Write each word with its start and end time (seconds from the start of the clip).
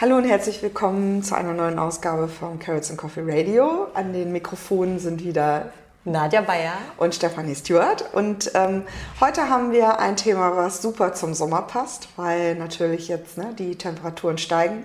Hallo 0.00 0.16
und 0.16 0.22
herzlich 0.22 0.62
willkommen 0.62 1.24
zu 1.24 1.34
einer 1.34 1.54
neuen 1.54 1.76
Ausgabe 1.76 2.28
von 2.28 2.60
Carrots 2.60 2.88
and 2.88 3.00
Coffee 3.00 3.24
Radio. 3.26 3.88
An 3.94 4.12
den 4.12 4.30
Mikrofonen 4.30 5.00
sind 5.00 5.24
wieder 5.24 5.72
Nadja 6.04 6.40
Bayer 6.40 6.74
und 6.98 7.16
Stefanie 7.16 7.56
Stewart. 7.56 8.04
Und 8.12 8.52
ähm, 8.54 8.84
heute 9.20 9.50
haben 9.50 9.72
wir 9.72 9.98
ein 9.98 10.14
Thema, 10.14 10.56
was 10.56 10.82
super 10.82 11.14
zum 11.14 11.34
Sommer 11.34 11.62
passt, 11.62 12.10
weil 12.14 12.54
natürlich 12.54 13.08
jetzt 13.08 13.38
ne, 13.38 13.52
die 13.58 13.74
Temperaturen 13.74 14.38
steigen 14.38 14.84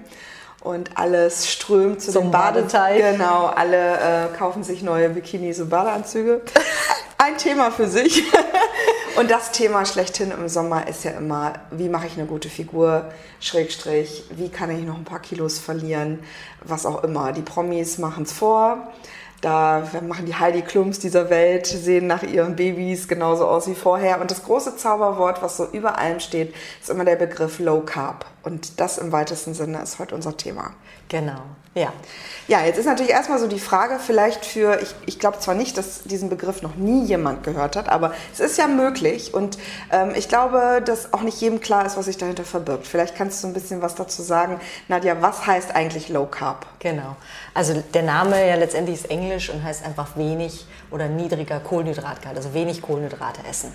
und 0.62 0.98
alles 0.98 1.48
strömt 1.48 2.02
zu 2.02 2.12
Zum 2.12 2.24
den 2.24 2.32
Bade 2.32 2.62
Badeteich. 2.62 3.12
Genau, 3.12 3.46
alle 3.46 4.32
äh, 4.32 4.36
kaufen 4.36 4.64
sich 4.64 4.82
neue 4.82 5.10
Bikinis 5.10 5.60
und 5.60 5.70
Badeanzüge. 5.70 6.42
Ein 7.24 7.38
Thema 7.38 7.72
für 7.72 7.88
sich. 7.88 8.22
Und 9.16 9.32
das 9.32 9.52
Thema 9.52 9.86
schlechthin 9.86 10.32
im 10.32 10.50
Sommer 10.50 10.90
ist 10.90 11.06
ja 11.06 11.12
immer, 11.12 11.54
wie 11.72 11.88
mache 11.88 12.06
ich 12.06 12.18
eine 12.18 12.28
gute 12.28 12.50
Figur, 12.50 13.14
Schrägstrich, 13.40 14.26
wie 14.32 14.50
kann 14.50 14.70
ich 14.70 14.84
noch 14.84 14.98
ein 14.98 15.06
paar 15.06 15.22
Kilos 15.22 15.58
verlieren, 15.58 16.20
was 16.66 16.86
auch 16.86 17.02
immer. 17.02 17.32
Die 17.32 17.42
Promis 17.42 17.98
machen 17.98 18.24
es 18.24 18.34
vor. 18.34 18.92
Da 19.40 19.88
machen 20.06 20.26
die 20.26 20.36
Heidi 20.36 20.64
Klums 20.64 21.00
dieser 21.00 21.30
Welt, 21.30 21.66
sehen 21.66 22.08
nach 22.08 22.24
ihren 22.24 22.58
Babys 22.58 23.08
genauso 23.08 23.48
aus 23.48 23.68
wie 23.68 23.76
vorher. 23.76 24.20
Und 24.20 24.30
das 24.30 24.44
große 24.44 24.76
Zauberwort, 24.76 25.42
was 25.42 25.56
so 25.56 25.66
über 25.72 25.98
allem 25.98 26.20
steht, 26.20 26.54
ist 26.82 26.90
immer 26.90 27.06
der 27.06 27.16
Begriff 27.16 27.60
Low 27.60 27.80
Carb. 27.86 28.26
Und 28.44 28.82
das 28.82 28.98
im 28.98 29.14
weitesten 29.14 29.54
Sinne 29.54 29.82
ist 29.82 30.00
heute 30.00 30.16
unser 30.16 30.36
Thema. 30.36 30.72
Genau, 31.08 31.42
ja. 31.76 31.94
Ja, 32.50 32.66
jetzt 32.66 32.78
ist 32.78 32.86
natürlich 32.86 33.14
erstmal 33.14 33.40
so 33.40 33.48
die 33.48 33.60
Frage, 33.60 34.00
vielleicht 34.06 34.46
für, 34.46 34.82
ich, 34.82 34.94
ich 35.06 35.18
glaube 35.18 35.40
zwar 35.40 35.56
nicht, 35.56 35.78
dass 35.78 36.04
diesen 36.04 36.28
Begriff 36.28 36.62
noch 36.62 36.76
nie 36.76 37.06
jemand 37.06 37.44
gehört 37.46 37.78
hat, 37.78 37.88
aber 37.88 38.14
es 38.34 38.42
ist 38.42 38.58
ja 38.58 38.68
möglich 38.68 39.34
und 39.34 39.58
ähm, 39.92 40.12
ich 40.16 40.28
glaube, 40.28 40.82
dass 40.84 41.14
auch 41.14 41.22
nicht 41.22 41.40
jedem 41.40 41.62
klar 41.62 41.86
ist, 41.86 41.96
was 41.96 42.06
sich 42.06 42.18
dahinter 42.18 42.44
verbirgt. 42.44 42.86
Vielleicht 42.86 43.16
kannst 43.16 43.42
du 43.44 43.48
ein 43.48 43.54
bisschen 43.54 43.82
was 43.82 43.96
dazu 43.96 44.22
sagen. 44.22 44.60
Nadja, 44.90 45.22
was 45.22 45.48
heißt 45.48 45.74
eigentlich 45.74 46.10
Low 46.10 46.26
Carb? 46.26 46.66
Genau. 46.80 47.16
Also 47.54 47.82
der 47.94 48.04
Name 48.04 48.46
ja 48.46 48.56
letztendlich 48.56 48.98
ist 48.98 49.10
englisch 49.10 49.50
und 49.50 49.64
heißt 49.64 49.86
einfach 49.86 50.18
wenig 50.18 50.68
oder 50.92 51.08
niedriger 51.08 51.62
Kohlenhydratgehalt, 51.62 52.36
also 52.36 52.54
wenig 52.54 52.82
Kohlenhydrate 52.82 53.40
essen. 53.50 53.72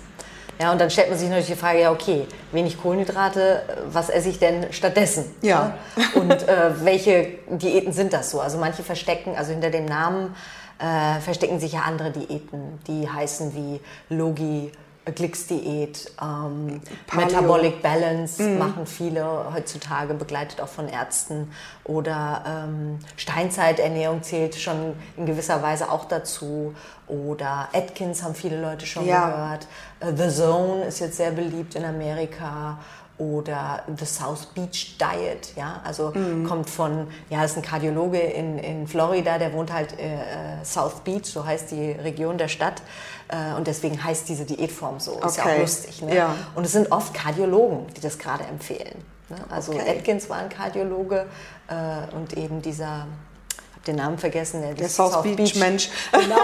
Ja, 0.61 0.73
und 0.73 0.81
dann 0.81 0.89
stellt 0.89 1.09
man 1.09 1.17
sich 1.17 1.29
natürlich 1.29 1.47
die 1.47 1.55
Frage, 1.55 1.79
ja, 1.79 1.91
okay, 1.91 2.27
wenig 2.51 2.81
Kohlenhydrate, 2.81 3.61
was 3.85 4.09
esse 4.09 4.27
ich 4.27 4.39
denn 4.39 4.73
stattdessen? 4.73 5.25
Ja. 5.41 5.75
Und 6.15 6.31
äh, 6.31 6.83
welche 6.83 7.27
Diäten 7.49 7.93
sind 7.93 8.11
das 8.11 8.29
so? 8.29 8.41
Also 8.41 8.57
manche 8.57 8.83
verstecken, 8.83 9.35
also 9.37 9.51
hinter 9.51 9.69
dem 9.69 9.85
Namen 9.85 10.35
äh, 10.79 11.21
verstecken 11.21 11.61
sich 11.61 11.73
ja 11.73 11.81
andere 11.81 12.11
Diäten, 12.11 12.79
die 12.87 13.09
heißen 13.09 13.55
wie 13.55 13.79
Logi, 14.13 14.73
Glix-Diät, 15.05 16.11
ähm. 16.21 16.81
Metabolic 17.15 17.81
Balance 17.81 18.41
machen 18.43 18.85
viele 18.85 19.51
heutzutage, 19.53 20.13
begleitet 20.13 20.61
auch 20.61 20.67
von 20.67 20.87
Ärzten. 20.87 21.51
Oder 21.83 22.43
ähm, 22.45 22.99
Steinzeiternährung 23.17 24.21
zählt 24.23 24.55
schon 24.55 24.93
in 25.17 25.25
gewisser 25.25 25.61
Weise 25.63 25.89
auch 25.91 26.05
dazu. 26.05 26.75
Oder 27.07 27.69
Atkins 27.73 28.21
haben 28.23 28.35
viele 28.35 28.61
Leute 28.61 28.85
schon 28.85 29.05
Ja. 29.07 29.29
gehört. 29.29 29.67
Äh, 29.99 30.15
The 30.15 30.35
Zone 30.35 30.83
ist 30.85 30.99
jetzt 30.99 31.17
sehr 31.17 31.31
beliebt 31.31 31.73
in 31.75 31.85
Amerika. 31.85 32.77
Oder 33.19 33.83
The 33.97 34.05
South 34.05 34.45
Beach 34.55 34.97
Diet, 34.97 35.53
ja, 35.57 35.81
also 35.83 36.13
kommt 36.47 36.69
von, 36.69 37.07
ja, 37.29 37.41
das 37.41 37.51
ist 37.51 37.57
ein 37.57 37.63
Kardiologe 37.63 38.17
in, 38.17 38.57
in 38.59 38.87
Florida, 38.87 39.37
der 39.37 39.51
wohnt 39.53 39.73
halt 39.73 39.91
äh, 39.99 40.63
South 40.63 41.01
Beach, 41.03 41.25
so 41.25 41.45
heißt 41.45 41.69
die 41.71 41.91
Region 41.91 42.37
der 42.37 42.47
Stadt. 42.47 42.81
Äh, 43.27 43.55
und 43.57 43.67
deswegen 43.67 44.01
heißt 44.01 44.29
diese 44.29 44.45
Diätform 44.45 44.99
so. 45.01 45.19
Ist 45.19 45.35
ja 45.37 45.43
Okay. 45.43 45.55
auch 45.55 45.59
lustig. 45.59 46.01
Ne? 46.01 46.15
Ja. 46.15 46.33
Und 46.55 46.65
es 46.65 46.71
sind 46.71 46.91
oft 46.93 47.13
Kardiologen, 47.13 47.87
die 47.95 47.99
das 48.01 48.17
gerade 48.17 48.45
empfehlen. 48.45 49.03
Ne? 49.27 49.35
Also 49.49 49.73
Okay. 49.73 49.97
Atkins 49.97 50.29
war 50.29 50.37
ein 50.37 50.47
Kardiologe 50.49 51.25
äh, 51.67 52.15
und 52.15 52.37
eben 52.37 52.61
dieser, 52.61 52.99
hab 53.75 53.83
den 53.85 53.97
Namen 53.97 54.17
vergessen, 54.17 54.61
der, 54.61 54.75
Der 54.75 54.87
South, 54.87 55.21
Beach, 55.23 55.55
Mensch. 55.55 55.89
Genau. 56.13 56.35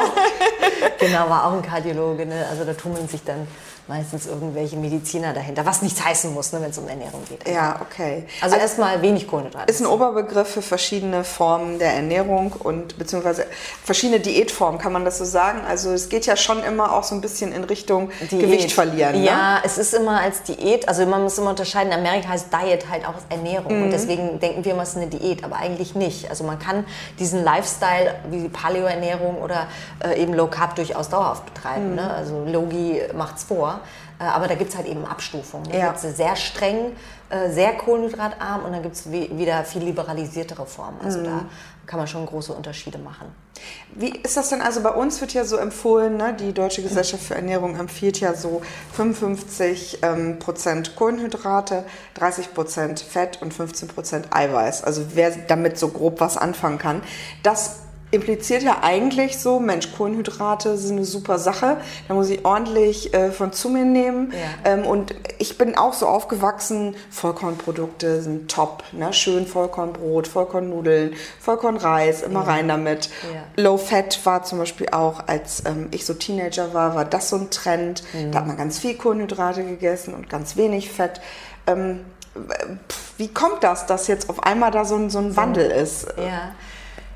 genau, 0.99 1.29
war 1.29 1.45
auch 1.47 1.53
ein 1.53 1.61
Kardiologe. 1.61 2.25
Ne? 2.25 2.45
Also 2.49 2.65
da 2.65 2.73
tummeln 2.73 3.07
sich 3.07 3.23
dann 3.23 3.47
meistens 3.87 4.25
irgendwelche 4.25 4.75
Mediziner 4.77 5.33
dahinter, 5.33 5.65
was 5.65 5.81
nichts 5.81 6.03
heißen 6.03 6.33
muss, 6.33 6.51
ne, 6.53 6.61
wenn 6.61 6.71
es 6.71 6.77
um 6.77 6.87
Ernährung 6.87 7.21
geht. 7.29 7.47
Ja, 7.47 7.79
okay. 7.81 8.25
Also 8.41 8.55
erstmal 8.55 9.01
wenig 9.01 9.27
Kohlenhydrate. 9.27 9.71
ist 9.71 9.79
ein 9.79 9.85
Oberbegriff 9.85 10.47
für 10.47 10.61
verschiedene 10.63 11.23
Formen 11.23 11.77
der 11.77 11.93
Ernährung 11.93 12.51
und 12.53 12.97
beziehungsweise 12.97 13.45
verschiedene 13.83 14.19
Diätformen, 14.19 14.79
kann 14.79 14.91
man 14.91 15.05
das 15.05 15.17
so 15.19 15.25
sagen? 15.25 15.59
Also 15.67 15.91
es 15.91 16.09
geht 16.09 16.25
ja 16.25 16.35
schon 16.35 16.63
immer 16.63 16.93
auch 16.95 17.03
so 17.03 17.13
ein 17.13 17.21
bisschen 17.21 17.51
in 17.51 17.63
Richtung 17.63 18.09
Diät. 18.31 18.41
Gewicht 18.41 18.71
verlieren. 18.71 19.13
Ne? 19.19 19.25
Ja, 19.25 19.59
es 19.63 19.77
ist 19.77 19.93
immer 19.93 20.19
als 20.19 20.41
Diät, 20.43 20.87
also 20.87 21.05
man 21.05 21.21
muss 21.21 21.37
immer 21.37 21.51
unterscheiden, 21.51 21.91
in 21.91 21.99
Amerika 21.99 22.29
heißt 22.29 22.47
Diet 22.51 22.89
halt 22.89 23.07
auch 23.07 23.13
Ernährung 23.29 23.75
Mhm. 23.77 23.83
und 23.83 23.91
deswegen 23.91 24.39
denken 24.39 24.65
wir 24.65 24.73
immer, 24.73 24.83
es 24.83 24.89
ist 24.89 24.97
eine 24.97 25.07
Diät, 25.07 25.43
aber 25.43 25.57
eigentlich 25.57 25.95
nicht. 25.95 26.29
Also 26.29 26.43
man 26.43 26.57
kann 26.59 26.85
diesen 27.19 27.43
Lifestyle 27.43 28.15
wie 28.31 28.39
die 28.41 28.49
Paleo-Ernährung 28.49 29.37
oder 29.41 29.67
äh, 30.03 30.21
eben 30.21 30.33
Low 30.33 30.47
Carb 30.47 30.75
durchaus 30.75 31.09
dauerhaft 31.09 31.45
betreiben. 31.53 31.89
Mhm. 31.91 31.95
Ne? 31.95 32.11
Also 32.13 32.43
Logi 32.45 33.01
macht's 33.15 33.43
vor, 33.43 33.74
äh, 34.19 34.23
aber 34.23 34.47
da 34.47 34.55
gibt 34.55 34.71
es 34.71 34.77
halt 34.77 34.87
eben 34.87 35.05
Abstufungen. 35.05 35.67
Ne? 35.69 35.79
Ja. 35.79 35.85
Da 35.87 35.91
gibt's 35.93 36.17
sehr 36.17 36.35
streng, 36.35 36.95
äh, 37.29 37.49
sehr 37.51 37.73
kohlenhydratarm 37.73 38.65
und 38.65 38.71
dann 38.71 38.81
gibt 38.83 38.95
es 38.95 39.11
wieder 39.11 39.63
viel 39.63 39.83
liberalisiertere 39.83 40.65
Formen. 40.65 40.99
Also 41.03 41.19
Mhm. 41.19 41.23
da 41.25 41.45
kann 41.85 41.99
man 41.99 42.07
schon 42.07 42.25
große 42.25 42.51
Unterschiede 42.51 42.97
machen. 42.97 43.27
Wie 43.93 44.09
ist 44.09 44.35
das 44.37 44.49
denn? 44.49 44.61
Also 44.61 44.81
bei 44.81 44.89
uns 44.89 45.21
wird 45.21 45.33
ja 45.33 45.45
so 45.45 45.57
empfohlen, 45.57 46.17
ne? 46.17 46.33
die 46.37 46.51
Deutsche 46.53 46.81
Gesellschaft 46.81 47.23
für 47.23 47.35
Ernährung 47.35 47.77
empfiehlt 47.79 48.19
ja 48.19 48.33
so 48.33 48.61
55 48.93 49.99
ähm, 50.01 50.39
Prozent 50.39 50.95
Kohlenhydrate, 50.95 51.85
30 52.15 52.53
Prozent 52.53 52.99
Fett 52.99 53.41
und 53.41 53.53
15 53.53 53.87
Prozent 53.87 54.27
Eiweiß. 54.31 54.83
Also 54.83 55.05
wer 55.13 55.31
damit 55.31 55.77
so 55.77 55.89
grob 55.89 56.19
was 56.19 56.37
anfangen 56.37 56.77
kann, 56.77 57.01
das 57.43 57.77
impliziert 58.11 58.63
ja 58.63 58.77
eigentlich 58.81 59.37
so, 59.37 59.59
Mensch, 59.59 59.91
Kohlenhydrate 59.91 60.77
sind 60.77 60.97
eine 60.97 61.05
super 61.05 61.37
Sache, 61.37 61.77
da 62.07 62.13
muss 62.13 62.29
ich 62.29 62.45
ordentlich 62.45 63.13
äh, 63.13 63.31
von 63.31 63.51
zu 63.51 63.69
mir 63.69 63.85
nehmen. 63.85 64.31
Ja. 64.31 64.71
Ähm, 64.71 64.85
und 64.85 65.13
ich 65.37 65.57
bin 65.57 65.77
auch 65.77 65.93
so 65.93 66.07
aufgewachsen, 66.07 66.95
Vollkornprodukte 67.09 68.21
sind 68.21 68.49
top, 68.49 68.83
ne? 68.91 69.11
schön 69.13 69.47
Vollkornbrot, 69.47 70.27
Vollkornnudeln, 70.27 71.15
Vollkornreis, 71.39 72.21
immer 72.21 72.47
rein 72.47 72.67
damit. 72.67 73.09
Ja. 73.33 73.63
Low 73.63 73.77
Fat 73.77 74.19
war 74.25 74.43
zum 74.43 74.59
Beispiel 74.59 74.87
auch, 74.91 75.27
als 75.27 75.63
ähm, 75.65 75.89
ich 75.91 76.05
so 76.05 76.13
Teenager 76.13 76.73
war, 76.73 76.95
war 76.95 77.05
das 77.05 77.29
so 77.29 77.37
ein 77.37 77.49
Trend. 77.49 78.03
Mhm. 78.13 78.31
Da 78.31 78.39
hat 78.39 78.47
man 78.47 78.57
ganz 78.57 78.79
viel 78.79 78.95
Kohlenhydrate 78.95 79.63
gegessen 79.63 80.13
und 80.13 80.29
ganz 80.29 80.55
wenig 80.55 80.91
Fett. 80.91 81.21
Ähm, 81.67 82.01
wie 83.17 83.29
kommt 83.29 83.63
das, 83.63 83.85
dass 83.85 84.07
jetzt 84.07 84.29
auf 84.29 84.43
einmal 84.43 84.71
da 84.71 84.85
so 84.85 84.95
ein, 84.95 85.09
so 85.09 85.19
ein 85.19 85.35
Wandel 85.37 85.71
ist? 85.71 86.07
Ja. 86.17 86.53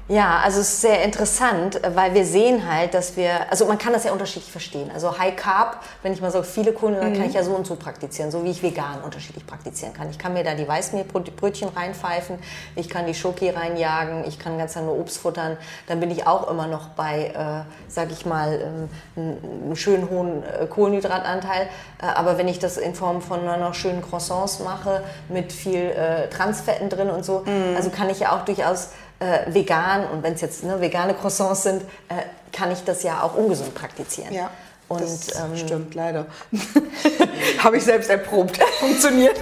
Ja, 0.09 0.39
also 0.43 0.59
es 0.59 0.69
ist 0.69 0.81
sehr 0.81 1.03
interessant, 1.03 1.79
weil 1.93 2.15
wir 2.15 2.25
sehen 2.25 2.67
halt, 2.67 2.95
dass 2.95 3.15
wir, 3.15 3.51
also 3.51 3.67
man 3.67 3.77
kann 3.77 3.93
das 3.93 4.05
ja 4.05 4.11
unterschiedlich 4.11 4.51
verstehen. 4.51 4.89
Also 4.91 5.19
High 5.19 5.35
Carb, 5.35 5.83
wenn 6.01 6.13
ich 6.13 6.19
mal 6.19 6.31
so 6.31 6.41
viele 6.41 6.73
Kohlenhydrate, 6.73 7.13
kann 7.13 7.29
ich 7.29 7.35
ja 7.35 7.43
so 7.43 7.51
und 7.51 7.67
so 7.67 7.75
praktizieren, 7.75 8.31
so 8.31 8.43
wie 8.43 8.49
ich 8.49 8.63
vegan 8.63 9.01
unterschiedlich 9.05 9.45
praktizieren 9.45 9.93
kann. 9.93 10.09
Ich 10.09 10.17
kann 10.17 10.33
mir 10.33 10.43
da 10.43 10.55
die 10.55 10.67
Weißmehlbrötchen 10.67 11.69
reinpfeifen, 11.69 12.39
ich 12.75 12.89
kann 12.89 13.05
die 13.05 13.13
Schoki 13.13 13.51
reinjagen, 13.51 14.23
ich 14.27 14.39
kann 14.39 14.57
ganz 14.57 14.75
nur 14.77 14.97
Obst 14.97 15.19
futtern. 15.19 15.57
Dann 15.85 15.99
bin 15.99 16.09
ich 16.09 16.25
auch 16.25 16.49
immer 16.49 16.65
noch 16.65 16.87
bei, 16.89 17.25
äh, 17.27 17.71
sag 17.87 18.11
ich 18.11 18.25
mal, 18.25 18.89
ähm, 19.15 19.37
einem 19.63 19.75
schönen 19.75 20.09
hohen 20.09 20.41
äh, 20.43 20.65
Kohlenhydratanteil. 20.65 21.69
Äh, 22.01 22.05
aber 22.15 22.39
wenn 22.39 22.47
ich 22.47 22.57
das 22.57 22.77
in 22.77 22.95
Form 22.95 23.21
von 23.21 23.45
noch 23.45 23.75
schönen 23.75 24.01
Croissants 24.01 24.59
mache, 24.59 25.03
mit 25.27 25.53
viel 25.53 25.81
äh, 25.81 26.29
Transfetten 26.29 26.89
drin 26.89 27.11
und 27.11 27.23
so, 27.23 27.43
also 27.75 27.91
kann 27.91 28.09
ich 28.09 28.21
ja 28.21 28.35
auch 28.35 28.45
durchaus 28.45 28.89
äh, 29.19 29.53
vegan 29.53 30.07
und 30.07 30.23
wenn 30.23 30.33
es 30.33 30.41
jetzt 30.41 30.63
ne, 30.63 30.79
vegane 30.79 31.13
Croissants 31.13 31.63
sind, 31.63 31.81
äh, 32.09 32.23
kann 32.51 32.71
ich 32.71 32.83
das 32.83 33.03
ja 33.03 33.21
auch 33.21 33.35
ungesund 33.35 33.73
praktizieren. 33.75 34.33
Ja, 34.33 34.49
Und 34.87 35.01
das 35.01 35.35
ähm, 35.35 35.55
stimmt 35.55 35.95
leider. 35.95 36.25
Habe 37.59 37.77
ich 37.77 37.83
selbst 37.83 38.09
erprobt. 38.09 38.57
Funktioniert. 38.79 39.37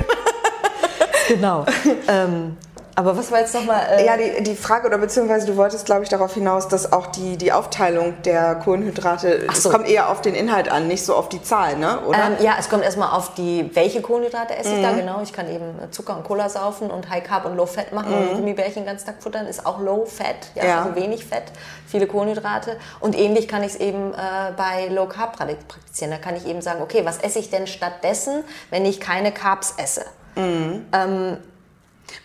genau. 1.27 1.65
ähm, 2.07 2.57
aber 2.97 3.15
was 3.15 3.31
war 3.31 3.39
jetzt 3.41 3.53
nochmal? 3.53 3.79
Äh, 3.91 4.05
Ja, 4.07 4.17
die, 4.17 4.41
die 4.41 4.55
Frage, 4.55 4.87
oder 4.87 4.97
beziehungsweise 4.97 5.45
du 5.45 5.55
wolltest, 5.55 5.85
glaube 5.85 6.01
ich, 6.01 6.09
darauf 6.09 6.33
hinaus, 6.33 6.67
dass 6.67 6.91
auch 6.91 7.05
die, 7.07 7.37
die 7.37 7.51
Aufteilung 7.53 8.19
der 8.23 8.55
Kohlenhydrate, 8.55 9.45
Ach 9.47 9.53
so. 9.55 9.69
kommt 9.69 9.87
eher 9.87 10.09
auf 10.09 10.21
den 10.21 10.33
Inhalt 10.33 10.67
an, 10.67 10.87
nicht 10.87 11.05
so 11.05 11.13
auf 11.15 11.29
die 11.29 11.39
Zahl, 11.43 11.77
ne? 11.77 11.99
Oder? 12.07 12.17
Ähm, 12.17 12.37
ja, 12.43 12.55
es 12.59 12.69
kommt 12.69 12.83
erstmal 12.83 13.11
auf 13.15 13.35
die, 13.35 13.69
welche 13.75 14.01
Kohlenhydrate 14.01 14.57
esse 14.57 14.73
ich 14.73 14.81
da 14.81 14.93
genau. 14.93 15.21
Ich 15.21 15.31
kann 15.31 15.47
eben 15.47 15.65
Zucker 15.91 16.17
und 16.17 16.23
Cola 16.23 16.49
saufen 16.49 16.89
und 16.89 17.07
High 17.07 17.23
Carb 17.23 17.45
und 17.45 17.55
Low 17.55 17.67
Fat 17.67 17.93
machen 17.93 18.11
und 18.13 18.33
Gummibärchen 18.37 18.81
den 18.81 18.85
ganzen 18.87 19.05
Tag 19.05 19.21
futtern, 19.21 19.45
ist 19.45 19.63
auch 19.63 19.79
Low 19.79 20.05
Fat, 20.05 20.49
ja, 20.55 20.65
Ja. 20.65 20.81
also 20.81 20.95
wenig 20.95 21.23
Fett, 21.23 21.43
viele 21.85 22.07
Kohlenhydrate. 22.07 22.77
Und 22.99 23.15
ähnlich 23.15 23.47
kann 23.47 23.61
ich 23.61 23.73
es 23.73 23.79
eben 23.79 24.11
äh, 24.15 24.17
bei 24.57 24.87
Low 24.87 25.05
Carb 25.05 25.37
praktizieren. 25.37 26.09
Da 26.09 26.17
kann 26.17 26.35
ich 26.35 26.47
eben 26.47 26.61
sagen, 26.61 26.81
okay, 26.81 27.05
was 27.05 27.19
esse 27.19 27.37
ich 27.37 27.51
denn 27.51 27.67
stattdessen, 27.67 28.43
wenn 28.71 28.85
ich 28.87 28.99
keine 28.99 29.31
Carbs 29.31 29.75
esse? 29.77 30.03
Ähm, 30.35 31.37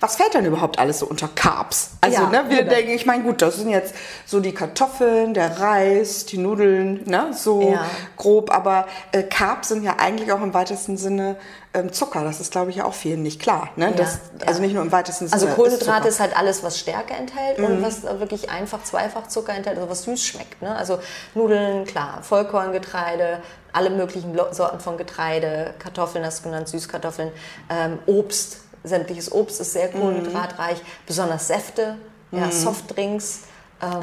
Was 0.00 0.16
fällt 0.16 0.34
denn 0.34 0.44
überhaupt 0.44 0.78
alles 0.78 0.98
so 1.00 1.06
unter 1.06 1.28
Carbs? 1.28 1.90
Also, 2.00 2.22
Ja, 2.22 2.28
ne, 2.28 2.44
wir 2.48 2.58
genau. 2.58 2.70
denken, 2.70 2.90
ich 2.92 3.06
meine, 3.06 3.22
gut, 3.24 3.40
das 3.42 3.56
sind 3.56 3.68
jetzt 3.70 3.94
so 4.26 4.40
die 4.40 4.52
Kartoffeln, 4.54 5.34
der 5.34 5.60
Reis, 5.60 6.24
die 6.26 6.38
Nudeln, 6.38 7.02
ne, 7.04 7.30
so 7.32 7.60
Ja. 7.72 7.84
grob, 8.16 8.50
aber 8.54 8.86
äh, 9.12 9.22
Carbs 9.22 9.68
sind 9.68 9.82
ja 9.84 9.96
eigentlich 9.98 10.32
auch 10.32 10.40
im 10.42 10.54
weitesten 10.54 10.96
Sinne 10.96 11.36
ähm, 11.74 11.92
Zucker. 11.92 12.22
Das 12.22 12.38
ist, 12.40 12.52
glaube 12.52 12.70
ich, 12.70 12.76
ja 12.76 12.84
auch 12.84 12.92
vielen 12.94 13.22
nicht 13.22 13.40
klar. 13.40 13.70
Ne? 13.76 13.86
Ja, 13.86 13.90
das, 13.92 14.18
ja. 14.40 14.46
Also 14.46 14.60
nicht 14.60 14.74
nur 14.74 14.82
im 14.82 14.92
weitesten 14.92 15.24
Also 15.32 15.46
Sinne. 15.46 15.56
Kohlenhydrate 15.56 15.94
Zucker. 16.02 16.08
ist 16.08 16.20
halt 16.20 16.36
alles, 16.36 16.62
was 16.62 16.78
Stärke 16.78 17.14
enthält 17.14 17.58
Mhm. 17.58 17.64
und 17.64 17.82
was 17.82 18.02
wirklich 18.02 18.50
einfach 18.50 18.82
zweifach 18.84 19.28
Zucker 19.28 19.54
enthält, 19.54 19.78
also 19.78 19.88
was 19.88 20.02
süß 20.02 20.22
schmeckt. 20.22 20.60
Ne? 20.60 20.74
Also 20.76 20.98
Nudeln, 21.34 21.84
klar, 21.86 22.18
Vollkorngetreide, 22.22 23.40
alle 23.72 23.90
möglichen 23.90 24.38
Sorten 24.50 24.80
von 24.80 24.98
Getreide, 24.98 25.72
Kartoffeln, 25.78 26.24
hast 26.26 26.40
du 26.44 26.50
genannt, 26.50 26.68
Süßkartoffeln, 26.68 27.30
ähm, 27.70 27.98
Obst, 28.06 28.58
sämtliches 28.84 29.30
Obst 29.32 29.60
ist 29.60 29.68
Mhm. 29.74 29.78
sehr 29.78 29.88
kohlenhydratreich, 29.88 30.80
besonders 31.06 31.46
Säfte, 31.48 31.96
ja, 32.30 32.50
Softdrinks. 32.50 33.42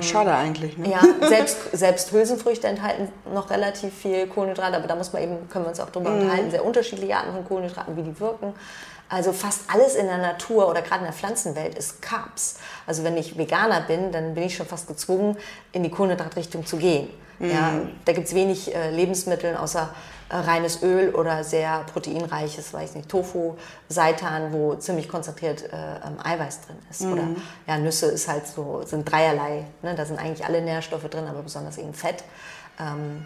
Schade 0.02 0.34
eigentlich. 0.36 0.78
Ne? 0.78 0.90
Ja, 0.92 1.00
selbst, 1.30 1.58
selbst 1.72 2.12
Hülsenfrüchte 2.12 2.68
enthalten 2.68 3.08
noch 3.34 3.50
relativ 3.50 3.94
viel 3.94 4.28
Kohlenhydrate, 4.28 4.76
aber 4.76 4.88
da 4.88 4.96
muss 4.96 5.14
man 5.14 5.24
eben, 5.24 5.50
können 5.50 5.64
wir 5.64 5.70
uns 5.70 5.80
auch 5.80 5.90
drüber 5.90 6.12
unterhalten, 6.12 6.52
sehr 6.52 6.66
unterschiedliche 6.66 7.16
Arten 7.16 7.32
von 7.32 7.48
Kohlenhydraten, 7.48 7.96
wie 7.96 8.04
die 8.04 8.20
wirken. 8.20 8.54
Also 9.08 9.32
fast 9.32 9.62
alles 9.74 9.96
in 9.96 10.06
der 10.06 10.18
Natur 10.18 10.68
oder 10.70 10.82
gerade 10.82 11.00
in 11.00 11.06
der 11.06 11.14
Pflanzenwelt 11.14 11.76
ist 11.76 12.02
Carbs. 12.02 12.56
Also 12.86 13.04
wenn 13.06 13.16
ich 13.18 13.38
Veganer 13.38 13.80
bin, 13.82 14.12
dann 14.12 14.34
bin 14.36 14.44
ich 14.44 14.56
schon 14.56 14.68
fast 14.68 14.88
gezwungen, 14.88 15.38
in 15.72 15.84
die 15.84 15.90
Kohlenhydratrichtung 15.90 16.66
zu 16.66 16.76
gehen. 16.78 17.10
Ja, 17.40 17.72
da 18.04 18.12
gibt 18.12 18.28
es 18.28 18.36
wenig 18.36 18.76
äh, 18.76 18.92
Lebensmittel 18.92 19.56
außer 19.56 19.90
reines 20.30 20.84
Öl 20.84 21.14
oder 21.16 21.44
sehr 21.44 21.84
proteinreiches, 21.92 22.74
weiß 22.74 22.96
nicht, 22.96 23.10
Tofu, 23.10 23.56
Seitan, 23.88 24.54
wo 24.54 24.76
ziemlich 24.76 25.10
konzentriert 25.10 25.64
äh, 25.64 25.76
ähm, 25.76 26.18
Eiweiß 26.24 26.62
drin 26.62 26.78
ist. 26.90 27.02
Oder 27.02 27.24
ja, 27.68 27.78
Nüsse 27.78 28.08
ist 28.08 28.28
halt 28.28 28.46
so, 28.48 28.82
sind 28.86 29.12
dreierlei. 29.12 29.66
Ne? 29.82 29.96
Da 29.96 30.06
sind 30.06 30.20
eigentlich 30.20 30.46
alle 30.46 30.62
Nährstoffe 30.62 31.10
drin, 31.10 31.26
aber 31.28 31.42
besonders 31.42 31.78
eben 31.78 31.94
Fett. 31.94 32.24
Ähm, 32.80 33.26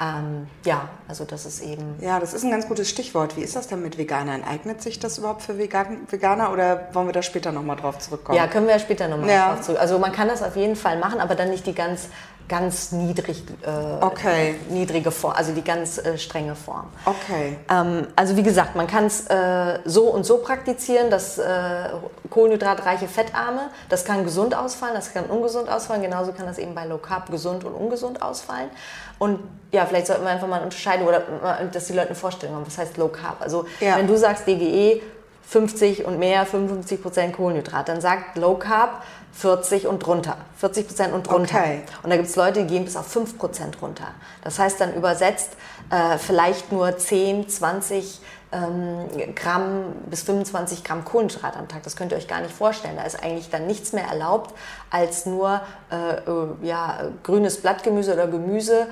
ähm, 0.00 0.46
ja, 0.64 0.88
also 1.08 1.24
das 1.24 1.46
ist 1.46 1.60
eben. 1.62 1.96
Ja, 2.00 2.20
das 2.20 2.34
ist 2.34 2.44
ein 2.44 2.50
ganz 2.50 2.66
gutes 2.68 2.90
Stichwort. 2.90 3.36
Wie 3.36 3.42
ist 3.42 3.56
das 3.56 3.68
denn 3.68 3.82
mit 3.82 3.96
Veganern? 3.96 4.42
Eignet 4.44 4.82
sich 4.82 4.98
das 4.98 5.18
überhaupt 5.18 5.42
für 5.42 5.58
Vegan 5.58 6.06
Veganer 6.10 6.52
oder 6.52 6.88
wollen 6.92 7.06
wir 7.06 7.12
da 7.12 7.22
später 7.22 7.52
nochmal 7.52 7.76
drauf 7.76 7.98
zurückkommen? 7.98 8.36
Ja, 8.36 8.46
können 8.46 8.66
wir 8.66 8.74
ja 8.74 8.78
später 8.80 9.08
nochmal 9.08 9.30
Ja. 9.30 9.54
drauf 9.54 9.62
zurück. 9.62 9.80
Also 9.80 9.98
man 9.98 10.12
kann 10.12 10.28
das 10.28 10.42
auf 10.42 10.56
jeden 10.56 10.76
Fall 10.76 10.98
machen, 10.98 11.20
aber 11.20 11.34
dann 11.34 11.50
nicht 11.50 11.66
die 11.66 11.74
ganz, 11.74 12.08
ganz 12.48 12.92
niedrig, 12.92 13.42
äh, 13.62 14.04
Okay. 14.04 14.54
niedrige 14.68 15.10
Form, 15.10 15.32
also 15.36 15.52
die 15.52 15.62
ganz 15.62 15.98
äh, 15.98 16.16
strenge 16.18 16.54
Form. 16.54 16.86
Okay. 17.04 17.56
Ähm, 17.70 18.06
also 18.16 18.36
wie 18.36 18.42
gesagt, 18.42 18.76
man 18.76 18.86
kann 18.86 19.06
es 19.06 19.26
äh, 19.26 19.78
so 19.84 20.04
und 20.04 20.24
so 20.24 20.38
praktizieren, 20.38 21.10
das 21.10 21.38
äh, 21.38 21.88
kohlenhydratreiche 22.30 23.08
Fettarme, 23.08 23.70
das 23.88 24.04
kann 24.04 24.24
gesund 24.24 24.54
ausfallen, 24.54 24.94
das 24.94 25.12
kann 25.12 25.24
ungesund 25.26 25.68
ausfallen, 25.68 26.02
genauso 26.02 26.32
kann 26.32 26.46
das 26.46 26.58
eben 26.58 26.74
bei 26.74 26.84
Low 26.84 26.98
Carb 26.98 27.30
gesund 27.30 27.64
und 27.64 27.72
ungesund 27.74 28.22
ausfallen. 28.22 28.70
Und 29.18 29.40
ja, 29.72 29.86
vielleicht 29.86 30.06
sollten 30.06 30.24
wir 30.24 30.30
einfach 30.30 30.46
mal 30.46 30.62
unterscheiden 30.62 31.06
oder 31.06 31.22
mal, 31.42 31.68
dass 31.72 31.86
die 31.86 31.94
Leute 31.94 32.08
eine 32.08 32.14
Vorstellung 32.16 32.56
haben, 32.56 32.66
was 32.66 32.76
heißt 32.78 32.96
Low 32.98 33.08
Carb. 33.08 33.36
Also 33.40 33.64
Ja. 33.80 33.96
wenn 33.96 34.06
du 34.06 34.16
sagst 34.16 34.46
DGE 34.46 35.00
50 35.48 36.04
und 36.04 36.18
mehr, 36.18 36.44
55 36.44 37.02
Prozent 37.02 37.36
Kohlenhydrat, 37.36 37.88
dann 37.88 38.00
sagt 38.00 38.36
Low 38.36 38.56
Carb 38.56 39.02
40 39.32 39.86
und 39.86 40.00
drunter, 40.00 40.38
40 40.56 40.88
Prozent 40.88 41.12
und 41.12 41.28
drunter. 41.28 41.58
Okay. 41.58 41.82
Und 42.02 42.10
da 42.10 42.16
gibt 42.16 42.28
es 42.28 42.36
Leute, 42.36 42.64
die 42.64 42.66
gehen 42.66 42.84
bis 42.84 42.96
auf 42.96 43.06
5 43.06 43.38
Prozent 43.38 43.82
runter. 43.82 44.08
Das 44.42 44.58
heißt 44.58 44.80
dann 44.80 44.94
übersetzt 44.94 45.50
äh, 45.90 46.16
vielleicht 46.18 46.72
nur 46.72 46.96
10, 46.96 47.48
20 47.48 48.20
ähm, 48.56 49.34
Gramm 49.34 49.92
bis 50.08 50.22
25 50.22 50.84
Gramm 50.84 51.04
Kohlenhydrat 51.04 51.56
am 51.56 51.68
Tag. 51.68 51.82
Das 51.82 51.96
könnt 51.96 52.12
ihr 52.12 52.18
euch 52.18 52.28
gar 52.28 52.40
nicht 52.40 52.54
vorstellen. 52.54 52.96
Da 52.96 53.02
ist 53.02 53.22
eigentlich 53.22 53.50
dann 53.50 53.66
nichts 53.66 53.92
mehr 53.92 54.04
erlaubt 54.04 54.54
als 54.90 55.26
nur 55.26 55.60
äh, 55.90 55.96
äh, 55.96 56.66
ja, 56.66 57.10
grünes 57.22 57.60
Blattgemüse 57.60 58.14
oder 58.14 58.26
Gemüse, 58.26 58.86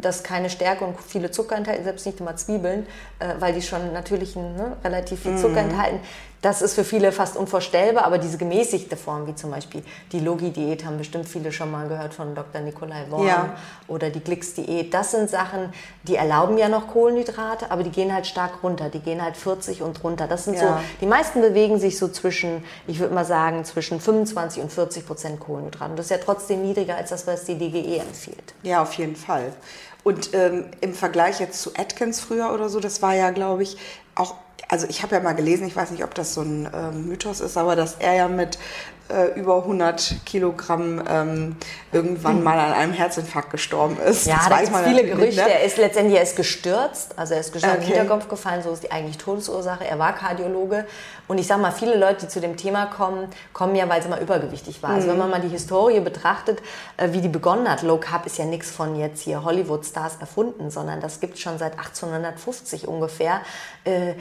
das 0.00 0.22
keine 0.22 0.50
Stärke 0.50 0.84
und 0.84 1.00
viele 1.00 1.30
Zucker 1.30 1.56
enthält, 1.56 1.84
selbst 1.84 2.06
nicht 2.06 2.20
immer 2.20 2.36
Zwiebeln, 2.36 2.86
äh, 3.18 3.34
weil 3.38 3.52
die 3.52 3.62
schon 3.62 3.92
natürlichen 3.92 4.56
ne, 4.56 4.76
relativ 4.84 5.20
viel 5.20 5.36
Zucker 5.36 5.60
enthalten. 5.60 6.00
Das 6.46 6.62
ist 6.62 6.74
für 6.74 6.84
viele 6.84 7.10
fast 7.10 7.36
unvorstellbar, 7.36 8.04
aber 8.04 8.18
diese 8.18 8.38
gemäßigte 8.38 8.96
Form, 8.96 9.26
wie 9.26 9.34
zum 9.34 9.50
Beispiel 9.50 9.82
die 10.12 10.20
Logi-Diät, 10.20 10.84
haben 10.84 10.96
bestimmt 10.96 11.28
viele 11.28 11.50
schon 11.50 11.72
mal 11.72 11.88
gehört 11.88 12.14
von 12.14 12.36
Dr. 12.36 12.60
Nikolai 12.60 13.06
Worm 13.10 13.26
Ja. 13.26 13.56
oder 13.88 14.10
die 14.10 14.20
Glix-Diät. 14.20 14.94
Das 14.94 15.10
sind 15.10 15.28
Sachen, 15.28 15.72
die 16.04 16.14
erlauben 16.14 16.56
ja 16.56 16.68
noch 16.68 16.86
Kohlenhydrate, 16.86 17.72
aber 17.72 17.82
die 17.82 17.90
gehen 17.90 18.14
halt 18.14 18.28
stark 18.28 18.62
runter. 18.62 18.90
Die 18.90 19.00
gehen 19.00 19.20
halt 19.20 19.36
40 19.36 19.82
und 19.82 20.04
runter. 20.04 20.28
Das 20.28 20.44
sind 20.44 20.54
Ja. 20.54 20.60
so, 20.78 20.84
die 21.00 21.06
meisten 21.06 21.40
bewegen 21.40 21.80
sich 21.80 21.98
so 21.98 22.06
zwischen, 22.06 22.62
ich 22.86 23.00
würde 23.00 23.12
mal 23.12 23.24
sagen, 23.24 23.64
zwischen 23.64 24.00
25 24.00 24.62
und 24.62 24.70
40 24.72 25.04
Prozent 25.04 25.40
Kohlenhydrate. 25.40 25.90
Und 25.90 25.96
das 25.96 26.06
ist 26.06 26.10
ja 26.10 26.18
trotzdem 26.24 26.62
niedriger 26.64 26.94
als 26.94 27.10
das, 27.10 27.26
was 27.26 27.42
die 27.42 27.58
DGE 27.58 27.98
empfiehlt. 27.98 28.54
Ja, 28.62 28.82
auf 28.82 28.92
jeden 28.92 29.16
Fall. 29.16 29.52
Und 30.04 30.32
ähm, 30.32 30.66
im 30.80 30.94
Vergleich 30.94 31.40
jetzt 31.40 31.60
zu 31.60 31.70
Atkins 31.76 32.20
früher 32.20 32.52
oder 32.54 32.68
so, 32.68 32.78
das 32.78 33.02
war 33.02 33.14
ja, 33.16 33.30
glaube 33.32 33.64
ich, 33.64 33.76
auch, 34.14 34.34
also 34.68 34.86
ich 34.88 35.02
habe 35.02 35.14
ja 35.14 35.20
mal 35.20 35.34
gelesen, 35.34 35.66
ich 35.66 35.76
weiß 35.76 35.90
nicht, 35.90 36.04
ob 36.04 36.14
das 36.14 36.34
so 36.34 36.42
ein 36.42 36.68
ähm, 36.72 37.08
Mythos 37.08 37.40
ist, 37.40 37.56
aber 37.56 37.76
dass 37.76 37.96
er 37.98 38.14
ja 38.14 38.28
mit 38.28 38.58
äh, 39.08 39.38
über 39.38 39.56
100 39.58 40.16
Kilogramm 40.24 41.02
ähm, 41.08 41.56
irgendwann 41.92 42.42
mal 42.42 42.58
an 42.58 42.72
einem 42.72 42.92
Herzinfarkt 42.92 43.50
gestorben 43.50 43.96
ist. 43.98 44.26
Ja, 44.26 44.36
Das 44.36 44.48
da 44.48 44.58
gibt 44.60 44.72
es 44.74 44.80
viele 44.82 45.04
Gerüchte. 45.04 45.42
ne? 45.42 45.50
Er 45.50 45.62
ist 45.64 45.76
letztendlich 45.78 46.16
er 46.16 46.22
ist 46.22 46.36
gestürzt, 46.36 47.14
also 47.16 47.34
er 47.34 47.40
ist 47.40 47.52
gestürzt, 47.52 47.76
Okay. 47.76 47.86
Hinterkopf 47.86 48.28
gefallen, 48.28 48.62
so 48.62 48.70
ist 48.72 48.82
die 48.82 48.90
eigentlich 48.90 49.18
Todesursache. 49.18 49.84
Er 49.86 49.98
war 49.98 50.12
Kardiologe 50.14 50.86
und 51.28 51.38
ich 51.38 51.46
sag 51.46 51.60
mal, 51.60 51.72
viele 51.72 51.96
Leute, 51.96 52.22
die 52.26 52.28
zu 52.28 52.40
dem 52.40 52.56
Thema 52.56 52.86
kommen, 52.86 53.28
kommen 53.52 53.74
ja, 53.76 53.88
weil 53.88 54.02
sie 54.02 54.08
mal 54.08 54.20
übergewichtig 54.20 54.82
war. 54.82 54.90
Also 54.90 55.06
wenn 55.08 55.14
Mhm. 55.14 55.20
man 55.20 55.30
mal 55.30 55.40
die 55.40 55.48
Historie 55.48 56.00
betrachtet, 56.00 56.60
äh, 56.96 57.12
wie 57.12 57.20
die 57.20 57.28
begonnen 57.28 57.68
hat, 57.70 57.82
Low 57.82 57.98
Carb 57.98 58.26
ist 58.26 58.38
ja 58.38 58.44
nichts 58.44 58.70
von 58.70 58.96
jetzt 58.98 59.22
hier 59.22 59.42
Hollywood-Stars 59.44 60.16
erfunden, 60.20 60.70
sondern 60.70 61.00
das 61.00 61.20
gibt 61.20 61.34
es 61.34 61.40
schon 61.40 61.58
seit 61.58 61.78
1850 61.78 62.86
ungefähr. 62.88 63.40
Äh, 63.84 64.14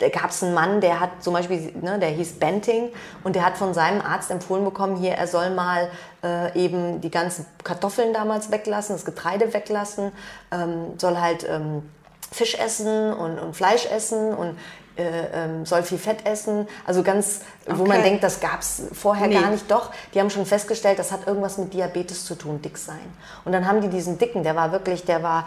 Da 0.00 0.08
gab 0.08 0.30
es 0.30 0.42
einen 0.42 0.54
Mann, 0.54 0.80
der 0.80 1.00
hat 1.00 1.10
zum 1.22 1.34
Beispiel, 1.34 1.72
ne, 1.80 1.98
der 1.98 2.08
hieß 2.10 2.34
Benting 2.34 2.90
und 3.24 3.34
der 3.36 3.44
hat 3.44 3.56
von 3.56 3.74
seinem 3.74 4.00
Arzt 4.00 4.27
empfohlen 4.30 4.64
bekommen, 4.64 4.96
hier, 4.96 5.12
er 5.12 5.26
soll 5.26 5.50
mal 5.50 5.90
äh, 6.22 6.58
eben 6.58 7.00
die 7.00 7.10
ganzen 7.10 7.46
Kartoffeln 7.64 8.12
damals 8.12 8.50
weglassen, 8.50 8.94
das 8.96 9.04
Getreide 9.04 9.52
weglassen, 9.54 10.12
ähm, 10.50 10.98
soll 10.98 11.18
halt 11.18 11.46
ähm, 11.48 11.88
Fisch 12.30 12.54
essen 12.58 13.12
und, 13.14 13.38
und 13.38 13.54
Fleisch 13.56 13.86
essen 13.86 14.34
und 14.34 14.58
äh, 14.96 15.04
ähm, 15.32 15.64
soll 15.64 15.82
viel 15.82 15.96
Fett 15.98 16.26
essen. 16.26 16.66
Also 16.84 17.02
ganz, 17.02 17.40
wo 17.66 17.84
man 17.86 17.98
Okay. 17.98 18.02
denkt, 18.02 18.24
das 18.24 18.40
gab 18.40 18.60
es 18.60 18.82
vorher 18.92 19.28
Nee. 19.28 19.34
gar 19.40 19.50
nicht. 19.50 19.70
Doch, 19.70 19.90
die 20.12 20.20
haben 20.20 20.28
schon 20.28 20.44
festgestellt, 20.44 20.98
das 20.98 21.12
hat 21.12 21.26
irgendwas 21.26 21.56
mit 21.56 21.72
Diabetes 21.72 22.24
zu 22.24 22.34
tun, 22.34 22.60
dick 22.60 22.76
sein. 22.76 22.98
Und 23.44 23.52
dann 23.52 23.66
haben 23.66 23.80
die 23.80 23.88
diesen 23.88 24.18
Dicken, 24.18 24.42
der 24.42 24.56
war 24.56 24.72
wirklich, 24.72 25.04
der 25.04 25.22
war, 25.22 25.46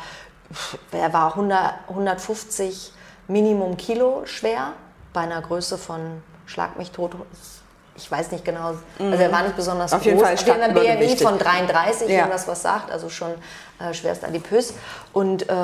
der 0.93 1.11
war 1.13 1.31
100, 1.31 1.73
150 1.89 2.93
Minimum 3.27 3.77
Kilo 3.77 4.21
schwer, 4.25 4.73
bei 5.13 5.21
einer 5.21 5.41
Größe 5.41 5.77
von, 5.77 6.23
schlag 6.45 6.77
mich 6.77 6.91
tot, 6.91 7.11
ich 8.01 8.11
weiß 8.11 8.31
nicht 8.31 8.43
genau, 8.43 8.67
also 8.67 8.79
er 8.99 9.31
war 9.31 9.43
nicht 9.43 9.55
besonders 9.55 9.91
Mhm. 9.91 9.95
Auf 9.97 10.01
groß. 10.03 10.05
jeden 10.11 10.19
Fall 10.19 10.33
Auf 10.33 10.45
jeden 10.47 10.75
Fall 10.75 10.97
BMI 10.97 11.17
von 11.17 11.37
33, 11.37 12.09
Ja. 12.09 12.23
wenn 12.23 12.31
das 12.31 12.47
was 12.47 12.61
sagt, 12.61 12.91
also 12.91 13.09
schon 13.09 13.31
äh, 13.79 13.93
schwerst 13.93 14.23
adipös. 14.23 14.73
Und 15.13 15.43
äh, 15.43 15.55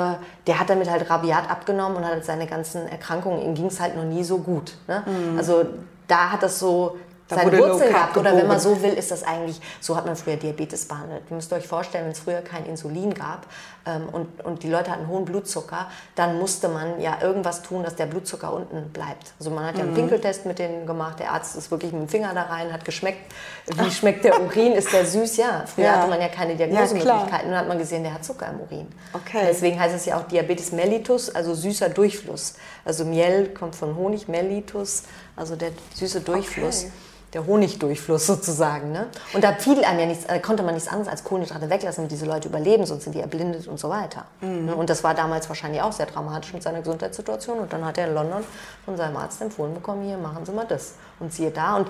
der 0.46 0.60
hat 0.60 0.70
damit 0.70 0.88
halt 0.90 1.08
rabiat 1.10 1.50
abgenommen 1.50 1.96
und 1.98 2.04
hat 2.06 2.24
seine 2.24 2.46
ganzen 2.46 2.86
Erkrankungen, 2.88 3.42
ihm 3.42 3.54
ging 3.54 3.66
es 3.66 3.80
halt 3.80 3.96
noch 3.96 4.04
nie 4.04 4.24
so 4.24 4.38
gut. 4.38 4.74
Ne? 4.86 5.02
Also 5.36 5.64
da 6.06 6.30
hat 6.32 6.42
das 6.42 6.58
so 6.58 6.96
Mhm. 6.96 7.07
Da 7.28 7.36
seine 7.36 7.58
Wurzeln 7.58 7.92
Carb 7.92 8.14
gehabt. 8.14 8.16
Oder 8.16 8.36
wenn 8.36 8.46
man 8.46 8.58
so 8.58 8.82
will, 8.82 8.92
ist 8.94 9.10
das 9.10 9.22
eigentlich, 9.22 9.60
so 9.80 9.96
hat 9.96 10.06
man 10.06 10.16
früher 10.16 10.36
Diabetes 10.36 10.88
behandelt. 10.88 11.22
Ihr 11.28 11.36
müsst 11.36 11.52
euch 11.52 11.66
vorstellen, 11.66 12.04
wenn 12.06 12.12
es 12.12 12.20
früher 12.20 12.40
kein 12.40 12.64
Insulin 12.66 13.12
gab 13.12 13.46
ähm, 13.86 14.08
und, 14.10 14.44
und 14.44 14.62
die 14.62 14.70
Leute 14.70 14.90
hatten 14.90 15.06
hohen 15.08 15.24
Blutzucker, 15.26 15.88
dann 16.14 16.38
musste 16.38 16.68
man 16.68 17.00
ja 17.00 17.18
irgendwas 17.20 17.62
tun, 17.62 17.82
dass 17.82 17.96
der 17.96 18.06
Blutzucker 18.06 18.52
unten 18.52 18.88
bleibt. 18.90 19.32
Also 19.38 19.50
man 19.50 19.64
hat 19.66 19.74
Mhm. 19.74 19.78
ja 19.80 19.84
einen 19.86 19.94
Pinkeltest 19.94 20.46
mit 20.46 20.58
denen 20.58 20.86
gemacht, 20.86 21.18
der 21.20 21.32
Arzt 21.32 21.54
ist 21.56 21.70
wirklich 21.70 21.92
mit 21.92 22.02
dem 22.02 22.08
Finger 22.08 22.32
da 22.34 22.42
rein, 22.44 22.72
hat 22.72 22.84
geschmeckt, 22.84 23.32
wie 23.76 23.90
schmeckt 23.90 24.24
der 24.24 24.40
Urin, 24.40 24.72
ist 24.72 24.92
der 24.92 25.04
süß? 25.04 25.36
Ja, 25.36 25.64
früher 25.66 25.84
Ja. 25.84 25.92
hatte 25.98 26.08
man 26.08 26.20
ja 26.20 26.28
keine 26.28 26.52
Ja, 26.52 26.66
Diagnosemöglichkeiten 26.66 27.46
und 27.46 27.50
dann 27.52 27.58
hat 27.60 27.68
man 27.68 27.78
gesehen, 27.78 28.02
der 28.04 28.14
hat 28.14 28.24
Zucker 28.24 28.46
im 28.48 28.60
Urin. 28.60 28.88
Okay. 29.12 29.44
Deswegen 29.48 29.78
heißt 29.78 29.94
es 29.94 30.06
ja 30.06 30.16
auch 30.18 30.22
Diabetes 30.28 30.72
mellitus, 30.72 31.34
also 31.34 31.54
süßer 31.54 31.90
Durchfluss. 31.90 32.54
Also 32.86 33.04
Miel 33.04 33.48
kommt 33.52 33.76
von 33.76 33.96
Honig, 33.96 34.28
mellitus, 34.28 35.02
also 35.36 35.56
der 35.56 35.72
süße 35.94 36.20
Durchfluss. 36.22 36.84
Okay. 36.84 36.92
Der 37.34 37.46
Honigdurchfluss 37.46 38.26
sozusagen. 38.26 38.92
Ne? 38.92 39.06
Und 39.34 39.44
da 39.44 39.52
fiel 39.52 39.84
einem 39.84 40.00
ja 40.00 40.06
nichts, 40.06 40.24
äh, 40.24 40.38
konnte 40.40 40.62
man 40.62 40.74
nichts 40.74 40.88
anderes 40.88 41.08
als 41.08 41.24
Kohlenhydrate 41.24 41.68
weglassen, 41.68 42.02
damit 42.02 42.12
diese 42.12 42.26
Leute 42.26 42.48
überleben, 42.48 42.86
sonst 42.86 43.04
sind 43.04 43.14
die 43.14 43.20
erblindet 43.20 43.66
und 43.66 43.78
so 43.78 43.90
weiter. 43.90 44.24
Mhm. 44.40 44.66
Ne? 44.66 44.74
Und 44.74 44.88
das 44.88 45.04
war 45.04 45.14
damals 45.14 45.48
wahrscheinlich 45.48 45.82
auch 45.82 45.92
sehr 45.92 46.06
dramatisch 46.06 46.52
mit 46.52 46.62
seiner 46.62 46.80
Gesundheitssituation. 46.80 47.58
Und 47.58 47.72
dann 47.72 47.84
hat 47.84 47.98
er 47.98 48.08
in 48.08 48.14
London 48.14 48.44
von 48.84 48.96
seinem 48.96 49.16
Arzt 49.16 49.40
empfohlen 49.42 49.74
bekommen, 49.74 50.04
hier 50.04 50.18
machen 50.18 50.46
Sie 50.46 50.52
mal 50.52 50.66
das. 50.66 50.94
Und 51.20 51.32
siehe 51.32 51.50
da. 51.50 51.76
Und 51.76 51.88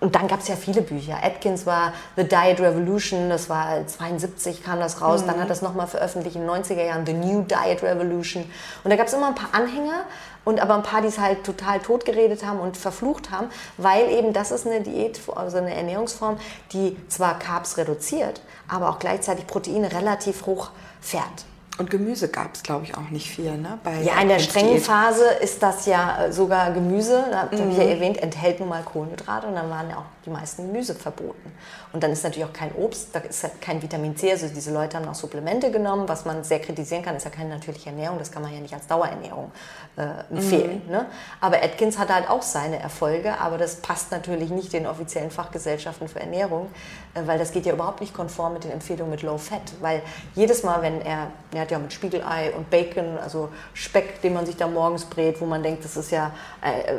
und 0.00 0.14
dann 0.14 0.28
gab 0.28 0.40
es 0.40 0.48
ja 0.48 0.54
viele 0.54 0.82
Bücher. 0.82 1.18
Atkins 1.22 1.66
war 1.66 1.92
The 2.16 2.22
Diet 2.22 2.60
Revolution, 2.60 3.28
das 3.28 3.48
war 3.48 3.84
72 3.84 4.62
kam 4.62 4.78
das 4.78 5.00
raus. 5.00 5.22
Mhm. 5.22 5.26
Dann 5.26 5.40
hat 5.40 5.50
das 5.50 5.60
nochmal 5.62 5.88
veröffentlicht 5.88 6.36
in 6.36 6.42
den 6.42 6.50
90er 6.50 6.84
Jahren, 6.84 7.04
The 7.04 7.14
New 7.14 7.42
Diet 7.42 7.82
Revolution. 7.82 8.44
Und 8.84 8.90
da 8.90 8.96
gab 8.96 9.08
es 9.08 9.12
immer 9.12 9.28
ein 9.28 9.34
paar 9.34 9.50
Anhänger 9.52 10.04
und 10.48 10.60
aber 10.60 10.76
ein 10.76 10.82
paar, 10.82 11.02
die 11.02 11.08
es 11.08 11.18
halt 11.18 11.44
total 11.44 11.78
totgeredet 11.80 12.42
haben 12.42 12.58
und 12.58 12.78
verflucht 12.78 13.30
haben, 13.30 13.48
weil 13.76 14.08
eben 14.08 14.32
das 14.32 14.50
ist 14.50 14.66
eine 14.66 14.80
Diät, 14.80 15.20
also 15.36 15.58
eine 15.58 15.74
Ernährungsform, 15.74 16.38
die 16.72 16.96
zwar 17.08 17.38
Carbs 17.38 17.76
reduziert, 17.76 18.40
aber 18.66 18.88
auch 18.88 18.98
gleichzeitig 18.98 19.46
Proteine 19.46 19.92
relativ 19.92 20.46
hoch 20.46 20.70
fährt. 21.02 21.44
Und 21.76 21.90
Gemüse 21.90 22.28
gab 22.28 22.54
es, 22.54 22.62
glaube 22.62 22.84
ich, 22.84 22.96
auch 22.96 23.10
nicht 23.10 23.28
viel. 23.30 23.58
Ne? 23.58 23.78
Bei 23.84 24.00
ja, 24.00 24.18
in 24.22 24.28
der 24.28 24.38
strengen 24.38 24.80
Phase 24.80 25.24
ist 25.42 25.62
das 25.62 25.84
ja 25.84 26.24
äh, 26.24 26.32
sogar 26.32 26.72
Gemüse, 26.72 27.26
da 27.30 27.42
habe 27.42 27.54
ich 27.54 27.60
ja 27.60 27.66
mhm. 27.66 27.90
erwähnt, 27.90 28.16
enthält 28.16 28.58
nun 28.58 28.70
mal 28.70 28.82
Kohlenhydrate 28.82 29.46
und 29.46 29.54
dann 29.54 29.68
waren 29.68 29.90
ja 29.90 29.98
auch 29.98 30.17
die 30.28 30.32
meisten 30.32 30.66
Gemüse 30.66 30.94
verboten. 30.94 31.52
Und 31.92 32.02
dann 32.02 32.12
ist 32.12 32.22
natürlich 32.22 32.48
auch 32.48 32.52
kein 32.52 32.74
Obst, 32.74 33.08
da 33.12 33.20
ist 33.20 33.42
halt 33.42 33.60
kein 33.60 33.82
Vitamin 33.82 34.16
C. 34.16 34.30
Also 34.30 34.48
diese 34.48 34.72
Leute 34.72 34.96
haben 34.96 35.08
auch 35.08 35.14
Supplemente 35.14 35.70
genommen, 35.70 36.08
was 36.08 36.24
man 36.24 36.44
sehr 36.44 36.60
kritisieren 36.60 37.02
kann, 37.02 37.16
ist 37.16 37.24
ja 37.24 37.30
keine 37.30 37.50
natürliche 37.50 37.90
Ernährung, 37.90 38.18
das 38.18 38.30
kann 38.30 38.42
man 38.42 38.52
ja 38.52 38.60
nicht 38.60 38.74
als 38.74 38.86
Dauerernährung 38.86 39.50
äh, 39.96 40.32
empfehlen. 40.34 40.82
Mhm. 40.86 40.92
Ne? 40.92 41.06
Aber 41.40 41.62
Atkins 41.62 41.98
hat 41.98 42.12
halt 42.12 42.28
auch 42.28 42.42
seine 42.42 42.78
Erfolge, 42.78 43.38
aber 43.38 43.58
das 43.58 43.76
passt 43.76 44.10
natürlich 44.10 44.50
nicht 44.50 44.72
den 44.72 44.86
offiziellen 44.86 45.30
Fachgesellschaften 45.30 46.08
für 46.08 46.20
Ernährung, 46.20 46.68
äh, 47.14 47.20
weil 47.26 47.38
das 47.38 47.52
geht 47.52 47.66
ja 47.66 47.72
überhaupt 47.72 48.00
nicht 48.00 48.14
konform 48.14 48.54
mit 48.54 48.64
den 48.64 48.72
Empfehlungen 48.72 49.10
mit 49.10 49.22
Low 49.22 49.38
Fat. 49.38 49.72
Weil 49.80 50.02
jedes 50.34 50.62
Mal, 50.62 50.82
wenn 50.82 51.00
er, 51.00 51.28
er 51.52 51.60
hat 51.60 51.70
ja 51.70 51.78
mit 51.78 51.92
Spiegelei 51.92 52.52
und 52.52 52.70
Bacon, 52.70 53.18
also 53.18 53.48
Speck, 53.74 54.20
den 54.22 54.34
man 54.34 54.46
sich 54.46 54.56
da 54.56 54.66
morgens 54.66 55.04
brät, 55.04 55.40
wo 55.40 55.46
man 55.46 55.62
denkt, 55.62 55.84
das 55.84 55.96
ist 55.96 56.10
ja 56.10 56.32
äh, 56.60 56.94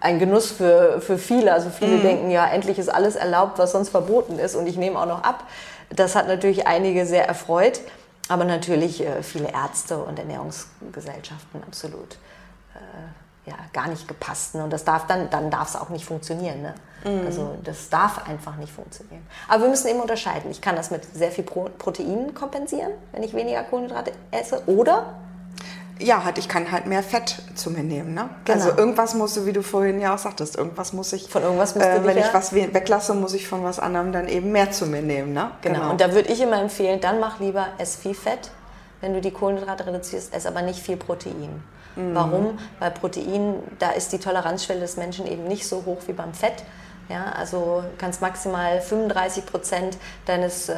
ein 0.00 0.18
Genuss 0.18 0.50
für, 0.50 1.00
für 1.00 1.18
viele. 1.18 1.52
Also 1.52 1.70
viele 1.70 1.96
mhm. 1.96 2.02
denken, 2.02 2.30
ja, 2.30 2.46
endlich 2.46 2.78
ist 2.78 2.88
alles 2.88 3.16
erlaubt, 3.16 3.58
was 3.58 3.72
sonst 3.72 3.90
verboten 3.90 4.38
ist 4.38 4.54
und 4.54 4.66
ich 4.66 4.76
nehme 4.76 4.98
auch 4.98 5.06
noch 5.06 5.22
ab. 5.22 5.44
Das 5.90 6.14
hat 6.14 6.28
natürlich 6.28 6.66
einige 6.66 7.04
sehr 7.06 7.26
erfreut, 7.26 7.80
aber 8.28 8.44
natürlich 8.44 9.04
äh, 9.04 9.22
viele 9.22 9.52
Ärzte 9.52 9.98
und 9.98 10.18
Ernährungsgesellschaften 10.18 11.62
absolut 11.66 12.16
äh, 12.74 13.50
ja, 13.50 13.56
gar 13.72 13.88
nicht 13.88 14.06
gepasst. 14.06 14.54
Ne? 14.54 14.64
Und 14.64 14.72
das 14.72 14.84
darf 14.84 15.06
dann, 15.06 15.28
dann 15.30 15.50
darf 15.50 15.68
es 15.68 15.76
auch 15.76 15.88
nicht 15.88 16.04
funktionieren. 16.04 16.62
Ne? 16.62 16.74
Mhm. 17.04 17.26
Also 17.26 17.56
das 17.64 17.88
darf 17.90 18.26
einfach 18.28 18.56
nicht 18.56 18.72
funktionieren. 18.72 19.26
Aber 19.48 19.64
wir 19.64 19.70
müssen 19.70 19.88
eben 19.88 20.00
unterscheiden. 20.00 20.50
Ich 20.50 20.60
kann 20.60 20.76
das 20.76 20.90
mit 20.90 21.04
sehr 21.14 21.30
viel 21.30 21.44
Pro 21.44 21.68
Protein 21.78 22.34
kompensieren, 22.34 22.92
wenn 23.12 23.22
ich 23.22 23.34
weniger 23.34 23.64
Kohlenhydrate 23.64 24.12
esse, 24.30 24.62
oder 24.66 25.14
ja, 26.00 26.24
halt, 26.24 26.38
ich 26.38 26.48
kann 26.48 26.70
halt 26.72 26.86
mehr 26.86 27.02
Fett 27.02 27.42
zu 27.54 27.70
mir 27.70 27.82
nehmen. 27.82 28.14
Ne? 28.14 28.28
Genau. 28.44 28.58
Also 28.58 28.76
irgendwas 28.76 29.14
musst 29.14 29.36
du, 29.36 29.46
wie 29.46 29.52
du 29.52 29.62
vorhin 29.62 30.00
ja 30.00 30.14
auch 30.14 30.18
sagtest, 30.18 30.56
irgendwas 30.56 30.92
muss 30.92 31.12
ich, 31.12 31.28
von 31.28 31.42
irgendwas 31.42 31.74
musst 31.74 31.86
äh, 31.86 32.04
wenn 32.04 32.16
ich 32.16 32.26
ja 32.26 32.34
was 32.34 32.52
weglasse, 32.52 33.14
muss 33.14 33.34
ich 33.34 33.46
von 33.46 33.62
was 33.62 33.78
anderem 33.78 34.12
dann 34.12 34.28
eben 34.28 34.52
mehr 34.52 34.70
zu 34.70 34.86
mir 34.86 35.02
nehmen. 35.02 35.32
Ne? 35.32 35.50
Genau. 35.62 35.80
genau. 35.80 35.90
Und 35.90 36.00
da 36.00 36.12
würde 36.12 36.32
ich 36.32 36.40
immer 36.40 36.60
empfehlen, 36.60 37.00
dann 37.00 37.20
mach 37.20 37.40
lieber 37.40 37.68
ess 37.78 37.96
viel 37.96 38.14
Fett, 38.14 38.50
wenn 39.00 39.12
du 39.12 39.20
die 39.20 39.30
Kohlenhydrate 39.30 39.86
reduzierst, 39.86 40.34
ess 40.34 40.46
aber 40.46 40.62
nicht 40.62 40.80
viel 40.80 40.96
Protein. 40.96 41.62
Mhm. 41.96 42.14
Warum? 42.14 42.58
Weil 42.78 42.90
Protein, 42.92 43.56
da 43.78 43.90
ist 43.90 44.12
die 44.12 44.18
Toleranzschwelle 44.18 44.80
des 44.80 44.96
Menschen 44.96 45.26
eben 45.26 45.44
nicht 45.44 45.66
so 45.66 45.84
hoch 45.86 45.98
wie 46.06 46.12
beim 46.12 46.34
Fett. 46.34 46.64
Ja, 47.10 47.32
also 47.32 47.82
kannst 47.98 48.20
maximal 48.20 48.80
35 48.80 49.44
Prozent 49.44 49.98
deines, 50.26 50.68
äh, 50.68 50.74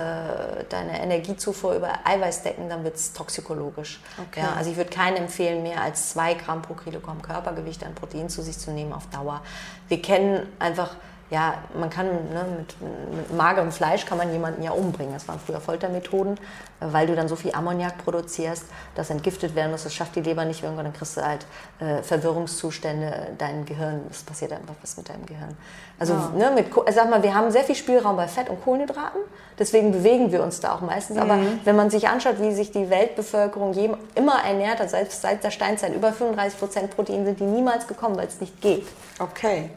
deiner 0.70 0.98
Energiezufuhr 1.00 1.74
über 1.74 1.90
Eiweiß 2.04 2.42
decken, 2.42 2.70
dann 2.70 2.84
wird 2.84 2.96
es 2.96 3.12
toxikologisch. 3.12 4.00
Okay. 4.28 4.40
Ja, 4.40 4.54
also 4.56 4.70
ich 4.70 4.78
würde 4.78 4.88
keinen 4.88 5.18
empfehlen, 5.18 5.62
mehr 5.62 5.82
als 5.82 6.10
zwei 6.10 6.32
Gramm 6.32 6.62
pro 6.62 6.72
Kilogramm 6.72 7.20
Körpergewicht 7.20 7.84
an 7.84 7.94
Protein 7.94 8.30
zu 8.30 8.40
sich 8.40 8.58
zu 8.58 8.70
nehmen 8.70 8.94
auf 8.94 9.08
Dauer. 9.08 9.42
Wir 9.88 10.00
kennen 10.00 10.48
einfach 10.58 10.96
ja, 11.32 11.54
man 11.74 11.88
kann 11.88 12.06
ne, 12.06 12.44
mit, 12.58 12.76
mit, 12.80 13.34
magerem 13.34 13.72
Fleisch 13.72 14.04
kann 14.04 14.18
man 14.18 14.30
jemanden 14.30 14.62
ja 14.62 14.72
umbringen. 14.72 15.14
Das 15.14 15.26
waren 15.28 15.40
früher 15.40 15.62
Foltermethoden, 15.62 16.38
weil 16.78 17.06
du 17.06 17.16
dann 17.16 17.26
so 17.26 17.36
viel 17.36 17.54
Ammoniak 17.54 18.04
produzierst, 18.04 18.66
das 18.94 19.08
entgiftet 19.08 19.54
werden 19.54 19.72
muss. 19.72 19.84
Das 19.84 19.94
schafft 19.94 20.14
die 20.14 20.20
Leber 20.20 20.44
nicht. 20.44 20.62
Irgendwann 20.62 20.84
dann 20.84 20.92
kriegst 20.92 21.16
du 21.16 21.26
halt 21.26 21.46
äh, 21.80 22.02
Verwirrungszustände, 22.02 23.28
dein 23.38 23.64
Gehirn, 23.64 24.02
es 24.10 24.22
passiert 24.22 24.52
einfach 24.52 24.74
was 24.82 24.98
mit 24.98 25.08
deinem 25.08 25.24
Gehirn. 25.24 25.56
Also, 25.98 26.12
ja. 26.12 26.32
ne, 26.36 26.50
mit, 26.50 26.66
sag 26.92 27.08
mal, 27.08 27.22
wir 27.22 27.34
haben 27.34 27.50
sehr 27.50 27.64
viel 27.64 27.76
Spielraum 27.76 28.16
bei 28.16 28.28
Fett 28.28 28.50
und 28.50 28.62
Kohlenhydraten, 28.62 29.20
deswegen 29.58 29.92
bewegen 29.92 30.32
wir 30.32 30.42
uns 30.42 30.60
da 30.60 30.74
auch 30.74 30.80
meistens. 30.80 31.16
Mhm. 31.16 31.22
Aber 31.22 31.38
wenn 31.64 31.76
man 31.76 31.88
sich 31.88 32.08
anschaut, 32.08 32.40
wie 32.40 32.52
sich 32.52 32.72
die 32.72 32.90
Weltbevölkerung 32.90 33.72
je, 33.72 33.90
immer 34.16 34.42
ernährt 34.44 34.80
hat, 34.80 34.90
seit, 34.90 35.12
seit 35.12 35.44
der 35.44 35.50
Steinzeit, 35.50 35.94
über 35.94 36.12
35 36.12 36.58
Prozent 36.58 36.90
Protein 36.94 37.24
sind 37.24 37.40
die 37.40 37.44
niemals 37.44 37.86
gekommen, 37.86 38.16
weil 38.16 38.26
es 38.26 38.40
nicht 38.40 38.60
geht. 38.60 38.86
Okay. 39.18 39.70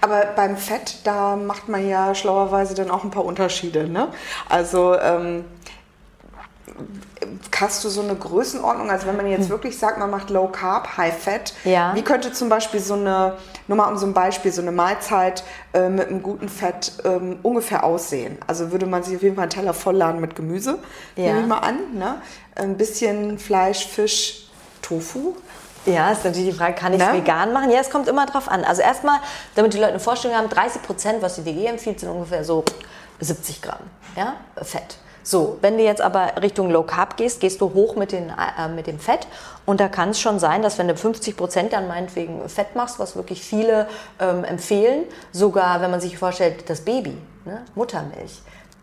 Aber 0.00 0.26
beim 0.34 0.56
Fett, 0.56 0.97
da 1.04 1.36
macht 1.36 1.68
man 1.68 1.88
ja 1.88 2.14
schlauerweise 2.14 2.74
dann 2.74 2.90
auch 2.90 3.04
ein 3.04 3.10
paar 3.10 3.24
Unterschiede. 3.24 3.88
Ne? 3.88 4.08
Also 4.48 4.98
ähm, 4.98 5.44
hast 7.60 7.84
du 7.84 7.88
so 7.88 8.02
eine 8.02 8.14
Größenordnung? 8.14 8.90
Also 8.90 9.06
wenn 9.06 9.16
man 9.16 9.26
jetzt 9.26 9.44
hm. 9.44 9.50
wirklich 9.50 9.78
sagt, 9.78 9.98
man 9.98 10.10
macht 10.10 10.30
Low 10.30 10.48
Carb, 10.48 10.96
High 10.96 11.16
Fat, 11.16 11.54
ja. 11.64 11.94
wie 11.94 12.02
könnte 12.02 12.32
zum 12.32 12.48
Beispiel 12.48 12.80
so 12.80 12.94
eine, 12.94 13.34
nur 13.66 13.76
mal 13.76 13.90
um 13.90 13.98
so 13.98 14.06
ein 14.06 14.14
Beispiel, 14.14 14.52
so 14.52 14.62
eine 14.62 14.72
Mahlzeit 14.72 15.44
äh, 15.72 15.88
mit 15.88 16.08
einem 16.08 16.22
guten 16.22 16.48
Fett 16.48 16.92
ähm, 17.04 17.38
ungefähr 17.42 17.84
aussehen? 17.84 18.38
Also 18.46 18.72
würde 18.72 18.86
man 18.86 19.02
sich 19.02 19.16
auf 19.16 19.22
jeden 19.22 19.34
Fall 19.34 19.44
einen 19.44 19.50
Teller 19.50 19.74
vollladen 19.74 20.20
mit 20.20 20.36
Gemüse, 20.36 20.78
ja. 21.16 21.24
nehme 21.24 21.40
ich 21.40 21.46
mal 21.46 21.58
an. 21.58 21.94
Ne? 21.94 22.22
Ein 22.54 22.76
bisschen 22.76 23.38
Fleisch, 23.38 23.86
Fisch, 23.86 24.48
Tofu. 24.82 25.34
Ja, 25.88 26.10
ist 26.10 26.24
natürlich 26.24 26.50
die 26.50 26.56
Frage, 26.56 26.74
kann 26.74 26.92
ich 26.92 27.00
es 27.00 27.06
ne? 27.06 27.14
vegan 27.14 27.52
machen? 27.52 27.70
Ja, 27.70 27.80
es 27.80 27.90
kommt 27.90 28.08
immer 28.08 28.26
drauf 28.26 28.48
an. 28.48 28.64
Also 28.64 28.82
erstmal, 28.82 29.20
damit 29.54 29.74
die 29.74 29.78
Leute 29.78 29.90
eine 29.90 30.00
Vorstellung 30.00 30.36
haben, 30.36 30.48
30 30.48 30.82
Prozent, 30.82 31.22
was 31.22 31.36
die 31.36 31.44
WG 31.44 31.66
empfiehlt, 31.66 32.00
sind 32.00 32.10
ungefähr 32.10 32.44
so 32.44 32.64
70 33.20 33.62
Gramm 33.62 33.80
ja, 34.18 34.34
Fett. 34.62 34.98
So, 35.22 35.58
wenn 35.60 35.76
du 35.76 35.84
jetzt 35.84 36.00
aber 36.00 36.32
Richtung 36.42 36.70
Low 36.70 36.82
Carb 36.82 37.16
gehst, 37.16 37.40
gehst 37.40 37.60
du 37.60 37.74
hoch 37.74 37.96
mit, 37.96 38.12
den, 38.12 38.30
äh, 38.30 38.68
mit 38.68 38.86
dem 38.86 38.98
Fett. 38.98 39.26
Und 39.66 39.78
da 39.78 39.88
kann 39.88 40.10
es 40.10 40.20
schon 40.20 40.38
sein, 40.38 40.62
dass 40.62 40.78
wenn 40.78 40.88
du 40.88 40.96
50 40.96 41.36
Prozent 41.36 41.72
dann 41.72 41.86
meinetwegen 41.86 42.48
Fett 42.48 42.74
machst, 42.74 42.98
was 42.98 43.14
wirklich 43.14 43.42
viele 43.42 43.88
ähm, 44.18 44.44
empfehlen, 44.44 45.04
sogar 45.32 45.82
wenn 45.82 45.90
man 45.90 46.00
sich 46.00 46.16
vorstellt, 46.16 46.68
das 46.70 46.80
Baby, 46.80 47.16
ne, 47.44 47.62
Muttermilch, 47.74 48.40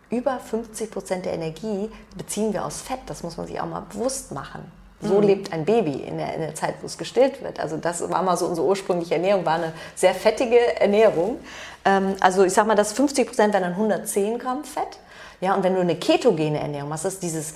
über 0.08 0.38
50 0.38 0.90
Prozent 0.90 1.24
der 1.26 1.34
Energie 1.34 1.90
beziehen 2.16 2.52
wir 2.52 2.64
aus 2.64 2.80
Fett. 2.80 3.00
Das 3.06 3.24
muss 3.24 3.36
man 3.36 3.48
sich 3.48 3.60
auch 3.60 3.66
mal 3.66 3.82
bewusst 3.90 4.30
machen. 4.30 4.70
So 5.00 5.20
mhm. 5.20 5.26
lebt 5.26 5.52
ein 5.52 5.64
Baby 5.64 5.92
in 5.92 6.16
der, 6.16 6.34
in 6.34 6.40
der, 6.40 6.54
Zeit, 6.54 6.76
wo 6.80 6.86
es 6.86 6.96
gestillt 6.96 7.42
wird. 7.42 7.60
Also 7.60 7.76
das 7.76 8.08
war 8.08 8.22
mal 8.22 8.36
so 8.36 8.46
unsere 8.46 8.66
ursprüngliche 8.66 9.14
Ernährung, 9.14 9.44
war 9.44 9.56
eine 9.56 9.72
sehr 9.94 10.14
fettige 10.14 10.80
Ernährung. 10.80 11.38
Ähm, 11.84 12.16
also 12.20 12.44
ich 12.44 12.52
sag 12.54 12.66
mal, 12.66 12.76
das 12.76 12.92
50 12.92 13.26
Prozent 13.26 13.52
wären 13.52 13.62
dann 13.62 13.72
110 13.72 14.38
Gramm 14.38 14.64
Fett. 14.64 14.98
Ja, 15.40 15.54
und 15.54 15.62
wenn 15.62 15.74
du 15.74 15.80
eine 15.80 15.96
ketogene 15.96 16.58
Ernährung 16.58 16.88
machst, 16.88 17.04
ist 17.04 17.22
dieses 17.22 17.54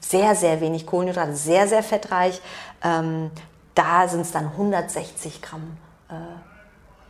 sehr, 0.00 0.36
sehr 0.36 0.60
wenig 0.60 0.86
Kohlenhydrate, 0.86 1.34
sehr, 1.34 1.66
sehr 1.66 1.82
fettreich, 1.82 2.40
ähm, 2.84 3.32
da 3.74 4.06
sind 4.06 4.20
es 4.20 4.30
dann 4.30 4.46
160 4.46 5.42
Gramm 5.42 5.76
äh, 6.08 6.14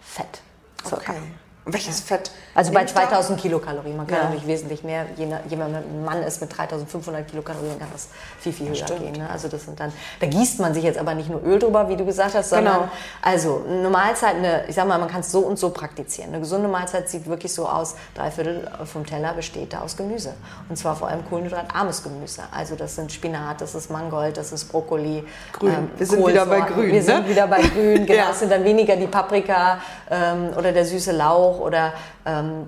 Fett. 0.00 0.40
Circa. 0.84 1.12
Okay. 1.12 1.20
Und 1.66 1.72
welches 1.72 2.00
Fett? 2.00 2.30
Also 2.54 2.72
bei 2.72 2.86
2000 2.86 3.40
Kilokalorien. 3.40 3.96
Man 3.96 4.06
kann 4.06 4.18
ja. 4.18 4.24
natürlich 4.24 4.46
wesentlich 4.46 4.84
mehr, 4.84 5.04
jemand 5.16 5.74
ein 5.74 6.04
Mann 6.04 6.22
ist 6.22 6.40
mit 6.40 6.56
3500 6.56 7.28
Kilokalorien, 7.28 7.76
kann 7.78 7.88
das 7.92 8.08
viel, 8.38 8.52
viel 8.52 8.68
höher 8.68 8.76
Stimmt. 8.76 9.00
gehen. 9.00 9.12
Ne? 9.12 9.28
Also 9.28 9.48
das 9.48 9.64
sind 9.64 9.78
dann, 9.78 9.92
da 10.20 10.26
gießt 10.28 10.60
man 10.60 10.72
sich 10.72 10.84
jetzt 10.84 10.96
aber 10.96 11.14
nicht 11.14 11.28
nur 11.28 11.42
Öl 11.42 11.58
drüber, 11.58 11.88
wie 11.88 11.96
du 11.96 12.06
gesagt 12.06 12.34
hast, 12.36 12.50
sondern 12.50 12.74
genau. 12.74 12.88
also 13.20 13.64
eine 13.68 13.90
Mahlzeit, 13.90 14.36
eine, 14.36 14.64
ich 14.68 14.76
sag 14.76 14.86
mal, 14.86 14.96
man 14.98 15.08
kann 15.08 15.20
es 15.20 15.32
so 15.32 15.40
und 15.40 15.58
so 15.58 15.70
praktizieren. 15.70 16.30
Eine 16.30 16.38
gesunde 16.38 16.68
Mahlzeit 16.68 17.08
sieht 17.10 17.26
wirklich 17.26 17.52
so 17.52 17.68
aus, 17.68 17.96
drei 18.14 18.30
Viertel 18.30 18.70
vom 18.84 19.04
Teller 19.04 19.34
besteht 19.34 19.72
da 19.72 19.80
aus 19.80 19.96
Gemüse. 19.96 20.34
Und 20.68 20.76
zwar 20.76 20.94
vor 20.94 21.08
allem 21.08 21.28
kohlenhydratarmes 21.28 22.04
Gemüse. 22.04 22.42
Also 22.52 22.76
das 22.76 22.94
sind 22.94 23.10
Spinat, 23.10 23.60
das 23.60 23.74
ist 23.74 23.90
Mangold, 23.90 24.36
das 24.36 24.52
ist 24.52 24.66
Brokkoli. 24.66 25.24
Grün. 25.52 25.72
Ähm, 25.72 25.90
Wir 25.96 26.06
sind 26.06 26.24
wieder 26.24 26.46
bei 26.46 26.60
Grün. 26.60 26.86
Wir 26.86 26.92
ne? 26.94 27.02
sind 27.02 27.28
wieder 27.28 27.48
bei 27.48 27.60
Grün, 27.62 28.06
genau. 28.06 28.18
ja. 28.20 28.30
Es 28.30 28.38
sind 28.38 28.52
dann 28.52 28.62
weniger 28.62 28.94
die 28.94 29.08
Paprika 29.08 29.80
ähm, 30.08 30.50
oder 30.56 30.70
der 30.70 30.84
süße 30.84 31.10
Lauch 31.10 31.55
Lauch 31.56 31.60
oder 31.60 31.92
ähm, 32.24 32.66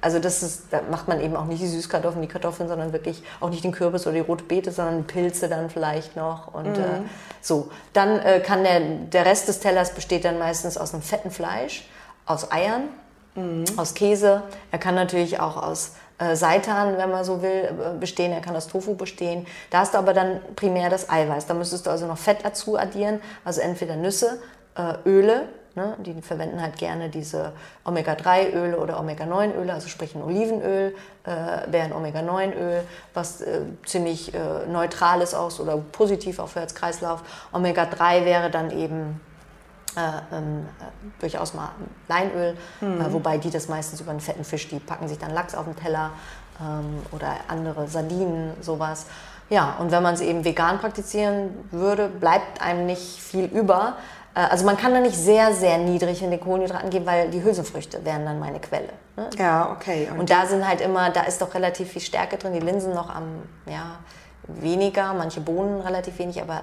also 0.00 0.18
das 0.18 0.42
ist, 0.42 0.64
da 0.70 0.80
macht 0.90 1.08
man 1.08 1.20
eben 1.20 1.36
auch 1.36 1.44
nicht 1.44 1.62
die 1.62 1.68
Süßkartoffeln, 1.68 2.22
die 2.22 2.28
Kartoffeln, 2.28 2.68
sondern 2.68 2.92
wirklich 2.92 3.22
auch 3.40 3.50
nicht 3.50 3.64
den 3.64 3.72
Kürbis 3.72 4.06
oder 4.06 4.14
die 4.14 4.20
rote 4.20 4.44
Beete, 4.44 4.72
sondern 4.72 5.04
Pilze 5.04 5.48
dann 5.48 5.70
vielleicht 5.70 6.16
noch 6.16 6.54
und 6.54 6.76
mhm. 6.76 6.84
äh, 6.84 7.00
so. 7.40 7.70
Dann 7.92 8.18
äh, 8.20 8.40
kann 8.40 8.64
der, 8.64 8.80
der 8.80 9.26
Rest 9.26 9.48
des 9.48 9.60
Tellers 9.60 9.94
besteht 9.94 10.24
dann 10.24 10.38
meistens 10.38 10.76
aus 10.76 10.94
einem 10.94 11.02
fetten 11.02 11.30
Fleisch, 11.30 11.88
aus 12.26 12.50
Eiern, 12.50 12.84
mhm. 13.34 13.64
aus 13.76 13.94
Käse. 13.94 14.42
Er 14.70 14.78
kann 14.78 14.94
natürlich 14.94 15.40
auch 15.40 15.62
aus 15.62 15.92
äh, 16.18 16.34
Seitan, 16.34 16.98
wenn 16.98 17.10
man 17.10 17.24
so 17.24 17.42
will, 17.42 17.50
äh, 17.50 17.98
bestehen. 17.98 18.32
Er 18.32 18.40
kann 18.40 18.56
aus 18.56 18.66
Tofu 18.66 18.94
bestehen. 18.94 19.46
Da 19.70 19.80
hast 19.80 19.94
du 19.94 19.98
aber 19.98 20.12
dann 20.12 20.40
primär 20.56 20.90
das 20.90 21.08
Eiweiß. 21.08 21.46
Da 21.46 21.54
müsstest 21.54 21.86
du 21.86 21.90
also 21.90 22.06
noch 22.06 22.18
Fett 22.18 22.38
dazu 22.42 22.76
addieren, 22.76 23.20
also 23.44 23.60
entweder 23.60 23.96
Nüsse, 23.96 24.40
äh, 24.76 24.94
Öle, 25.08 25.48
Ne? 25.78 25.94
Die 25.98 26.20
verwenden 26.22 26.60
halt 26.60 26.76
gerne 26.76 27.08
diese 27.08 27.52
Omega-3-Öle 27.84 28.78
oder 28.78 28.98
Omega-9-Öle, 28.98 29.72
also 29.72 29.86
sprich 29.86 30.12
ein 30.16 30.22
Olivenöl 30.22 30.92
äh, 31.22 31.30
wäre 31.70 31.84
ein 31.84 31.92
Omega-9-Öl, 31.92 32.82
was 33.14 33.42
äh, 33.42 33.60
ziemlich 33.86 34.34
äh, 34.34 34.66
neutral 34.66 35.20
ist 35.20 35.34
auch 35.34 35.56
oder 35.60 35.76
positiv 35.76 36.40
auch 36.40 36.48
für 36.48 36.58
Herz-Kreislauf. 36.58 37.22
Omega-3 37.52 38.24
wäre 38.24 38.50
dann 38.50 38.72
eben 38.72 39.20
äh, 39.96 40.36
ähm, 40.36 40.66
äh, 40.80 41.20
durchaus 41.20 41.54
mal 41.54 41.68
Leinöl, 42.08 42.56
mhm. 42.80 43.00
äh, 43.00 43.12
wobei 43.12 43.38
die 43.38 43.50
das 43.50 43.68
meistens 43.68 44.00
über 44.00 44.10
einen 44.10 44.20
fetten 44.20 44.42
Fisch, 44.42 44.68
die 44.68 44.80
packen 44.80 45.06
sich 45.06 45.18
dann 45.18 45.32
Lachs 45.32 45.54
auf 45.54 45.64
den 45.64 45.76
Teller 45.76 46.10
ähm, 46.60 47.02
oder 47.12 47.36
andere 47.46 47.86
Sardinen, 47.86 48.54
sowas. 48.60 49.06
Ja, 49.48 49.76
und 49.78 49.92
wenn 49.92 50.02
man 50.02 50.14
es 50.14 50.20
eben 50.20 50.44
vegan 50.44 50.78
praktizieren 50.78 51.50
würde, 51.70 52.08
bleibt 52.08 52.60
einem 52.60 52.84
nicht 52.84 53.20
viel 53.20 53.44
über. 53.44 53.96
Äh, 54.34 54.40
also 54.40 54.64
man 54.64 54.76
kann 54.76 54.92
da 54.92 55.00
nicht 55.00 55.16
sehr, 55.16 55.52
sehr 55.52 55.78
niedrig 55.78 56.22
in 56.22 56.30
den 56.30 56.40
Kohlenhydraten 56.40 56.90
gehen, 56.90 57.06
weil 57.06 57.30
die 57.30 57.42
Hülsenfrüchte 57.42 58.04
wären 58.04 58.24
dann 58.24 58.38
meine 58.38 58.60
Quelle. 58.60 58.90
Ne? 59.16 59.30
Ja, 59.38 59.72
okay. 59.72 60.08
Und, 60.10 60.20
und 60.20 60.30
da 60.30 60.46
sind 60.46 60.66
halt 60.66 60.80
immer, 60.80 61.10
da 61.10 61.22
ist 61.22 61.40
doch 61.40 61.54
relativ 61.54 61.90
viel 61.90 62.02
Stärke 62.02 62.36
drin, 62.36 62.52
die 62.52 62.60
Linsen 62.60 62.94
noch 62.94 63.14
am, 63.14 63.42
ja, 63.66 63.96
weniger, 64.46 65.12
manche 65.14 65.40
Bohnen 65.40 65.80
relativ 65.80 66.18
wenig, 66.18 66.40
aber 66.40 66.62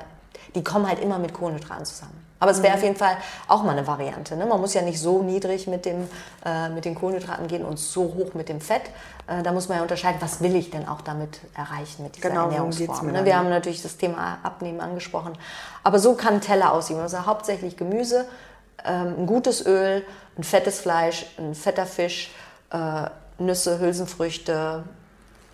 die 0.56 0.64
kommen 0.64 0.88
halt 0.88 1.00
immer 1.00 1.20
mit 1.20 1.34
Kohlenhydraten 1.34 1.86
zusammen. 1.86 2.25
Aber 2.40 2.52
es 2.52 2.62
wäre 2.62 2.74
mhm. 2.74 2.78
auf 2.78 2.84
jeden 2.84 2.96
Fall 2.96 3.18
auch 3.48 3.64
mal 3.64 3.72
eine 3.72 3.88
Variante. 3.88 4.36
Ne? 4.36 4.46
Man 4.46 4.60
muss 4.60 4.74
ja 4.74 4.82
nicht 4.82 5.00
so 5.00 5.22
niedrig 5.22 5.68
mit, 5.68 5.86
dem, 5.86 6.08
äh, 6.46 6.70
mit 6.70 6.86
den 6.86 6.96
Kohlenhydraten 6.96 7.48
gehen 7.48 7.64
und 7.64 7.80
so 7.80 8.04
hoch 8.04 8.34
mit 8.34 8.50
dem 8.50 8.60
Fett. 8.60 8.84
Äh, 9.28 9.42
da 9.42 9.54
muss 9.54 9.70
man 9.70 9.78
ja 9.78 9.82
unterscheiden, 9.84 10.18
was 10.20 10.42
will 10.42 10.56
ich 10.56 10.70
denn 10.70 10.88
auch 10.88 11.02
damit 11.02 11.40
erreichen 11.56 12.04
mit 12.04 12.18
dieser 12.18 12.30
genau, 12.30 12.44
Ernährungsform. 12.46 13.12
Ne? 13.12 13.24
Wir 13.24 13.38
haben 13.38 13.50
natürlich 13.50 13.82
das 13.82 13.98
Thema 13.98 14.40
Abnehmen 14.44 14.82
angesprochen. 14.82 15.38
Aber 15.84 16.00
so 16.00 16.16
kann 16.16 16.36
ein 16.36 16.42
Teller 16.42 16.74
aussehen. 16.74 17.00
Also 17.00 17.26
hauptsächlich 17.26 17.78
Gemüse, 17.78 18.26
ähm, 18.84 19.16
ein 19.20 19.26
gutes 19.28 19.66
Öl, 19.66 20.06
ein 20.38 20.44
fettes 20.44 20.80
Fleisch, 20.82 21.26
ein 21.38 21.56
fetter 21.56 21.86
Fisch, 21.86 22.32
äh, 22.72 23.10
Nüsse, 23.38 23.80
Hülsenfrüchte, 23.80 24.84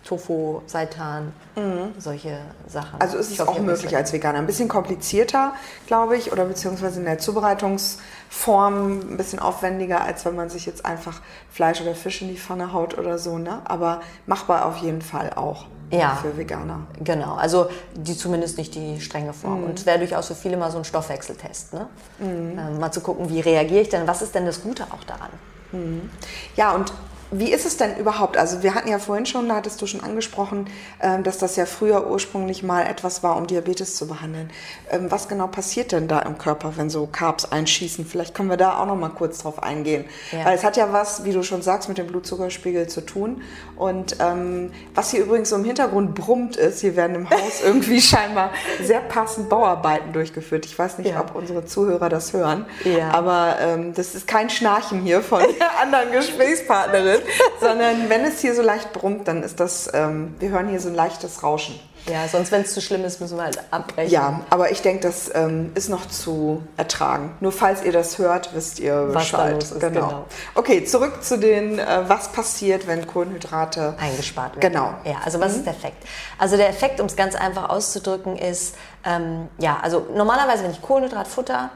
Tofu, 0.04 0.62
Seitan, 0.66 1.32
mhm. 1.54 1.94
solche 1.98 2.38
Sachen. 2.66 3.00
Also 3.00 3.18
ist 3.18 3.30
es 3.30 3.40
auch 3.40 3.58
möglich 3.60 3.94
als 3.94 4.12
Veganer. 4.12 4.38
Ein 4.38 4.46
bisschen 4.46 4.68
komplizierter, 4.68 5.52
glaube 5.86 6.16
ich, 6.16 6.32
oder 6.32 6.44
beziehungsweise 6.44 6.98
in 6.98 7.06
der 7.06 7.18
Zubereitungsform 7.18 9.12
ein 9.12 9.16
bisschen 9.16 9.38
aufwendiger, 9.38 10.02
als 10.02 10.24
wenn 10.24 10.34
man 10.34 10.50
sich 10.50 10.66
jetzt 10.66 10.84
einfach 10.84 11.20
Fleisch 11.50 11.80
oder 11.80 11.94
Fisch 11.94 12.22
in 12.22 12.28
die 12.28 12.38
Pfanne 12.38 12.72
haut 12.72 12.98
oder 12.98 13.18
so. 13.18 13.38
Ne? 13.38 13.60
Aber 13.64 14.00
machbar 14.26 14.66
auf 14.66 14.78
jeden 14.78 15.02
Fall 15.02 15.32
auch 15.34 15.66
ja, 15.92 16.18
für 16.20 16.36
Veganer. 16.36 16.86
Genau, 17.00 17.34
also 17.34 17.68
die 17.94 18.16
zumindest 18.16 18.58
nicht 18.58 18.74
die 18.74 19.00
strenge 19.00 19.32
Form. 19.32 19.60
Mhm. 19.60 19.66
Und 19.66 19.78
es 19.78 19.86
wäre 19.86 19.98
durchaus 19.98 20.28
für 20.28 20.34
viele 20.34 20.56
mal 20.56 20.70
so 20.70 20.78
ein 20.78 20.84
Stoffwechseltest. 20.84 21.74
Ne? 21.74 21.86
Mhm. 22.18 22.58
Ähm, 22.58 22.80
mal 22.80 22.90
zu 22.90 23.02
gucken, 23.02 23.28
wie 23.28 23.40
reagiere 23.40 23.82
ich 23.82 23.88
denn, 23.88 24.06
was 24.06 24.22
ist 24.22 24.34
denn 24.34 24.46
das 24.46 24.62
Gute 24.62 24.84
auch 24.84 25.04
daran? 25.04 25.30
Mhm. 25.72 26.10
Ja, 26.56 26.72
und 26.72 26.92
wie 27.32 27.50
ist 27.50 27.64
es 27.64 27.78
denn 27.78 27.96
überhaupt? 27.96 28.36
Also 28.36 28.62
wir 28.62 28.74
hatten 28.74 28.88
ja 28.88 28.98
vorhin 28.98 29.24
schon, 29.24 29.48
da 29.48 29.56
hattest 29.56 29.80
du 29.80 29.86
schon 29.86 30.02
angesprochen, 30.02 30.66
ähm, 31.00 31.22
dass 31.22 31.38
das 31.38 31.56
ja 31.56 31.64
früher 31.64 32.06
ursprünglich 32.06 32.62
mal 32.62 32.82
etwas 32.82 33.22
war, 33.22 33.36
um 33.36 33.46
Diabetes 33.46 33.96
zu 33.96 34.06
behandeln. 34.06 34.50
Ähm, 34.90 35.10
was 35.10 35.28
genau 35.28 35.46
passiert 35.46 35.92
denn 35.92 36.08
da 36.08 36.20
im 36.20 36.36
Körper, 36.36 36.74
wenn 36.76 36.90
so 36.90 37.06
Carbs 37.06 37.46
einschießen? 37.46 38.04
Vielleicht 38.04 38.34
können 38.34 38.50
wir 38.50 38.58
da 38.58 38.78
auch 38.78 38.86
noch 38.86 38.96
mal 38.96 39.08
kurz 39.08 39.38
drauf 39.38 39.62
eingehen. 39.62 40.04
Ja. 40.30 40.44
Weil 40.44 40.56
es 40.56 40.62
hat 40.62 40.76
ja 40.76 40.92
was, 40.92 41.24
wie 41.24 41.32
du 41.32 41.42
schon 41.42 41.62
sagst, 41.62 41.88
mit 41.88 41.96
dem 41.96 42.06
Blutzuckerspiegel 42.06 42.88
zu 42.88 43.00
tun. 43.00 43.42
Und 43.76 44.16
ähm, 44.20 44.70
was 44.94 45.10
hier 45.10 45.22
übrigens 45.22 45.48
so 45.48 45.56
im 45.56 45.64
Hintergrund 45.64 46.14
brummt 46.14 46.56
ist, 46.56 46.80
hier 46.80 46.96
werden 46.96 47.16
im 47.16 47.30
Haus 47.30 47.60
irgendwie 47.64 48.02
scheinbar 48.02 48.50
sehr 48.82 49.00
passend 49.00 49.48
Bauarbeiten 49.48 50.12
durchgeführt. 50.12 50.66
Ich 50.66 50.78
weiß 50.78 50.98
nicht, 50.98 51.12
ja. 51.12 51.20
ob 51.20 51.34
unsere 51.34 51.64
Zuhörer 51.64 52.10
das 52.10 52.34
hören, 52.34 52.66
ja. 52.84 53.10
aber 53.10 53.56
ähm, 53.60 53.94
das 53.94 54.14
ist 54.14 54.26
kein 54.26 54.50
Schnarchen 54.50 55.00
hier 55.00 55.22
von 55.22 55.40
der 55.58 55.80
anderen 55.80 56.12
Gesprächspartnerin. 56.12 57.21
sondern 57.60 58.08
wenn 58.08 58.24
es 58.24 58.40
hier 58.40 58.54
so 58.54 58.62
leicht 58.62 58.92
brummt, 58.92 59.28
dann 59.28 59.42
ist 59.42 59.60
das, 59.60 59.90
ähm, 59.92 60.34
wir 60.38 60.50
hören 60.50 60.68
hier 60.68 60.80
so 60.80 60.88
ein 60.88 60.94
leichtes 60.94 61.42
Rauschen. 61.42 61.78
Ja, 62.10 62.26
sonst, 62.26 62.50
wenn 62.50 62.62
es 62.62 62.74
zu 62.74 62.80
schlimm 62.80 63.04
ist, 63.04 63.20
müssen 63.20 63.36
wir 63.36 63.44
halt 63.44 63.58
abbrechen. 63.70 64.12
Ja, 64.12 64.40
aber 64.50 64.72
ich 64.72 64.82
denke, 64.82 65.02
das 65.02 65.30
ähm, 65.34 65.70
ist 65.76 65.88
noch 65.88 66.06
zu 66.06 66.62
ertragen. 66.76 67.36
Nur 67.40 67.52
falls 67.52 67.84
ihr 67.84 67.92
das 67.92 68.18
hört, 68.18 68.54
wisst 68.54 68.80
ihr 68.80 69.10
Bescheid. 69.12 69.14
Was 69.14 69.30
da 69.30 69.48
los 69.50 69.64
ist, 69.64 69.80
genau. 69.80 70.08
genau. 70.08 70.24
Okay, 70.56 70.84
zurück 70.84 71.22
zu 71.22 71.38
den, 71.38 71.78
äh, 71.78 72.02
was 72.08 72.32
passiert, 72.32 72.88
wenn 72.88 73.06
Kohlenhydrate 73.06 73.94
eingespart 74.00 74.56
werden. 74.56 74.72
Genau. 74.72 74.94
Ja, 75.04 75.20
also 75.24 75.38
was 75.38 75.52
mhm. 75.52 75.58
ist 75.58 75.66
der 75.66 75.74
Effekt? 75.74 76.04
Also 76.38 76.56
der 76.56 76.68
Effekt, 76.68 76.98
um 76.98 77.06
es 77.06 77.14
ganz 77.14 77.36
einfach 77.36 77.68
auszudrücken, 77.68 78.36
ist, 78.36 78.74
ähm, 79.04 79.48
ja, 79.58 79.78
also 79.80 80.06
normalerweise, 80.14 80.64
wenn 80.64 80.72
ich 80.72 80.82
Kohlenhydrat 80.82 81.28
futter, 81.28 81.70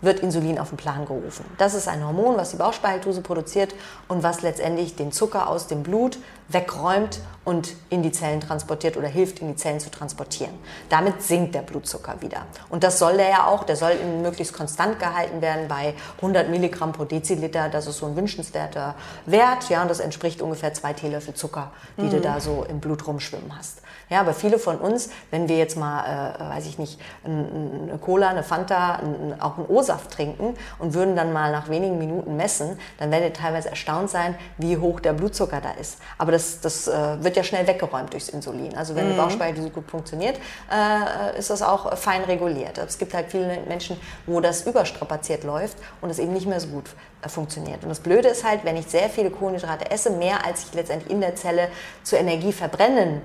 wird 0.00 0.20
Insulin 0.20 0.58
auf 0.58 0.68
den 0.68 0.76
Plan 0.76 1.06
gerufen. 1.06 1.44
Das 1.58 1.74
ist 1.74 1.88
ein 1.88 2.04
Hormon, 2.04 2.36
was 2.36 2.50
die 2.50 2.56
Bauchspeicheldrüse 2.56 3.22
produziert 3.22 3.74
und 4.08 4.22
was 4.22 4.42
letztendlich 4.42 4.94
den 4.96 5.12
Zucker 5.12 5.48
aus 5.48 5.66
dem 5.66 5.82
Blut 5.82 6.18
wegräumt 6.48 7.20
und 7.44 7.74
in 7.90 8.02
die 8.02 8.12
Zellen 8.12 8.40
transportiert 8.40 8.96
oder 8.96 9.08
hilft, 9.08 9.40
in 9.40 9.48
die 9.48 9.56
Zellen 9.56 9.80
zu 9.80 9.90
transportieren. 9.90 10.52
Damit 10.88 11.22
sinkt 11.22 11.54
der 11.54 11.62
Blutzucker 11.62 12.20
wieder. 12.20 12.46
Und 12.68 12.84
das 12.84 12.98
soll 12.98 13.16
der 13.16 13.28
ja 13.28 13.46
auch, 13.46 13.64
der 13.64 13.76
soll 13.76 13.96
möglichst 14.22 14.52
konstant 14.52 14.98
gehalten 14.98 15.40
werden 15.40 15.66
bei 15.68 15.94
100 16.16 16.48
Milligramm 16.48 16.92
pro 16.92 17.04
Deziliter. 17.04 17.68
Das 17.68 17.86
ist 17.86 17.98
so 17.98 18.06
ein 18.06 18.16
wünschenswerter 18.16 18.94
Wert. 19.26 19.68
Ja, 19.70 19.82
und 19.82 19.88
das 19.88 20.00
entspricht 20.00 20.40
ungefähr 20.42 20.72
zwei 20.74 20.92
Teelöffel 20.92 21.34
Zucker, 21.34 21.72
die 21.96 22.02
mhm. 22.02 22.10
du 22.10 22.20
da 22.20 22.40
so 22.40 22.64
im 22.68 22.80
Blut 22.80 23.06
rumschwimmen 23.06 23.56
hast. 23.56 23.82
Ja, 24.08 24.20
aber 24.20 24.34
viele 24.34 24.60
von 24.60 24.78
uns, 24.78 25.10
wenn 25.32 25.48
wir 25.48 25.58
jetzt 25.58 25.76
mal, 25.76 26.36
äh, 26.38 26.56
weiß 26.56 26.66
ich 26.66 26.78
nicht, 26.78 27.00
eine 27.24 27.98
Cola, 28.00 28.28
eine 28.28 28.44
Fanta, 28.44 28.96
ein, 28.96 29.40
auch 29.40 29.58
einen 29.58 29.66
O-Saft 29.66 30.12
trinken 30.12 30.54
und 30.78 30.94
würden 30.94 31.16
dann 31.16 31.32
mal 31.32 31.50
nach 31.50 31.68
wenigen 31.68 31.98
Minuten 31.98 32.36
messen, 32.36 32.78
dann 32.98 33.10
werdet 33.10 33.30
ihr 33.30 33.42
teilweise 33.42 33.68
erstaunt 33.68 34.08
sein, 34.08 34.36
wie 34.58 34.76
hoch 34.76 35.00
der 35.00 35.12
Blutzucker 35.12 35.60
da 35.60 35.72
ist. 35.72 35.98
Aber 36.18 36.30
das, 36.30 36.60
das 36.60 36.86
äh, 36.86 37.24
wird 37.24 37.36
ja 37.36 37.42
schnell 37.42 37.66
weggeräumt 37.66 38.12
durchs 38.12 38.28
Insulin. 38.28 38.76
Also 38.76 38.94
wenn 38.94 39.06
mhm. 39.06 39.12
die 39.12 39.16
Bauchspeicheldrüse 39.16 39.70
gut 39.70 39.90
funktioniert, 39.90 40.38
äh, 40.70 41.36
ist 41.36 41.50
das 41.50 41.62
auch 41.62 41.96
fein 41.98 42.22
reguliert. 42.22 42.78
Es 42.78 42.98
gibt 42.98 43.12
halt 43.12 43.26
viele 43.30 43.58
Menschen, 43.66 44.00
wo 44.26 44.40
das 44.40 44.66
überstrapaziert 44.66 45.42
läuft 45.42 45.78
und 46.00 46.10
es 46.10 46.20
eben 46.20 46.32
nicht 46.32 46.46
mehr 46.46 46.60
so 46.60 46.68
gut 46.68 46.90
äh, 47.22 47.28
funktioniert. 47.28 47.82
Und 47.82 47.88
das 47.88 47.98
Blöde 47.98 48.28
ist 48.28 48.44
halt, 48.44 48.64
wenn 48.64 48.76
ich 48.76 48.86
sehr 48.86 49.08
viele 49.08 49.30
Kohlenhydrate 49.30 49.90
esse, 49.90 50.10
mehr 50.10 50.46
als 50.46 50.66
ich 50.66 50.74
letztendlich 50.74 51.10
in 51.10 51.20
der 51.20 51.34
Zelle 51.34 51.68
zur 52.04 52.20
Energie 52.20 52.52
verbrennen 52.52 53.20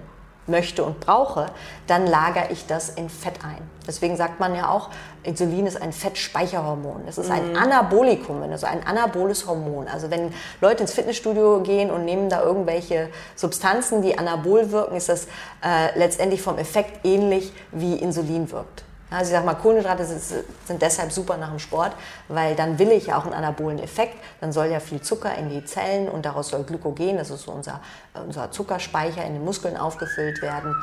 möchte 0.47 0.83
und 0.83 0.99
brauche, 0.99 1.47
dann 1.87 2.07
lagere 2.07 2.47
ich 2.51 2.65
das 2.65 2.89
in 2.89 3.09
Fett 3.09 3.43
ein. 3.43 3.61
Deswegen 3.87 4.17
sagt 4.17 4.39
man 4.39 4.55
ja 4.55 4.69
auch, 4.69 4.89
Insulin 5.23 5.67
ist 5.67 5.81
ein 5.81 5.93
Fettspeicherhormon. 5.93 7.03
Es 7.07 7.17
ist 7.17 7.29
ein 7.29 7.51
mhm. 7.51 7.57
Anabolikum, 7.57 8.41
also 8.43 8.65
ein 8.65 8.85
anaboles 8.85 9.47
Hormon. 9.47 9.87
Also 9.87 10.09
wenn 10.09 10.33
Leute 10.59 10.81
ins 10.81 10.93
Fitnessstudio 10.93 11.61
gehen 11.61 11.91
und 11.91 12.05
nehmen 12.05 12.29
da 12.29 12.41
irgendwelche 12.41 13.09
Substanzen, 13.35 14.01
die 14.01 14.17
anabol 14.17 14.71
wirken, 14.71 14.95
ist 14.95 15.09
das 15.09 15.25
äh, 15.63 15.97
letztendlich 15.97 16.41
vom 16.41 16.57
Effekt 16.57 17.05
ähnlich 17.05 17.53
wie 17.71 17.95
Insulin 17.95 18.51
wirkt. 18.51 18.83
Also 19.11 19.31
ich 19.31 19.37
sag 19.37 19.45
mal, 19.45 19.55
Kohlenhydrate 19.55 20.05
sind 20.05 20.81
deshalb 20.81 21.11
super 21.11 21.35
nach 21.37 21.49
dem 21.49 21.59
Sport, 21.59 21.91
weil 22.29 22.55
dann 22.55 22.79
will 22.79 22.91
ich 22.91 23.07
ja 23.07 23.17
auch 23.17 23.25
einen 23.25 23.33
anabolen 23.33 23.77
Effekt. 23.79 24.15
Dann 24.39 24.53
soll 24.53 24.67
ja 24.67 24.79
viel 24.79 25.01
Zucker 25.01 25.35
in 25.35 25.49
die 25.49 25.65
Zellen 25.65 26.07
und 26.07 26.25
daraus 26.25 26.47
soll 26.47 26.63
Glykogen, 26.63 27.17
das 27.17 27.29
ist 27.29 27.43
so 27.43 27.51
unser, 27.51 27.81
unser 28.25 28.51
Zuckerspeicher 28.51 29.23
in 29.25 29.33
den 29.33 29.43
Muskeln 29.43 29.75
aufgefüllt 29.75 30.41
werden. 30.41 30.75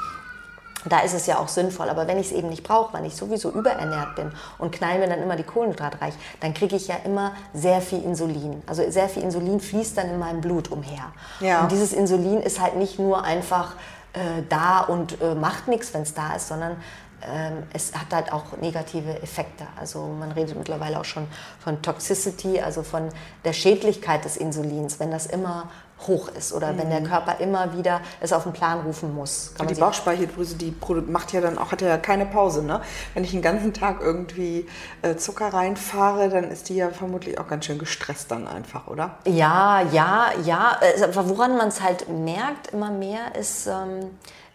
Da 0.84 1.00
ist 1.00 1.14
es 1.14 1.26
ja 1.26 1.38
auch 1.38 1.48
sinnvoll. 1.48 1.88
Aber 1.88 2.06
wenn 2.06 2.18
ich 2.18 2.26
es 2.26 2.32
eben 2.32 2.50
nicht 2.50 2.62
brauche, 2.62 2.92
weil 2.92 3.06
ich 3.06 3.16
sowieso 3.16 3.50
überernährt 3.50 4.14
bin 4.14 4.30
und 4.58 4.72
knall 4.72 4.98
mir 4.98 5.08
dann 5.08 5.22
immer 5.22 5.36
die 5.36 5.42
Kohlenhydrate 5.42 6.00
reich, 6.00 6.14
dann 6.40 6.54
kriege 6.54 6.76
ich 6.76 6.86
ja 6.86 6.96
immer 7.04 7.32
sehr 7.52 7.80
viel 7.80 8.02
Insulin. 8.04 8.62
Also 8.66 8.88
sehr 8.90 9.08
viel 9.08 9.22
Insulin 9.22 9.58
fließt 9.58 9.96
dann 9.96 10.08
in 10.08 10.18
meinem 10.18 10.40
Blut 10.40 10.70
umher. 10.70 11.12
Ja. 11.40 11.62
Und 11.62 11.72
dieses 11.72 11.92
Insulin 11.92 12.40
ist 12.40 12.60
halt 12.60 12.76
nicht 12.76 12.98
nur 12.98 13.24
einfach 13.24 13.74
äh, 14.12 14.42
da 14.48 14.80
und 14.80 15.20
äh, 15.20 15.34
macht 15.34 15.68
nichts, 15.68 15.92
wenn 15.94 16.02
es 16.02 16.14
da 16.14 16.34
ist, 16.36 16.48
sondern 16.48 16.76
ähm, 17.22 17.64
es 17.72 17.94
hat 17.94 18.12
halt 18.12 18.32
auch 18.32 18.56
negative 18.60 19.22
Effekte. 19.22 19.66
Also 19.78 20.06
man 20.06 20.32
redet 20.32 20.56
mittlerweile 20.56 21.00
auch 21.00 21.04
schon 21.04 21.26
von 21.58 21.82
Toxicity, 21.82 22.60
also 22.60 22.82
von 22.82 23.08
der 23.44 23.52
Schädlichkeit 23.52 24.24
des 24.24 24.36
Insulins, 24.36 25.00
wenn 25.00 25.10
das 25.10 25.26
immer 25.26 25.68
hoch 26.06 26.28
ist 26.28 26.52
oder 26.52 26.72
mhm. 26.72 26.78
wenn 26.78 26.90
der 26.90 27.00
mhm. 27.00 27.06
Körper 27.06 27.40
immer 27.40 27.76
wieder 27.76 28.00
es 28.20 28.32
auf 28.32 28.44
den 28.44 28.52
Plan 28.52 28.80
rufen 28.80 29.14
muss. 29.14 29.52
die 29.68 29.74
Bauchspeicheldrüse, 29.74 30.56
die 30.56 30.74
macht 31.06 31.32
ja 31.32 31.40
dann 31.40 31.58
auch, 31.58 31.72
hat 31.72 31.82
ja 31.82 31.98
keine 31.98 32.26
Pause. 32.26 32.62
Ne? 32.62 32.80
Wenn 33.14 33.24
ich 33.24 33.32
den 33.32 33.42
ganzen 33.42 33.72
Tag 33.72 34.00
irgendwie 34.00 34.66
äh, 35.02 35.16
Zucker 35.16 35.52
reinfahre, 35.52 36.28
dann 36.28 36.44
ist 36.44 36.68
die 36.68 36.76
ja 36.76 36.90
vermutlich 36.90 37.38
auch 37.38 37.48
ganz 37.48 37.64
schön 37.64 37.78
gestresst 37.78 38.30
dann 38.30 38.46
einfach, 38.46 38.86
oder? 38.86 39.18
Ja, 39.26 39.82
ja, 39.92 40.30
ja. 40.44 40.78
Äh, 40.80 41.08
woran 41.14 41.56
man 41.56 41.68
es 41.68 41.80
halt 41.80 42.08
merkt 42.08 42.68
immer 42.72 42.90
mehr 42.90 43.34
ist, 43.34 43.66
ähm, 43.66 44.10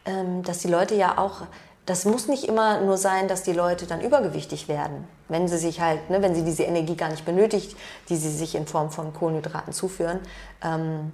ähm, 0.06 0.44
dass 0.44 0.60
die 0.60 0.70
Leute 0.70 0.96
ja 0.96 1.18
auch 1.18 1.42
das 1.86 2.06
muss 2.06 2.28
nicht 2.28 2.46
immer 2.46 2.80
nur 2.82 2.98
sein, 2.98 3.28
dass 3.28 3.44
die 3.44 3.52
Leute 3.52 3.86
dann 3.86 4.00
übergewichtig 4.02 4.68
werden, 4.68 5.06
wenn 5.28 5.48
sie 5.48 5.58
sich 5.58 5.82
halt, 5.82 6.10
ne, 6.10 6.22
wenn 6.22 6.34
sie 6.34 6.44
diese 6.44 6.64
Energie 6.64 6.96
gar 6.96 7.10
nicht 7.10 7.26
benötigt, 7.26 7.76
die 8.10 8.16
sie 8.16 8.32
sich 8.32 8.56
in 8.56 8.68
Form 8.68 8.90
von 8.90 9.14
Kohlenhydraten 9.14 9.74
zuführen. 9.74 10.20
Ähm, 10.64 11.12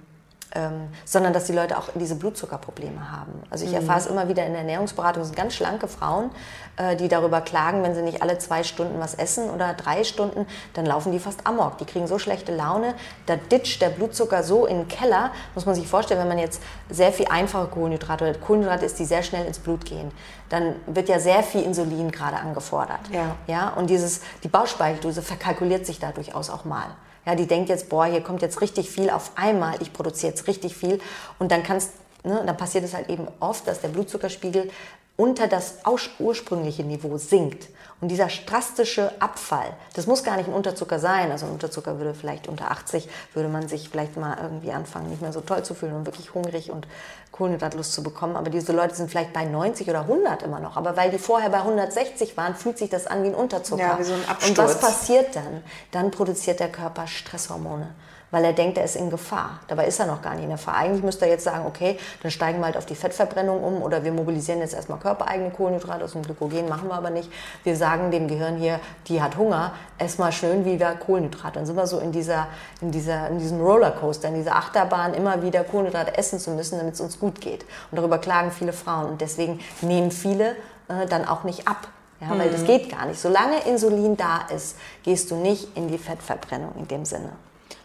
ähm, 0.54 0.88
sondern 1.04 1.32
dass 1.32 1.44
die 1.44 1.52
Leute 1.52 1.78
auch 1.78 1.88
diese 1.94 2.16
Blutzuckerprobleme 2.16 3.12
haben. 3.12 3.32
Also 3.50 3.64
ich 3.64 3.72
erfahre 3.72 4.00
es 4.00 4.06
immer 4.06 4.28
wieder 4.28 4.44
in 4.44 4.52
der 4.52 4.62
Ernährungsberatung, 4.62 5.22
es 5.22 5.28
sind 5.28 5.36
ganz 5.36 5.54
schlanke 5.54 5.86
Frauen, 5.86 6.30
äh, 6.76 6.96
die 6.96 7.08
darüber 7.08 7.40
klagen, 7.40 7.82
wenn 7.82 7.94
sie 7.94 8.02
nicht 8.02 8.22
alle 8.22 8.38
zwei 8.38 8.64
Stunden 8.64 8.98
was 8.98 9.14
essen 9.14 9.50
oder 9.50 9.74
drei 9.74 10.02
Stunden, 10.02 10.46
dann 10.74 10.86
laufen 10.86 11.12
die 11.12 11.18
fast 11.18 11.46
amok. 11.46 11.78
Die 11.78 11.84
kriegen 11.84 12.06
so 12.06 12.18
schlechte 12.18 12.54
Laune, 12.54 12.94
da 13.26 13.36
ditcht 13.36 13.80
der 13.80 13.90
Blutzucker 13.90 14.42
so 14.42 14.66
in 14.66 14.78
den 14.78 14.88
Keller, 14.88 15.30
muss 15.54 15.66
man 15.66 15.74
sich 15.74 15.86
vorstellen, 15.86 16.20
wenn 16.20 16.28
man 16.28 16.38
jetzt 16.38 16.62
sehr 16.88 17.12
viel 17.12 17.26
einfache 17.28 17.68
Kohlenhydrate 17.68 18.28
oder 18.28 18.38
Kohlenhydrate 18.38 18.84
ist, 18.84 18.98
die 18.98 19.04
sehr 19.04 19.22
schnell 19.22 19.46
ins 19.46 19.58
Blut 19.58 19.84
gehen, 19.84 20.10
dann 20.48 20.74
wird 20.86 21.08
ja 21.08 21.20
sehr 21.20 21.42
viel 21.42 21.62
Insulin 21.62 22.10
gerade 22.10 22.36
angefordert. 22.36 23.00
Ja. 23.12 23.36
Ja, 23.46 23.68
und 23.70 23.88
dieses, 23.88 24.20
die 24.42 24.48
Bauchspeicheldrüse 24.48 25.22
verkalkuliert 25.22 25.86
sich 25.86 25.98
da 26.00 26.10
durchaus 26.10 26.50
auch 26.50 26.64
mal. 26.64 26.86
Ja, 27.26 27.34
die 27.34 27.46
denkt 27.46 27.68
jetzt, 27.68 27.88
boah, 27.88 28.06
hier 28.06 28.22
kommt 28.22 28.42
jetzt 28.42 28.60
richtig 28.60 28.90
viel 28.90 29.10
auf 29.10 29.32
einmal, 29.36 29.80
ich 29.80 29.92
produziere 29.92 30.32
jetzt 30.32 30.46
richtig 30.46 30.74
viel 30.74 31.00
und 31.38 31.52
dann 31.52 31.62
kannst, 31.62 31.92
ne, 32.24 32.42
dann 32.46 32.56
passiert 32.56 32.84
es 32.84 32.94
halt 32.94 33.10
eben 33.10 33.28
oft, 33.40 33.66
dass 33.66 33.80
der 33.80 33.88
Blutzuckerspiegel 33.88 34.70
unter 35.16 35.46
das 35.46 35.78
ursprüngliche 36.18 36.82
Niveau 36.82 37.18
sinkt. 37.18 37.68
Und 38.00 38.08
dieser 38.08 38.28
drastische 38.46 39.12
Abfall, 39.20 39.74
das 39.94 40.06
muss 40.06 40.24
gar 40.24 40.36
nicht 40.36 40.48
ein 40.48 40.54
Unterzucker 40.54 40.98
sein. 40.98 41.30
Also 41.30 41.46
ein 41.46 41.52
Unterzucker 41.52 41.98
würde 41.98 42.14
vielleicht 42.14 42.48
unter 42.48 42.70
80, 42.70 43.08
würde 43.34 43.48
man 43.48 43.68
sich 43.68 43.90
vielleicht 43.90 44.16
mal 44.16 44.38
irgendwie 44.40 44.72
anfangen, 44.72 45.10
nicht 45.10 45.20
mehr 45.20 45.32
so 45.32 45.40
toll 45.42 45.62
zu 45.62 45.74
fühlen 45.74 45.94
und 45.94 46.06
wirklich 46.06 46.32
hungrig 46.32 46.70
und 46.70 46.86
Kohlenhydratlust 47.32 47.92
zu 47.92 48.02
bekommen. 48.02 48.36
Aber 48.36 48.48
diese 48.48 48.72
Leute 48.72 48.94
sind 48.94 49.10
vielleicht 49.10 49.34
bei 49.34 49.44
90 49.44 49.88
oder 49.88 50.00
100 50.00 50.42
immer 50.42 50.60
noch. 50.60 50.76
Aber 50.76 50.96
weil 50.96 51.10
die 51.10 51.18
vorher 51.18 51.50
bei 51.50 51.58
160 51.58 52.36
waren, 52.38 52.54
fühlt 52.54 52.78
sich 52.78 52.88
das 52.88 53.06
an 53.06 53.22
wie 53.22 53.28
ein 53.28 53.34
Unterzucker. 53.34 53.82
Ja, 53.82 53.98
wie 53.98 54.04
so 54.04 54.14
ein 54.14 54.28
Absturz. 54.28 54.48
Und 54.48 54.58
was 54.58 54.80
passiert 54.80 55.36
dann? 55.36 55.62
Dann 55.90 56.10
produziert 56.10 56.58
der 56.58 56.72
Körper 56.72 57.06
Stresshormone 57.06 57.88
weil 58.30 58.44
er 58.44 58.52
denkt, 58.52 58.78
er 58.78 58.84
ist 58.84 58.96
in 58.96 59.10
Gefahr. 59.10 59.60
Dabei 59.68 59.86
ist 59.86 59.98
er 59.98 60.06
noch 60.06 60.22
gar 60.22 60.34
nicht 60.34 60.44
in 60.44 60.50
Gefahr. 60.50 60.76
Eigentlich 60.76 61.02
müsste 61.02 61.24
er 61.24 61.32
jetzt 61.32 61.44
sagen, 61.44 61.66
okay, 61.66 61.98
dann 62.22 62.30
steigen 62.30 62.58
wir 62.60 62.66
halt 62.66 62.76
auf 62.76 62.86
die 62.86 62.94
Fettverbrennung 62.94 63.62
um 63.62 63.82
oder 63.82 64.04
wir 64.04 64.12
mobilisieren 64.12 64.60
jetzt 64.60 64.74
erstmal 64.74 64.98
körpereigene 64.98 65.50
Kohlenhydrate 65.50 66.04
aus 66.04 66.12
dem 66.12 66.22
Glykogen, 66.22 66.68
machen 66.68 66.88
wir 66.88 66.94
aber 66.94 67.10
nicht. 67.10 67.30
Wir 67.64 67.76
sagen 67.76 68.10
dem 68.10 68.28
Gehirn 68.28 68.56
hier, 68.56 68.80
die 69.08 69.20
hat 69.22 69.36
Hunger, 69.36 69.72
ess 69.98 70.18
mal 70.18 70.32
schön 70.32 70.64
wieder 70.64 70.94
Kohlenhydrate. 70.94 71.54
Dann 71.54 71.66
sind 71.66 71.76
wir 71.76 71.86
so 71.86 71.98
in, 71.98 72.12
dieser, 72.12 72.46
in, 72.80 72.90
dieser, 72.90 73.28
in 73.28 73.38
diesem 73.38 73.60
Rollercoaster, 73.60 74.28
in 74.28 74.34
dieser 74.34 74.56
Achterbahn, 74.56 75.14
immer 75.14 75.42
wieder 75.42 75.64
Kohlenhydrate 75.64 76.16
essen 76.16 76.38
zu 76.38 76.50
müssen, 76.52 76.78
damit 76.78 76.94
es 76.94 77.00
uns 77.00 77.18
gut 77.18 77.40
geht. 77.40 77.64
Und 77.90 77.98
darüber 77.98 78.18
klagen 78.18 78.50
viele 78.50 78.72
Frauen 78.72 79.06
und 79.06 79.20
deswegen 79.20 79.60
nehmen 79.80 80.10
viele 80.10 80.56
äh, 80.88 81.06
dann 81.08 81.26
auch 81.26 81.44
nicht 81.44 81.66
ab. 81.66 81.88
Ja, 82.20 82.38
weil 82.38 82.50
das 82.50 82.64
geht 82.64 82.90
gar 82.90 83.06
nicht. 83.06 83.18
Solange 83.18 83.60
Insulin 83.60 84.14
da 84.14 84.42
ist, 84.54 84.76
gehst 85.02 85.30
du 85.30 85.36
nicht 85.36 85.74
in 85.74 85.88
die 85.88 85.96
Fettverbrennung 85.96 86.74
in 86.76 86.86
dem 86.86 87.06
Sinne. 87.06 87.30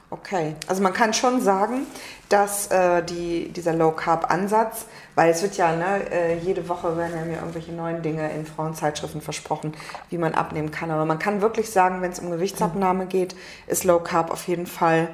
Okay, 0.10 0.56
also 0.68 0.84
man 0.84 0.94
kann 0.94 1.13
schon 1.13 1.41
sagen, 1.41 1.88
dass 2.30 2.68
äh, 2.68 3.04
die, 3.04 3.50
dieser 3.50 3.74
Low-Carb-Ansatz, 3.74 4.86
weil 5.15 5.32
es 5.32 5.41
wird 5.41 5.58
ja 5.58 5.75
ne, 5.75 6.12
äh, 6.12 6.38
jede 6.38 6.67
Woche 6.69 6.95
werden 6.97 7.13
ja 7.17 7.25
mir 7.25 7.38
irgendwelche 7.38 7.71
neuen 7.71 8.01
Dinge 8.01 8.32
in 8.32 8.45
Frauenzeitschriften 8.45 9.21
versprochen, 9.21 9.73
wie 10.10 10.17
man 10.17 10.34
abnehmen 10.36 10.71
kann. 10.71 10.91
Aber 10.91 11.06
man 11.06 11.19
kann 11.19 11.41
wirklich 11.41 11.71
sagen, 11.71 12.01
wenn 12.01 12.12
es 12.12 12.19
um 12.19 12.32
Gewichtsabnahme 12.32 13.06
geht, 13.06 13.36
ist 13.67 13.84
Low-Carb 13.84 14.32
auf 14.32 14.47
jeden 14.47 14.67
Fall 14.67 15.10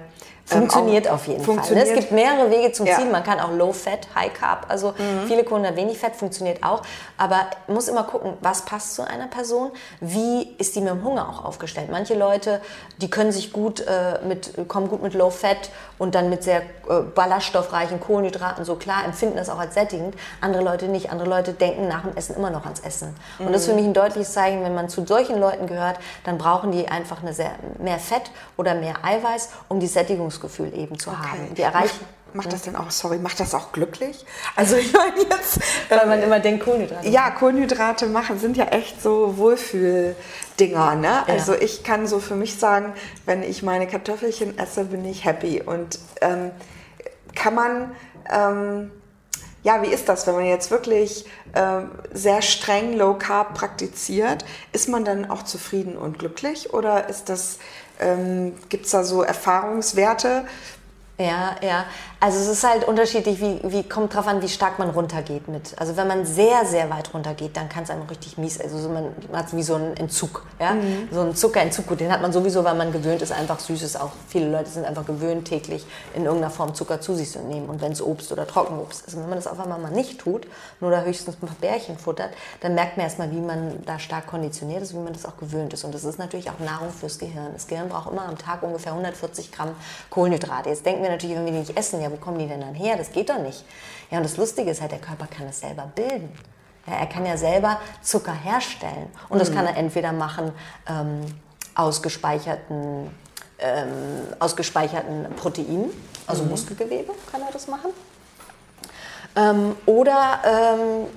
Funktioniert 0.52 1.06
ähm, 1.06 1.14
auf 1.14 1.28
jeden 1.28 1.44
funktioniert. 1.44 1.88
Fall. 1.88 1.96
Ne? 1.96 2.00
Es 2.00 2.10
gibt 2.10 2.12
mehrere 2.12 2.52
Wege 2.52 2.72
zum 2.72 2.86
Ja. 2.86 2.98
Ziel. 2.98 3.10
Man 3.10 3.24
kann 3.24 3.40
auch 3.40 3.52
Low 3.52 3.72
Fat, 3.72 4.08
High 4.16 4.34
Carb, 4.34 4.66
also 4.68 4.94
viele 5.28 5.44
Kunden 5.44 5.66
haben 5.68 5.76
wenig 5.78 5.98
Fett, 5.98 6.16
funktioniert 6.16 6.64
auch. 6.64 6.82
Aber 7.18 7.48
man 7.68 7.76
muss 7.76 7.88
immer 7.88 8.04
gucken, 8.04 8.34
was 8.42 8.66
passt 8.66 8.96
zu 8.96 9.08
einer 9.08 9.28
Person, 9.28 9.72
wie 10.02 10.56
ist 10.58 10.76
die 10.76 10.82
mit 10.82 10.90
dem 10.90 11.04
Hunger 11.04 11.30
auch 11.30 11.46
aufgestellt. 11.46 11.90
Manche 11.92 12.16
Leute, 12.16 12.62
die 12.98 13.10
können 13.10 13.32
sich 13.32 13.54
gut 13.54 13.82
äh, 13.82 14.20
mit, 14.26 14.68
kommen 14.68 14.90
gut 14.90 15.02
mit 15.02 15.14
Low 15.14 15.30
Fat 15.30 15.70
und 15.98 16.16
dann 16.16 16.30
mit 16.30 16.44
sehr 16.44 16.62
äh, 16.90 17.02
ballaststoffreichen 17.16 18.00
Kohlenhydraten 18.00 18.66
so 18.66 18.76
klar, 18.76 19.06
empfinden 19.06 19.38
das 19.38 19.50
auch 19.50 19.60
als 19.60 19.74
sättigend. 19.92 20.16
Andere 20.40 20.64
Leute 20.64 20.88
nicht. 20.88 21.12
Andere 21.12 21.30
Leute 21.30 21.54
denken 21.54 21.88
nach 21.88 22.04
dem 22.04 22.16
Essen 22.16 22.36
immer 22.36 22.50
noch 22.50 22.64
ans 22.64 22.80
Essen. 22.80 23.16
Und 23.40 23.52
das 23.52 23.62
ist 23.62 23.70
für 23.70 23.76
mich 23.76 23.86
ein 23.86 23.94
deutliches 23.94 24.34
Zeichen, 24.34 24.64
wenn 24.64 24.74
man 24.74 24.90
zu 24.90 25.06
solchen 25.06 25.40
Leuten 25.40 25.68
gehört, 25.68 26.00
dann 26.24 26.38
brauchen 26.38 26.72
die 26.72 26.88
einfach 26.88 27.22
eine 27.22 27.34
sehr, 27.34 27.52
mehr 27.80 28.00
Fett 28.00 28.32
oder 28.58 28.74
mehr 28.76 28.96
Eiweiß, 29.04 29.50
um 29.70 29.80
die 29.80 29.88
Sättigungsgefühl 29.88 30.74
eben 30.74 30.98
zu 30.98 31.18
haben. 31.18 31.54
Die 31.56 31.62
erreichen, 31.62 32.00
Macht 32.34 32.54
das 32.54 32.62
denn 32.62 32.78
auch, 32.78 32.92
sorry, 32.92 33.18
macht 33.18 33.42
das 33.42 33.54
auch 33.54 33.74
glücklich? 33.74 34.26
Also 34.56 34.78
ich 34.78 34.94
meine 34.94 35.18
jetzt, 35.30 35.60
weil 35.90 36.08
man 36.08 36.24
immer 36.24 36.40
denkt, 36.40 36.64
Kohlenhydrate. 36.64 37.10
ja, 37.10 37.30
Kohlenhydrate 37.30 38.06
machen 38.06 38.40
sind 38.40 38.56
ja 38.56 38.68
echt 38.68 39.02
so 39.02 39.36
Wohlfühldinger, 39.36 40.96
ne? 40.96 41.28
Also 41.28 41.54
ich 41.54 41.84
kann 41.84 42.08
so 42.08 42.20
für 42.20 42.36
mich 42.36 42.58
sagen, 42.58 42.94
wenn 43.26 43.44
ich 43.44 43.64
meine 43.64 43.86
Kartoffelchen 43.86 44.58
esse, 44.58 44.86
bin 44.86 45.04
ich 45.04 45.26
happy. 45.26 45.62
Und 45.62 46.00
ähm, 46.22 46.52
kann 47.36 47.54
man, 47.54 47.92
ähm, 48.32 48.92
ja, 49.64 49.82
wie 49.84 49.88
ist 49.88 50.10
das, 50.10 50.26
wenn 50.28 50.36
man 50.36 50.46
jetzt 50.46 50.72
wirklich 50.72 51.26
ähm, 51.54 51.92
sehr 52.12 52.42
streng 52.42 52.94
Low 52.94 53.16
Carb 53.16 53.54
praktiziert? 53.54 54.44
Ist 54.72 54.90
man 54.90 55.06
dann 55.06 55.30
auch 55.30 55.44
zufrieden 55.44 55.98
und 55.98 56.20
glücklich 56.20 56.74
oder 56.74 57.10
ist 57.10 57.30
das, 57.30 57.60
ähm, 58.00 58.54
gibt 58.70 58.86
es 58.86 58.92
da 58.92 59.04
so 59.04 59.22
Erfahrungswerte? 59.22 60.46
Ja, 61.22 61.56
ja. 61.62 61.86
Also 62.20 62.38
es 62.40 62.48
ist 62.48 62.64
halt 62.64 62.88
unterschiedlich, 62.88 63.40
wie, 63.42 63.60
wie 63.64 63.84
kommt 63.84 64.14
drauf 64.14 64.28
an, 64.28 64.42
wie 64.42 64.50
stark 64.50 64.80
man 64.80 64.90
runtergeht 64.90 65.48
mit. 65.48 65.74
Also 65.78 65.98
wenn 65.98 66.08
man 66.08 66.26
sehr, 66.26 66.66
sehr 66.66 66.90
weit 66.90 67.14
runtergeht, 67.14 67.58
dann 67.58 67.68
kann 67.68 67.84
es 67.84 67.90
einem 67.90 68.04
richtig 68.04 68.38
mies. 68.38 68.60
Also 68.60 68.78
so 68.78 68.90
man 68.90 69.06
hat 69.34 69.56
wie 69.56 69.64
so 69.64 69.76
einen 69.76 69.98
Entzug, 69.98 70.44
ja, 70.60 70.76
so 71.12 71.22
einen 71.22 71.36
Zuckerentzug. 71.36 71.88
Gut, 71.88 72.00
den 72.00 72.12
hat 72.12 72.22
man 72.22 72.32
sowieso, 72.32 72.64
weil 72.64 72.76
man 72.76 72.92
gewöhnt 72.92 73.22
ist, 73.22 73.32
einfach 73.32 73.60
Süßes 73.60 73.96
auch. 73.96 74.12
Viele 74.28 74.52
Leute 74.52 74.70
sind 74.70 74.86
einfach 74.86 75.06
gewöhnt, 75.06 75.48
täglich 75.48 75.86
in 76.16 76.26
irgendeiner 76.26 76.52
Form 76.52 76.76
Zucker 76.76 77.02
zu 77.02 77.16
sich 77.16 77.32
zu 77.32 77.40
nehmen. 77.40 77.70
Und 77.70 77.82
wenn 77.82 77.92
es 77.92 78.02
Obst 78.02 78.32
oder 78.32 78.48
Trockenobst 78.48 79.08
ist, 79.08 79.14
und 79.16 79.22
wenn 79.22 79.30
man 79.30 79.38
das 79.38 79.48
auf 79.48 79.60
einmal 79.60 79.80
mal 79.80 79.92
nicht 79.92 80.20
tut, 80.20 80.48
nur 80.80 80.92
da 80.92 81.02
höchstens 81.02 81.38
ein 81.42 81.48
paar 81.48 81.56
Bärchen 81.60 81.98
futtert, 81.98 82.32
dann 82.62 82.76
merkt 82.76 82.98
man 82.98 83.06
erstmal, 83.06 83.32
wie 83.32 83.42
man 83.42 83.84
da 83.86 84.00
stark 84.00 84.28
konditioniert 84.28 84.82
ist, 84.84 84.94
wie 84.94 85.00
man 85.00 85.14
das 85.14 85.26
auch 85.26 85.38
gewöhnt 85.38 85.74
ist. 85.74 85.84
Und 85.84 85.94
das 85.94 86.04
ist 86.04 86.20
natürlich 86.20 86.50
auch 86.50 86.60
Nahrung 86.60 86.92
fürs 86.92 87.20
Gehirn. 87.20 87.50
Das 87.54 87.68
Gehirn 87.68 87.90
braucht 87.90 88.12
immer 88.12 88.28
am 88.28 88.38
Tag 88.38 88.64
ungefähr 88.64 88.92
140 88.92 89.52
Gramm 89.52 89.70
Kohlenhydrate. 90.10 90.70
Jetzt 90.70 90.86
denken 90.86 91.02
wir 91.04 91.11
natürlich, 91.12 91.36
wenn 91.36 91.46
wir 91.46 91.52
die 91.52 91.60
nicht 91.60 91.78
essen, 91.78 92.02
ja, 92.02 92.12
wo 92.12 92.18
kommen 92.18 92.40
die 92.40 92.48
denn 92.48 92.62
dann 92.62 92.74
her? 92.74 92.98
Das 92.98 93.12
geht 93.12 93.30
doch 93.30 93.40
nicht. 93.40 93.64
Ja, 94.10 94.18
und 94.18 94.24
das 94.24 94.38
Lustige 94.38 94.72
ist 94.72 94.82
halt, 94.82 94.92
der 94.92 95.00
Körper 95.00 95.28
kann 95.28 95.48
es 95.48 95.60
selber 95.60 95.90
bilden. 95.96 96.32
Ja, 96.88 96.94
er 96.94 97.06
kann 97.06 97.26
ja 97.26 97.38
selber 97.38 97.80
Zucker 98.02 98.34
herstellen. 98.34 99.08
Und 99.30 99.40
das 99.40 99.52
kann 99.52 99.66
er 99.66 99.78
entweder 99.78 100.12
machen 100.12 100.52
ähm, 100.88 101.22
aus 101.76 102.02
gespeicherten, 102.02 103.12
ähm, 103.60 103.90
aus 104.40 104.56
gespeicherten 104.56 105.28
Proteinen, 105.36 105.92
also 106.28 106.44
Muskelgewebe 106.44 107.14
kann 107.32 107.42
er 107.42 107.52
das 107.52 107.68
machen. 107.68 107.92
Ähm, 109.36 109.76
oder 109.86 110.40
ähm, 110.44 111.08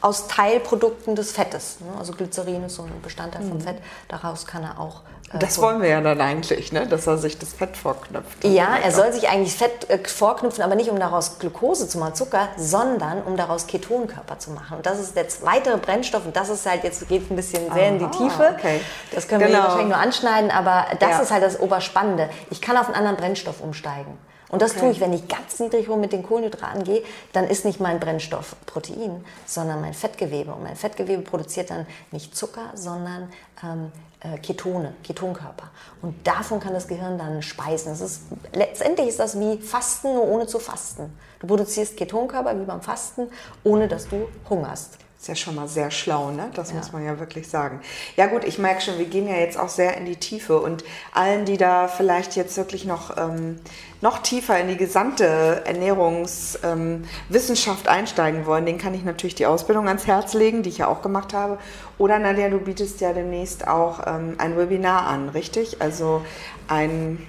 aus 0.00 0.28
Teilprodukten 0.28 1.16
des 1.16 1.32
Fettes. 1.32 1.78
Ne? 1.80 1.98
Also 1.98 2.12
Glycerin 2.12 2.64
ist 2.64 2.74
so 2.74 2.82
ein 2.82 2.92
Bestandteil 3.02 3.42
vom 3.42 3.60
Fett. 3.60 3.78
Daraus 4.08 4.46
kann 4.46 4.62
er 4.62 4.78
auch. 4.78 5.00
Äh, 5.34 5.38
Das 5.38 5.60
wollen 5.60 5.82
wir 5.82 5.88
ja 5.88 6.00
dann 6.00 6.20
eigentlich, 6.20 6.72
ne? 6.72 6.86
dass 6.86 7.06
er 7.06 7.18
sich 7.18 7.38
das 7.38 7.52
Fett 7.52 7.76
vorknüpft. 7.76 8.44
ja, 8.44 8.76
er 8.82 8.90
soll 8.92 9.12
sich 9.12 9.28
eigentlich 9.28 9.54
Fett 9.56 9.90
äh, 9.90 9.98
vorknüpfen, 10.08 10.62
aber 10.62 10.74
nicht 10.74 10.90
um 10.90 10.98
daraus 10.98 11.38
Glucose 11.38 11.88
zu 11.88 11.98
machen, 11.98 12.14
Zucker, 12.14 12.48
sondern 12.56 13.22
um 13.22 13.36
daraus 13.36 13.66
Ketonkörper 13.66 14.38
zu 14.38 14.50
machen. 14.52 14.76
Und 14.78 14.86
das 14.86 14.98
ist 15.00 15.16
der 15.16 15.26
weitere 15.42 15.76
Brennstoff 15.76 16.24
und 16.24 16.34
das 16.36 16.48
ist 16.48 16.66
halt, 16.66 16.84
jetzt 16.84 17.06
geht 17.08 17.30
ein 17.30 17.36
bisschen 17.36 17.72
sehr 17.72 17.88
in 17.88 17.98
die 17.98 18.04
Aha, 18.04 18.10
Tiefe. 18.12 18.54
okay. 18.58 18.80
Das 19.12 19.28
können 19.28 19.40
wir 19.40 19.48
Genau. 19.48 19.58
hier 19.60 19.64
wahrscheinlich 19.68 19.88
nur 19.94 19.98
anschneiden, 19.98 20.50
aber 20.50 20.86
das 21.00 21.10
Ja. 21.10 21.18
ist 21.20 21.30
halt 21.30 21.42
das 21.42 21.58
Oberspannende. 21.60 22.28
Ich 22.50 22.60
kann 22.60 22.76
auf 22.76 22.86
einen 22.86 22.94
anderen 22.96 23.16
Brennstoff 23.16 23.60
umsteigen. 23.60 24.16
Und 24.54 24.62
das 24.62 24.70
Okay. 24.70 24.80
tue 24.82 24.90
ich, 24.92 25.00
wenn 25.00 25.12
ich 25.12 25.26
ganz 25.26 25.58
niedrig 25.58 25.88
rum 25.88 26.00
mit 26.00 26.12
den 26.12 26.22
Kohlenhydraten 26.22 26.84
gehe, 26.84 27.02
dann 27.32 27.42
ist 27.48 27.64
nicht 27.64 27.80
mein 27.80 27.98
Brennstoff 27.98 28.54
Protein, 28.66 29.24
sondern 29.46 29.80
mein 29.80 29.94
Fettgewebe. 29.94 30.54
Und 30.54 30.62
mein 30.62 30.76
Fettgewebe 30.76 31.22
produziert 31.22 31.70
dann 31.70 31.86
nicht 32.12 32.36
Zucker, 32.36 32.70
sondern 32.74 33.32
ähm, 33.64 33.90
äh, 34.20 34.38
Ketone, 34.38 34.94
Ketonkörper. 35.02 35.70
Und 36.02 36.24
davon 36.24 36.60
kann 36.60 36.72
das 36.72 36.86
Gehirn 36.86 37.18
dann 37.18 37.42
speisen. 37.42 37.88
Das 37.88 38.00
ist, 38.00 38.20
letztendlich 38.52 39.08
ist 39.08 39.18
das 39.18 39.40
wie 39.40 39.58
Fasten, 39.58 40.14
nur 40.14 40.28
ohne 40.28 40.46
zu 40.46 40.60
fasten. 40.60 41.12
Du 41.40 41.48
produzierst 41.48 41.96
Ketonkörper 41.96 42.56
wie 42.60 42.64
beim 42.64 42.80
Fasten, 42.80 43.26
ohne 43.64 43.88
dass 43.88 44.06
du 44.06 44.28
hungerst. 44.48 44.98
Ist 45.24 45.28
ja 45.28 45.36
schon 45.36 45.54
mal 45.54 45.68
sehr 45.68 45.90
schlau, 45.90 46.32
ne? 46.32 46.50
Das 46.52 46.74
muss 46.74 46.92
man 46.92 47.02
ja 47.02 47.18
wirklich 47.18 47.48
sagen. 47.48 47.80
Ja 48.14 48.26
gut, 48.26 48.44
ich 48.44 48.58
merke 48.58 48.82
schon, 48.82 48.98
wir 48.98 49.06
gehen 49.06 49.26
ja 49.26 49.36
jetzt 49.36 49.58
auch 49.58 49.70
sehr 49.70 49.96
in 49.96 50.04
die 50.04 50.16
Tiefe 50.16 50.60
und 50.60 50.84
allen, 51.14 51.46
die 51.46 51.56
da 51.56 51.88
vielleicht 51.88 52.36
jetzt 52.36 52.58
wirklich 52.58 52.84
noch, 52.84 53.16
ähm, 53.16 53.58
noch 54.02 54.18
tiefer 54.18 54.60
in 54.60 54.68
die 54.68 54.76
gesamte 54.76 55.62
Ernährungswissenschaft 55.64 57.86
ähm, 57.86 57.90
einsteigen 57.90 58.44
wollen, 58.44 58.66
denen 58.66 58.76
kann 58.76 58.92
ich 58.92 59.02
natürlich 59.02 59.34
die 59.34 59.46
Ausbildung 59.46 59.88
ans 59.88 60.06
Herz 60.06 60.34
legen, 60.34 60.62
die 60.62 60.68
ich 60.68 60.76
ja 60.76 60.88
auch 60.88 61.00
gemacht 61.00 61.32
habe. 61.32 61.56
Oder 61.96 62.18
Nadja, 62.18 62.50
du 62.50 62.58
bietest 62.58 63.00
ja 63.00 63.14
demnächst 63.14 63.66
auch 63.66 64.00
ähm, 64.06 64.34
ein 64.36 64.58
Webinar 64.58 65.06
an, 65.06 65.30
richtig? 65.30 65.80
Also 65.80 66.20
ein, 66.68 67.26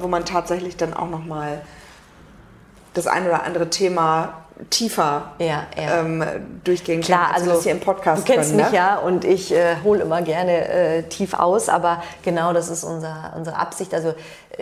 wo 0.00 0.08
man 0.08 0.24
tatsächlich 0.24 0.78
dann 0.78 0.94
auch 0.94 1.10
nochmal 1.10 1.60
das 2.94 3.06
ein 3.06 3.26
oder 3.26 3.42
andere 3.42 3.68
Thema 3.68 4.46
tiefer 4.68 5.32
Ja, 5.38 5.66
ja. 5.76 6.00
ähm, 6.00 6.24
durchgehen 6.64 7.00
Klar, 7.00 7.26
kann, 7.26 7.34
als 7.34 7.44
wir 7.44 7.50
also 7.50 7.54
das 7.54 7.62
hier 7.64 7.72
im 7.72 7.80
Podcast 7.80 8.22
du 8.28 8.32
kennst 8.32 8.50
können. 8.50 8.62
mich 8.62 8.70
ne? 8.72 8.76
ja 8.76 8.98
und 8.98 9.24
ich 9.24 9.54
äh, 9.54 9.76
hole 9.82 10.02
immer 10.02 10.22
gerne 10.22 10.68
äh, 10.68 11.02
tief 11.04 11.34
aus, 11.34 11.68
aber 11.68 12.02
genau 12.22 12.52
das 12.52 12.68
ist 12.68 12.84
unser, 12.84 13.32
unsere 13.36 13.56
Absicht. 13.56 13.94
Also 13.94 14.14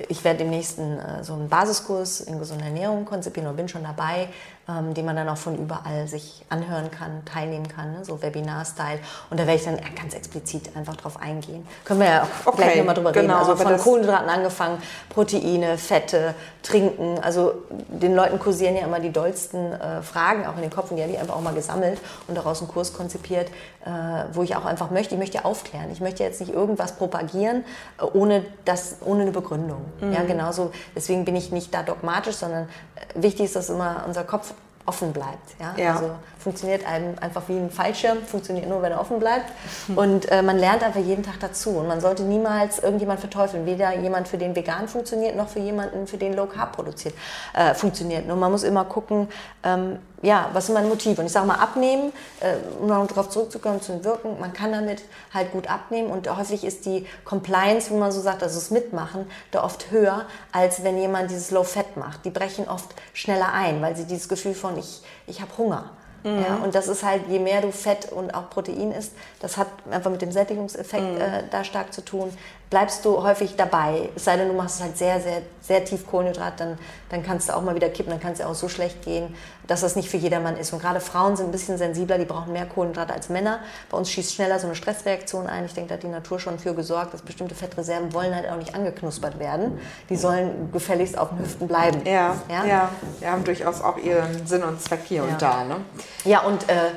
ich 0.09 0.23
werde 0.25 0.39
demnächst 0.41 0.79
einen, 0.79 0.99
äh, 0.99 1.25
so 1.25 1.33
einen 1.33 1.49
Basiskurs 1.49 2.21
in 2.21 2.39
gesunder 2.39 2.67
Ernährung 2.67 3.05
konzipieren 3.05 3.49
und 3.49 3.57
bin 3.57 3.69
schon 3.69 3.83
dabei, 3.83 4.29
ähm, 4.69 4.93
den 4.93 5.07
man 5.07 5.17
dann 5.17 5.29
auch 5.29 5.37
von 5.37 5.57
überall 5.57 6.07
sich 6.07 6.45
anhören 6.51 6.91
kann, 6.91 7.25
teilnehmen 7.25 7.69
kann, 7.69 7.93
ne? 7.93 8.05
so 8.05 8.21
Webinar-Style. 8.21 8.99
Und 9.31 9.41
da 9.41 9.47
werde 9.47 9.59
ich 9.59 9.65
dann 9.65 9.79
ganz 9.97 10.15
explizit 10.15 10.77
einfach 10.77 10.97
drauf 10.97 11.21
eingehen. 11.21 11.67
Können 11.85 12.01
wir 12.01 12.07
ja 12.07 12.23
auch 12.23 12.47
okay, 12.47 12.63
gleich 12.63 12.77
nochmal 12.77 12.95
drüber 12.95 13.13
genau, 13.13 13.39
reden. 13.39 13.51
Also 13.51 13.65
von 13.65 13.79
Kohlenhydraten 13.79 14.29
angefangen, 14.29 14.83
Proteine, 15.09 15.79
Fette, 15.79 16.35
Trinken. 16.63 17.19
Also 17.21 17.55
den 17.71 18.15
Leuten 18.15 18.39
kursieren 18.39 18.77
ja 18.77 18.83
immer 18.83 19.01
die 19.01 19.13
dollsten 19.13 19.73
äh, 19.73 20.03
Fragen 20.03 20.47
auch 20.47 20.57
in 20.57 20.63
den 20.63 20.71
Kopf 20.71 20.91
und 20.91 20.97
die 20.99 21.03
habe 21.03 21.13
ich 21.13 21.19
einfach 21.19 21.37
auch 21.37 21.41
mal 21.41 21.55
gesammelt 21.55 21.99
und 22.27 22.37
daraus 22.37 22.61
einen 22.61 22.69
Kurs 22.69 22.93
konzipiert, 22.93 23.49
äh, 23.87 23.91
wo 24.33 24.43
ich 24.43 24.55
auch 24.55 24.67
einfach 24.67 24.91
möchte, 24.91 25.15
ich 25.15 25.19
möchte 25.19 25.45
aufklären. 25.47 25.91
Ich 25.91 26.01
möchte 26.01 26.23
jetzt 26.23 26.41
nicht 26.41 26.53
irgendwas 26.53 26.93
propagieren, 26.93 27.65
äh, 27.99 28.05
ohne, 28.05 28.45
das, 28.67 28.97
ohne 29.05 29.23
eine 29.23 29.31
Begründung. 29.31 29.87
Mhm. 30.01 30.13
Ja, 30.13 30.23
genauso. 30.25 30.73
Deswegen 30.95 31.25
bin 31.25 31.37
ich 31.37 31.53
nicht 31.53 31.73
da 31.73 31.83
dogmatisch, 31.83 32.37
sondern 32.37 32.65
äh, 32.65 33.23
wichtig 33.23 33.47
ist, 33.47 33.57
dass 33.57 33.71
immer 33.71 34.05
unser 34.07 34.25
Kopf 34.25 34.53
offen 34.89 35.13
bleibt. 35.13 35.55
Ja? 35.61 35.75
ja. 35.77 35.95
Also 35.95 36.11
funktioniert 36.39 36.87
einem 36.87 37.15
einfach 37.21 37.43
wie 37.49 37.57
ein 37.57 37.71
Fallschirm, 37.71 38.23
funktioniert 38.25 38.69
nur, 38.69 38.81
wenn 38.81 38.93
er 38.93 39.01
offen 39.01 39.19
bleibt. 39.19 39.53
Und 39.95 40.31
äh, 40.31 40.43
man 40.43 40.59
lernt 40.59 40.83
einfach 40.83 41.01
jeden 41.01 41.23
Tag 41.23 41.39
dazu. 41.41 41.71
Und 41.71 41.89
man 41.89 42.01
sollte 42.01 42.23
niemals 42.23 42.79
irgendjemand 42.79 43.21
verteufeln. 43.21 43.67
Weder 43.67 43.95
jemand, 43.99 44.29
für 44.29 44.39
den 44.39 44.57
vegan 44.57 44.89
funktioniert, 44.89 45.37
noch 45.37 45.49
für 45.49 45.61
jemanden, 45.61 46.07
für 46.07 46.17
den 46.17 46.35
Low 46.35 46.47
Carb 46.47 46.73
produziert, 46.73 47.15
äh, 47.55 47.75
funktioniert. 47.75 48.27
Nur 48.27 48.37
man 48.37 48.51
muss 48.51 48.63
immer 48.63 48.85
gucken, 48.87 49.29
ähm, 49.63 49.99
ja, 50.23 50.51
was 50.53 50.67
sind 50.67 50.75
meine 50.75 50.89
Motive? 50.89 51.21
Und 51.21 51.27
ich 51.27 51.33
sage 51.33 51.47
mal, 51.47 51.57
abnehmen, 51.57 52.13
äh, 52.41 52.55
um 52.81 52.89
darauf 52.89 53.29
zurückzukommen, 53.29 53.81
zu 53.81 54.03
wirken, 54.05 54.39
man 54.41 54.53
kann 54.53 54.73
damit 54.73 55.03
halt 55.33 55.53
gut 55.53 55.69
abnehmen 55.69 56.11
und 56.11 56.29
häufig 56.37 56.65
ist 56.65 56.87
die 56.87 57.07
Compliance, 57.25 57.91
wie 57.91 57.95
man 57.95 58.11
so 58.11 58.21
sagt, 58.21 58.43
also 58.43 58.57
das 58.57 58.71
Mitmachen, 58.71 59.31
da 59.51 59.65
oft 59.65 59.91
höher, 59.91 60.27
als 60.53 60.83
wenn 60.83 60.99
jemand 60.99 61.31
dieses 61.31 61.51
Low 61.51 61.65
Fat 61.65 61.97
macht. 61.97 62.25
Die 62.25 62.31
brechen 62.31 62.69
oft 62.69 62.95
schneller 63.13 63.53
ein, 63.53 63.81
weil 63.81 63.97
sie 63.97 64.05
dieses 64.05 64.29
Gefühl 64.29 64.55
von, 64.55 64.77
ich, 64.79 65.03
ich 65.27 65.41
habe 65.41 65.57
Hunger. 65.57 65.91
Mhm. 66.25 66.43
Ja, 66.43 66.57
und 66.65 66.75
das 66.75 66.89
ist 66.89 67.05
halt, 67.05 67.23
je 67.29 67.39
mehr 67.39 67.61
du 67.61 67.71
Fett 67.71 68.11
und 68.11 68.35
auch 68.35 68.51
Protein 68.51 68.91
isst, 68.93 69.13
das 69.41 69.57
hat 69.57 69.69
einfach 69.91 70.11
mit 70.11 70.21
dem 70.21 70.33
Sättigungseffekt 70.33 71.15
mhm. 71.15 71.21
äh, 71.21 71.45
da 71.51 71.63
stark 71.63 71.93
zu 71.93 72.05
tun 72.05 72.37
bleibst 72.71 73.05
du 73.05 73.23
häufig 73.23 73.57
dabei. 73.57 74.11
Es 74.15 74.25
sei 74.25 74.37
denn, 74.37 74.49
du 74.49 74.55
machst 74.55 74.77
es 74.77 74.83
halt 74.83 74.99
sehr, 74.99 75.21
sehr, 75.21 75.43
sehr 75.61 75.85
tief 75.85 76.07
Kohlenhydrat, 76.07 76.61
dann, 76.61 76.79
dann 77.09 77.23
kannst 77.23 77.49
du 77.49 77.57
auch 77.57 77.63
mal 77.63 77.75
wieder 77.75 77.89
kippen, 77.89 78.11
dann 78.11 78.21
kann 78.21 78.33
es 78.33 78.39
ja 78.39 78.47
auch 78.47 78.55
so 78.55 78.69
schlecht 78.69 79.03
gehen, 79.03 79.35
dass 79.67 79.81
das 79.81 79.97
nicht 79.97 80.09
für 80.09 80.17
jedermann 80.17 80.57
ist. 80.57 80.73
Und 80.73 80.81
gerade 80.81 81.01
Frauen 81.01 81.37
sind 81.37 81.47
ein 81.47 81.53
bisschen 81.53 81.79
sensibler, 81.79 82.19
die 82.19 82.25
brauchen 82.25 82.53
mehr 82.53 82.67
Kohlenhydrate 82.67 83.13
als 83.13 83.29
Männer. 83.29 83.61
Bei 83.91 83.97
uns 83.97 84.11
schießt 84.11 84.35
schneller 84.35 84.59
so 84.59 84.67
eine 84.67 84.77
Stressreaktion 84.77 85.47
ein. 85.47 85.65
Ich 85.65 85.75
denke, 85.75 85.89
da 85.89 85.95
hat 85.95 86.03
die 86.03 86.09
Natur 86.09 86.39
schon 86.39 86.59
für 86.59 86.75
gesorgt, 86.75 87.15
dass 87.15 87.23
bestimmte 87.23 87.55
Fettreserven 87.55 88.13
wollen 88.13 88.35
halt 88.35 88.49
auch 88.51 88.57
nicht 88.57 88.75
angeknuspert 88.75 89.39
werden. 89.39 89.79
Die 90.11 90.17
sollen 90.17 90.71
gefälligst 90.73 91.17
auf 91.17 91.31
den 91.31 91.39
Hüften 91.41 91.69
bleiben. 91.69 92.03
Ja, 92.05 92.37
ja, 92.49 92.65
ja. 92.67 92.91
Die 93.21 93.27
haben 93.27 93.45
durchaus 93.45 93.81
auch 93.83 93.97
ihren 93.97 94.47
Sinn 94.47 94.63
und 94.63 94.81
Zweck 94.81 95.01
hier 95.07 95.25
ja. 95.25 95.29
und 95.29 95.43
da. 95.43 95.65
Ne? 95.65 95.77
Ja, 96.25 96.41
und 96.43 96.69
äh. 96.69 96.93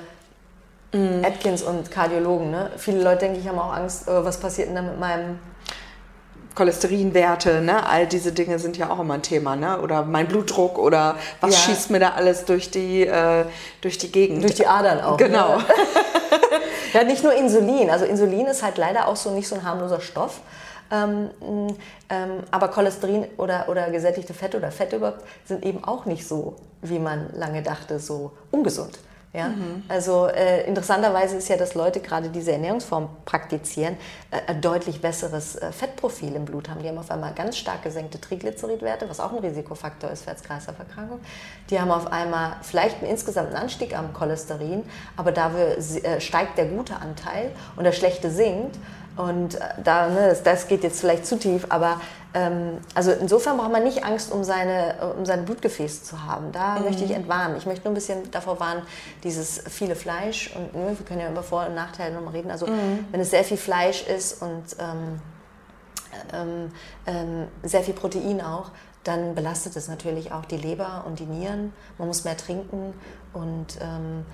Atkins 1.24 1.64
und 1.64 1.90
Kardiologen. 1.90 2.52
Ne? 2.52 2.70
Viele 2.76 3.02
Leute, 3.02 3.20
denke 3.20 3.40
ich, 3.40 3.48
haben 3.48 3.58
auch 3.58 3.72
Angst, 3.72 4.10
äh, 4.10 4.26
was 4.26 4.38
passiert 4.42 4.68
denn 4.68 4.76
da 4.76 4.82
mit 4.82 5.00
meinem 5.00 5.40
Cholesterinwerte, 6.56 7.62
ne? 7.62 7.88
all 7.88 8.08
diese 8.08 8.32
Dinge 8.34 8.60
sind 8.60 8.78
ja 8.78 8.90
auch 8.90 9.00
immer 9.00 9.16
ein 9.16 9.22
Thema, 9.22 9.56
ne? 9.56 9.80
oder 9.82 10.04
mein 10.04 10.28
Blutdruck 10.28 10.78
oder 10.78 11.16
was 11.40 11.54
ja. 11.54 11.60
schießt 11.60 11.92
mir 11.92 12.00
da 12.00 12.10
alles 12.12 12.46
durch 12.46 12.72
die, 12.72 13.06
äh, 13.06 13.46
durch 13.82 13.98
die 13.98 14.12
Gegend. 14.12 14.44
Durch 14.44 14.56
die 14.56 14.68
Adern 14.68 15.02
auch. 15.02 15.18
Genau. 15.18 15.58
Ne? 15.58 15.64
ja, 16.94 17.04
nicht 17.04 17.24
nur 17.24 17.34
Insulin. 17.34 17.90
Also 17.90 18.06
Insulin 18.06 18.48
ist 18.48 18.64
halt 18.64 18.78
leider 18.78 19.08
auch 19.08 19.16
so 19.16 19.32
nicht 19.32 19.48
so 19.48 19.56
ein 19.56 19.64
harmloser 19.64 20.02
Stoff. 20.02 20.42
Ähm, 20.92 21.30
ähm, 22.10 22.44
aber 22.52 22.68
Cholesterin 22.68 23.26
oder, 23.38 23.70
oder 23.70 23.90
gesättigte 23.92 24.34
Fette 24.34 24.58
oder 24.58 24.72
Fette 24.72 24.98
überhaupt 24.98 25.24
sind 25.46 25.66
eben 25.66 25.84
auch 25.86 26.06
nicht 26.06 26.28
so, 26.28 26.58
wie 26.82 27.00
man 27.00 27.30
lange 27.34 27.64
dachte, 27.64 28.00
so 28.00 28.32
ungesund. 28.52 29.00
Ja? 29.34 29.48
Mhm. 29.50 29.84
Also 29.88 30.28
äh, 30.28 30.68
interessanterweise 30.68 31.38
ist 31.38 31.48
ja, 31.48 31.56
dass 31.56 31.74
Leute 31.74 32.02
gerade 32.02 32.30
diese 32.30 32.52
Ernährungsform 32.52 33.10
praktizieren, 33.24 33.96
äh, 34.30 34.42
ein 34.48 34.62
deutlich 34.62 35.02
besseres 35.02 35.56
äh, 35.56 35.72
Fettprofil 35.72 36.36
im 36.36 36.46
Blut 36.46 36.70
haben. 36.70 36.82
Die 36.82 36.90
haben 36.90 36.98
auf 36.98 37.12
einmal 37.12 37.34
ganz 37.34 37.58
stark 37.58 37.84
gesenkte 37.84 38.20
Triglyceridwerte, 38.20 39.10
was 39.10 39.20
auch 39.20 39.32
ein 39.32 39.40
Risikofaktor 39.40 40.12
ist 40.12 40.24
für 40.24 40.32
Herz-Kreislauf-Erkrankung. 40.32 41.20
Die 41.70 41.80
haben 41.80 41.92
auf 41.92 42.12
einmal 42.12 42.58
vielleicht 42.62 43.02
einen 43.02 43.10
insgesamten 43.10 43.56
Anstieg 43.56 43.98
am 43.98 44.12
Cholesterin, 44.14 44.84
aber 45.16 45.32
dafür 45.32 45.78
äh, 45.78 46.20
steigt 46.20 46.58
der 46.58 46.66
gute 46.66 46.98
Anteil 46.98 47.52
und 47.78 47.86
der 47.86 47.94
schlechte 47.94 48.30
sinkt. 48.30 48.78
Und 49.22 49.56
äh, 49.56 49.60
da, 49.84 50.08
ne, 50.08 50.30
das, 50.30 50.42
das, 50.42 50.68
geht 50.68 50.84
jetzt 50.84 51.00
vielleicht 51.00 51.28
zu 51.28 51.38
tief, 51.38 51.68
aber 51.70 52.02
ähm, 52.34 52.80
also 52.96 53.12
insofern 53.12 53.58
braucht 53.58 53.72
man 53.72 53.84
nicht 53.84 54.04
Angst, 54.04 54.32
um 54.32 54.44
seine, 54.44 55.14
um 55.16 55.26
seine 55.26 55.44
Blutgefäße 55.44 56.04
zu 56.04 56.24
haben. 56.24 56.52
Da 56.52 56.80
mhm. 56.80 56.86
möchte 56.86 57.04
ich 57.04 57.12
entwarnen. 57.12 57.56
Ich 57.58 57.68
möchte 57.68 57.84
nur 57.84 57.92
ein 57.92 57.96
bisschen 57.96 58.32
davor 58.32 58.60
warnen, 58.60 58.82
dieses 59.24 59.64
viele 59.70 59.96
Fleisch 59.96 60.56
und 60.56 60.74
ne, 60.74 60.98
wir 60.98 61.06
können 61.06 61.20
ja 61.20 61.30
über 61.30 61.44
Vor- 61.44 61.68
und 61.68 61.76
Nachteile 61.76 62.16
nochmal 62.16 62.34
reden. 62.34 62.50
Also 62.50 62.66
mhm. 62.66 63.06
wenn 63.12 63.22
es 63.22 63.30
sehr 63.30 63.44
viel 63.44 63.58
Fleisch 63.58 64.08
ist 64.08 64.42
und 64.42 64.64
ähm, 64.80 65.22
ähm, 66.34 66.72
ähm, 67.06 67.48
sehr 67.62 67.84
viel 67.84 67.94
Protein 67.94 68.42
auch, 68.42 68.72
dann 69.04 69.36
belastet 69.36 69.76
es 69.76 69.88
natürlich 69.88 70.32
auch 70.32 70.46
die 70.46 70.58
Leber 70.58 71.04
und 71.06 71.20
die 71.20 71.26
Nieren. 71.26 71.74
Man 72.00 72.08
muss 72.08 72.24
mehr 72.24 72.38
trinken 72.38 72.94
und 73.34 73.78
ähm, 73.82 74.26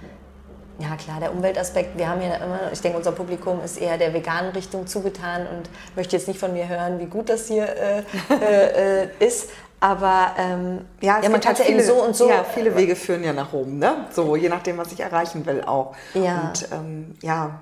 ja 0.79 0.95
klar, 0.95 1.19
der 1.19 1.31
Umweltaspekt, 1.31 1.97
wir 1.97 2.07
haben 2.07 2.21
ja 2.21 2.35
immer, 2.35 2.71
ich 2.71 2.81
denke, 2.81 2.97
unser 2.97 3.11
Publikum 3.11 3.63
ist 3.63 3.77
eher 3.77 3.97
der 3.97 4.13
veganen 4.13 4.51
Richtung 4.51 4.85
zugetan 4.87 5.47
und 5.47 5.69
möchte 5.95 6.15
jetzt 6.15 6.27
nicht 6.27 6.39
von 6.39 6.53
mir 6.53 6.67
hören, 6.67 6.99
wie 6.99 7.05
gut 7.05 7.29
das 7.29 7.47
hier 7.47 7.67
äh, 7.67 8.03
äh, 8.29 9.03
äh 9.03 9.07
ist. 9.19 9.49
Aber 9.79 10.31
ähm, 10.37 10.85
ja, 11.01 11.19
ja 11.21 11.29
man 11.29 11.39
kann 11.39 11.49
halt 11.49 11.59
ja 11.59 11.65
viele, 11.65 11.79
eben 11.79 11.87
so 11.87 12.03
und 12.03 12.15
so. 12.15 12.29
Ja, 12.29 12.43
viele 12.43 12.75
Wege 12.75 12.95
führen 12.95 13.23
ja 13.23 13.33
nach 13.33 13.53
oben, 13.53 13.77
ne? 13.77 14.07
So, 14.11 14.35
je 14.35 14.49
nachdem, 14.49 14.77
was 14.77 14.91
ich 14.91 14.99
erreichen 14.99 15.45
will 15.45 15.63
auch. 15.63 15.95
Ja. 16.13 16.49
Und 16.49 16.67
ähm, 16.71 17.15
ja. 17.21 17.59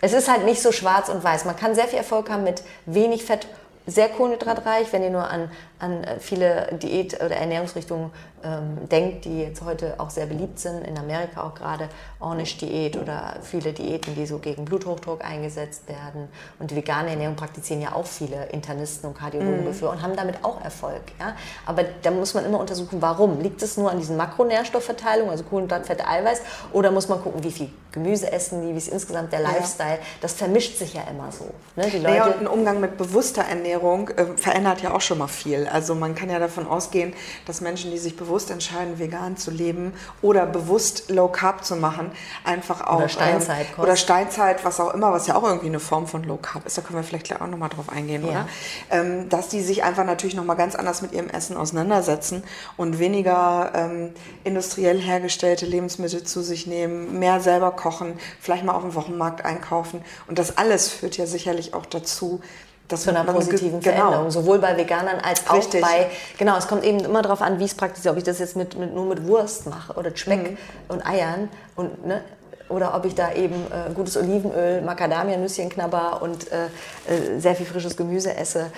Es 0.00 0.12
ist 0.12 0.30
halt 0.30 0.44
nicht 0.44 0.62
so 0.62 0.72
schwarz 0.72 1.08
und 1.08 1.22
weiß. 1.22 1.44
Man 1.44 1.56
kann 1.56 1.74
sehr 1.74 1.88
viel 1.88 1.98
Erfolg 1.98 2.30
haben 2.30 2.44
mit 2.44 2.62
wenig 2.86 3.24
Fett 3.24 3.48
sehr 3.88 4.08
kohlenhydratreich, 4.10 4.92
wenn 4.92 5.02
ihr 5.02 5.10
nur 5.10 5.28
an, 5.28 5.50
an 5.78 6.04
äh, 6.04 6.18
viele 6.18 6.68
Diät- 6.80 7.14
oder 7.14 7.36
Ernährungsrichtungen 7.36 8.10
ähm, 8.44 8.88
denkt, 8.88 9.24
die 9.24 9.40
jetzt 9.42 9.62
heute 9.62 9.94
auch 9.98 10.10
sehr 10.10 10.26
beliebt 10.26 10.58
sind, 10.58 10.86
in 10.86 10.96
Amerika 10.96 11.42
auch 11.42 11.54
gerade 11.54 11.88
Ornish-Diät 12.20 12.96
oder 12.96 13.36
viele 13.42 13.72
Diäten, 13.72 14.14
die 14.14 14.26
so 14.26 14.38
gegen 14.38 14.64
Bluthochdruck 14.64 15.24
eingesetzt 15.24 15.88
werden. 15.88 16.28
Und 16.58 16.70
die 16.70 16.76
vegane 16.76 17.10
Ernährung 17.10 17.36
praktizieren 17.36 17.82
ja 17.82 17.94
auch 17.94 18.06
viele 18.06 18.46
Internisten 18.46 19.08
und 19.08 19.18
Kardiologen 19.18 19.64
mhm. 19.64 19.86
und 19.88 20.02
haben 20.02 20.16
damit 20.16 20.44
auch 20.44 20.62
Erfolg. 20.62 21.02
Ja? 21.18 21.34
Aber 21.66 21.84
da 22.02 22.10
muss 22.10 22.34
man 22.34 22.44
immer 22.44 22.60
untersuchen, 22.60 23.02
warum. 23.02 23.40
Liegt 23.40 23.62
es 23.62 23.76
nur 23.76 23.90
an 23.90 23.98
diesen 23.98 24.16
Makronährstoffverteilungen, 24.16 25.30
also 25.30 25.44
Kohlenhydrat, 25.44 25.86
Fett, 25.86 26.06
Eiweiß, 26.06 26.42
oder 26.72 26.90
muss 26.90 27.08
man 27.08 27.20
gucken, 27.20 27.42
wie 27.42 27.50
viel 27.50 27.70
Gemüse 27.92 28.30
essen 28.30 28.62
die, 28.62 28.74
wie 28.74 28.78
ist 28.78 28.88
insgesamt 28.88 29.32
der 29.32 29.40
Lifestyle. 29.40 29.94
Ja. 29.94 29.98
Das 30.20 30.34
vermischt 30.34 30.78
sich 30.78 30.94
ja 30.94 31.02
immer 31.10 31.32
so. 31.32 31.46
Ne? 31.76 31.90
Die 31.90 31.98
Leute 31.98 32.16
ja, 32.16 32.26
und 32.26 32.40
ein 32.40 32.46
Umgang 32.46 32.80
mit 32.80 32.96
bewusster 32.96 33.42
Ernährung 33.42 34.10
äh, 34.10 34.26
verändert 34.36 34.82
ja 34.82 34.94
auch 34.94 35.00
schon 35.00 35.18
mal 35.18 35.28
viel. 35.28 35.67
Also 35.70 35.94
man 35.94 36.14
kann 36.14 36.30
ja 36.30 36.38
davon 36.38 36.66
ausgehen, 36.66 37.12
dass 37.46 37.60
Menschen, 37.60 37.90
die 37.90 37.98
sich 37.98 38.16
bewusst 38.16 38.50
entscheiden, 38.50 38.98
vegan 38.98 39.36
zu 39.36 39.50
leben 39.50 39.92
oder 40.22 40.46
bewusst 40.46 41.10
Low 41.10 41.28
Carb 41.28 41.64
zu 41.64 41.76
machen, 41.76 42.10
einfach 42.44 42.86
auch. 42.86 42.98
Oder 42.98 43.08
Steinzeit. 43.08 43.66
Ähm, 43.76 43.82
oder 43.82 43.96
Steinzeit, 43.96 44.64
was 44.64 44.80
auch 44.80 44.94
immer, 44.94 45.12
was 45.12 45.26
ja 45.26 45.36
auch 45.36 45.44
irgendwie 45.44 45.66
eine 45.66 45.80
Form 45.80 46.06
von 46.06 46.24
Low 46.24 46.36
Carb 46.36 46.66
ist. 46.66 46.78
Da 46.78 46.82
können 46.82 46.98
wir 46.98 47.04
vielleicht 47.04 47.26
gleich 47.26 47.40
auch 47.40 47.46
nochmal 47.46 47.68
drauf 47.68 47.88
eingehen, 47.88 48.22
ja. 48.24 48.30
oder? 48.30 48.48
Ähm, 48.90 49.28
dass 49.28 49.48
die 49.48 49.60
sich 49.62 49.84
einfach 49.84 50.04
natürlich 50.04 50.36
nochmal 50.36 50.56
ganz 50.56 50.74
anders 50.74 51.02
mit 51.02 51.12
ihrem 51.12 51.28
Essen 51.28 51.56
auseinandersetzen 51.56 52.42
und 52.76 52.98
weniger 52.98 53.72
ähm, 53.74 54.10
industriell 54.44 55.00
hergestellte 55.00 55.66
Lebensmittel 55.66 56.24
zu 56.24 56.42
sich 56.42 56.66
nehmen, 56.66 57.18
mehr 57.18 57.40
selber 57.40 57.70
kochen, 57.72 58.18
vielleicht 58.40 58.64
mal 58.64 58.74
auf 58.74 58.82
dem 58.82 58.94
Wochenmarkt 58.94 59.44
einkaufen. 59.44 60.02
Und 60.26 60.38
das 60.38 60.56
alles 60.58 60.88
führt 60.88 61.16
ja 61.16 61.26
sicherlich 61.26 61.74
auch 61.74 61.86
dazu, 61.86 62.40
das 62.88 63.02
zu 63.02 63.10
einer 63.10 63.24
positiven 63.24 63.80
genau. 63.80 63.96
Veränderung, 63.96 64.30
sowohl 64.30 64.58
bei 64.58 64.76
Veganern 64.76 65.20
als 65.20 65.50
Richtig. 65.52 65.84
auch 65.84 65.88
bei, 65.88 66.10
genau, 66.38 66.56
es 66.56 66.66
kommt 66.66 66.84
eben 66.84 67.00
immer 67.00 67.22
darauf 67.22 67.42
an, 67.42 67.58
wie 67.58 67.64
es 67.64 67.74
praktisch 67.74 68.04
ist, 68.04 68.10
ob 68.10 68.16
ich 68.16 68.24
das 68.24 68.38
jetzt 68.38 68.56
mit, 68.56 68.78
mit, 68.78 68.94
nur 68.94 69.04
mit 69.06 69.26
Wurst 69.26 69.66
mache 69.66 69.92
oder 69.94 70.16
Speck 70.16 70.52
mhm. 70.52 70.56
und 70.88 71.06
Eiern 71.06 71.50
und, 71.76 72.06
ne, 72.06 72.22
oder 72.68 72.94
ob 72.94 73.04
ich 73.04 73.14
da 73.14 73.32
eben 73.32 73.54
äh, 73.54 73.92
gutes 73.94 74.16
Olivenöl, 74.16 74.82
Macadamia-Nüsschen 74.82 75.68
knabber 75.68 76.20
und 76.22 76.50
äh, 76.52 76.66
äh, 76.66 77.38
sehr 77.38 77.54
viel 77.54 77.66
frisches 77.66 77.96
Gemüse 77.96 78.34
esse. 78.34 78.70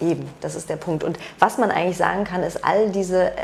Eben, 0.00 0.28
das 0.40 0.54
ist 0.54 0.68
der 0.68 0.76
Punkt. 0.76 1.02
Und 1.02 1.18
was 1.38 1.58
man 1.58 1.70
eigentlich 1.70 1.96
sagen 1.96 2.24
kann, 2.24 2.42
ist, 2.42 2.64
all 2.64 2.90
diese 2.90 3.30
äh, 3.30 3.34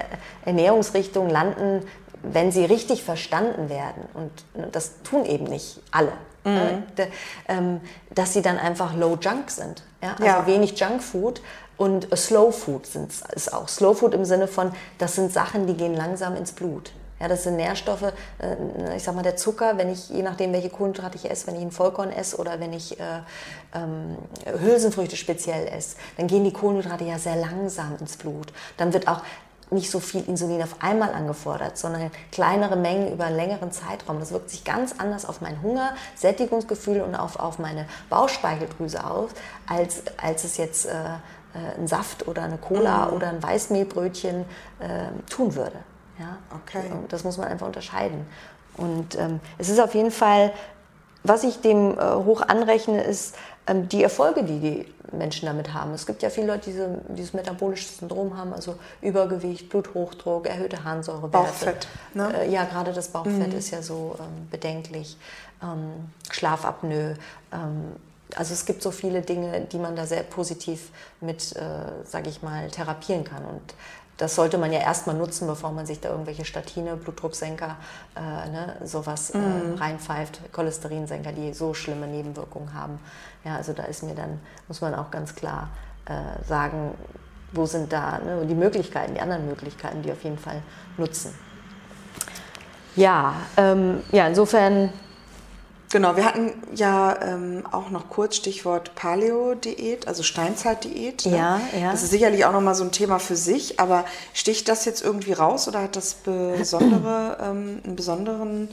Ernährungsrichtungen 0.45 1.31
landen, 1.31 1.87
wenn 2.23 2.53
sie 2.53 2.65
richtig 2.65 3.03
verstanden 3.03 3.69
werden. 3.69 4.05
Und 4.15 4.31
ne, 4.55 4.69
das 4.71 5.03
tun 5.03 5.25
eben 5.25 5.45
nicht 5.45 5.81
alle. 5.91 6.13
Mhm. 6.45 6.83
Äh, 6.97 7.07
ähm, 7.49 7.81
dass 8.15 8.33
sie 8.33 8.43
dann 8.43 8.59
einfach 8.59 8.95
low 8.95 9.17
junk 9.21 9.51
sind. 9.51 9.83
Ja? 10.03 10.13
Also 10.13 10.25
ja. 10.25 10.47
wenig 10.47 10.79
Junkfood 10.79 11.41
und 11.77 12.07
Slow 12.17 12.53
Food 12.53 12.87
sind, 12.87 13.11
ist 13.35 13.53
auch. 13.53 13.69
Slow 13.69 13.95
Food 13.95 14.15
im 14.15 14.25
Sinne 14.25 14.47
von, 14.47 14.73
das 14.99 15.15
sind 15.15 15.33
Sachen, 15.33 15.67
die 15.67 15.75
gehen 15.75 15.95
langsam 15.95 16.37
ins 16.37 16.53
Blut. 16.53 16.93
Ja, 17.21 17.29
das 17.29 17.45
sind 17.45 17.57
Nährstoffe, 17.57 18.03
äh, 18.39 18.97
ich 18.97 19.03
sag 19.03 19.15
mal, 19.15 19.23
der 19.23 19.37
Zucker, 19.37 19.79
wenn 19.79 19.91
ich, 19.91 20.11
je 20.11 20.23
nachdem, 20.23 20.53
welche 20.53 20.69
Kohlenhydrate 20.69 21.17
ich 21.17 21.31
esse, 21.31 21.47
wenn 21.47 21.55
ich 21.55 21.63
ein 21.63 21.71
Vollkorn 21.71 22.11
esse 22.11 22.37
oder 22.37 22.59
wenn 22.59 22.73
ich 22.73 22.99
äh, 22.99 23.05
ähm, 23.75 24.19
Hülsenfrüchte 24.61 25.17
speziell 25.17 25.69
esse, 25.69 25.97
dann 26.17 26.27
gehen 26.27 26.45
die 26.45 26.53
Kohlenhydrate 26.53 27.05
ja 27.05 27.19
sehr 27.19 27.37
langsam 27.37 27.97
ins 28.01 28.17
Blut. 28.17 28.53
Dann 28.77 28.93
wird 28.93 29.07
auch 29.07 29.23
nicht 29.71 29.91
so 29.91 30.01
viel 30.01 30.23
Insulin 30.29 30.63
auf 30.63 30.77
einmal 30.81 31.13
angefordert, 31.13 31.79
sondern 31.79 32.11
kleinere 32.33 32.77
Mengen 32.77 33.13
über 33.13 33.25
einen 33.25 33.37
längeren 33.37 33.73
Zeitraum. 33.73 34.21
Das 34.21 34.33
wirkt 34.33 34.51
sich 34.51 34.65
ganz 34.65 34.95
anders 34.99 35.25
auf 35.25 35.41
meinen 35.41 35.63
Hunger, 35.63 35.95
Sättigungsgefühl 36.15 37.01
und 37.01 37.15
auf, 37.15 37.39
auf 37.39 37.59
meine 37.59 37.87
Bauchspeicheldrüse 38.11 39.05
aus, 39.05 39.31
als, 39.67 40.03
als 40.23 40.45
es 40.45 40.57
jetzt 40.57 40.87
äh, 40.87 40.91
äh 40.91 41.79
ein 41.79 41.87
Saft 41.87 42.29
oder 42.29 42.43
eine 42.43 42.59
Cola 42.59 43.07
mhm. 43.07 43.13
oder 43.15 43.29
ein 43.29 43.43
Weißmehlbrötchen 43.43 44.45
äh, 44.81 45.31
tun 45.31 45.55
würde. 45.55 45.79
Ja? 46.19 46.37
Okay. 46.63 46.85
Das 47.09 47.25
muss 47.25 47.39
man 47.39 47.49
einfach 47.49 47.67
unterscheiden. 47.67 48.27
Und 48.77 49.17
ähm, 49.17 49.41
es 49.59 49.69
ist 49.69 49.81
auf 49.81 49.95
jeden 49.95 50.11
Fall, 50.11 50.53
was 51.25 51.43
ich 51.43 51.61
dem 51.61 51.99
äh, 51.99 52.15
hoch 52.15 52.43
anrechne, 52.43 53.03
ist 53.03 53.35
ähm, 53.67 53.89
die 53.89 54.03
Erfolge, 54.03 54.45
die 54.45 54.61
die 54.61 54.95
Menschen 55.11 55.47
damit 55.47 55.73
haben. 55.73 55.93
Es 55.93 56.07
gibt 56.07 56.23
ja 56.23 56.31
viele 56.31 56.49
Leute, 56.49 56.67
die 56.67 56.73
diese, 56.73 56.99
dieses 57.09 57.33
metabolische 57.33 57.89
Syndrom 57.89 58.37
haben, 58.37 58.53
also 58.53 58.77
Übergewicht, 59.01 59.69
Bluthochdruck, 59.71 60.47
erhöhte 60.47 60.85
Harnsäurewerte. 60.85 61.33
Bauchfett. 61.33 61.89
Ne? 62.13 62.33
Äh, 62.41 62.51
ja, 62.51 62.65
gerade 62.65 62.93
das 62.93 63.09
Bauchfett 63.09 63.53
mhm. 63.53 63.59
ist 63.59 63.71
ja 63.71 63.83
so 63.83 64.17
ähm, 64.19 64.49
bedenklich. 64.51 65.17
Ähm, 65.63 66.13
Schlafapnoe. 66.31 67.15
Ähm, 67.53 67.97
also 68.37 68.53
es 68.53 68.67
gibt 68.67 68.83
so 68.83 68.91
viele 68.91 69.23
Dinge, 69.23 69.63
die 69.63 69.79
man 69.79 69.97
da 69.97 70.07
sehr 70.07 70.23
positiv 70.23 70.91
mit, 71.21 71.55
äh, 71.57 71.61
sage 72.05 72.29
ich 72.29 72.43
mal, 72.43 72.71
therapieren 72.71 73.25
kann. 73.25 73.45
Und 73.45 73.75
das 74.17 74.35
sollte 74.35 74.59
man 74.59 74.73
ja 74.73 74.81
erstmal 74.81 75.17
nutzen, 75.17 75.47
bevor 75.47 75.73
man 75.73 75.87
sich 75.87 76.01
da 76.01 76.11
irgendwelche 76.11 76.45
Statine, 76.45 76.97
Blutdrucksenker, 76.97 77.77
äh, 78.17 78.21
ne, 78.21 78.77
sowas 78.85 79.31
äh, 79.31 79.39
mhm. 79.39 79.75
reinpfeift, 79.75 80.53
Cholesterinsenker, 80.53 81.33
die 81.33 81.53
so 81.53 81.75
schlimme 81.75 82.07
Nebenwirkungen 82.07 82.75
haben. 82.75 83.01
Ja, 83.45 83.57
also 83.57 83.73
da 83.73 83.85
ist 83.85 84.03
mir 84.03 84.15
dann, 84.15 84.41
muss 84.69 84.81
man 84.81 84.95
auch 84.95 85.11
ganz 85.11 85.35
klar 85.35 85.69
äh, 86.07 86.45
sagen, 86.47 86.95
wo 87.53 87.67
sind 87.67 87.93
da 87.93 88.19
ne, 88.19 88.47
die 88.47 88.55
Möglichkeiten, 88.55 89.15
die 89.15 89.21
anderen 89.21 89.47
Möglichkeiten, 89.47 90.03
die 90.03 90.13
auf 90.13 90.23
jeden 90.23 90.39
Fall 90.39 90.63
nutzen. 90.97 91.35
Ja, 92.97 93.35
ähm, 93.57 94.03
ja, 94.13 94.29
insofern 94.29 94.93
Genau, 95.95 96.17
wir 96.17 96.25
hatten 96.25 96.53
ja 96.75 97.15
ähm, 97.23 97.63
auch 97.71 97.89
noch 97.89 98.11
kurz 98.11 98.35
Stichwort 98.35 98.97
Paleo-Diät, 98.97 100.09
also 100.09 100.25
Steinzeit-Diät. 100.25 101.27
Ne? 101.27 101.37
Ja, 101.37 101.61
ja. 101.81 101.93
Das 101.93 102.03
ist 102.03 102.11
sicherlich 102.11 102.45
auch 102.47 102.53
nochmal 102.53 102.75
so 102.75 102.83
ein 102.83 102.91
Thema 102.91 103.21
für 103.21 103.37
sich, 103.37 103.79
aber 103.79 104.05
sticht 104.33 104.69
das 104.69 104.87
jetzt 104.87 105.05
irgendwie 105.05 105.35
raus 105.35 105.69
oder 105.69 105.83
hat 105.83 105.95
das 105.95 106.15
besondere, 106.15 107.37
ähm, 107.45 107.81
einen 107.85 107.95
besonderen 107.95 108.71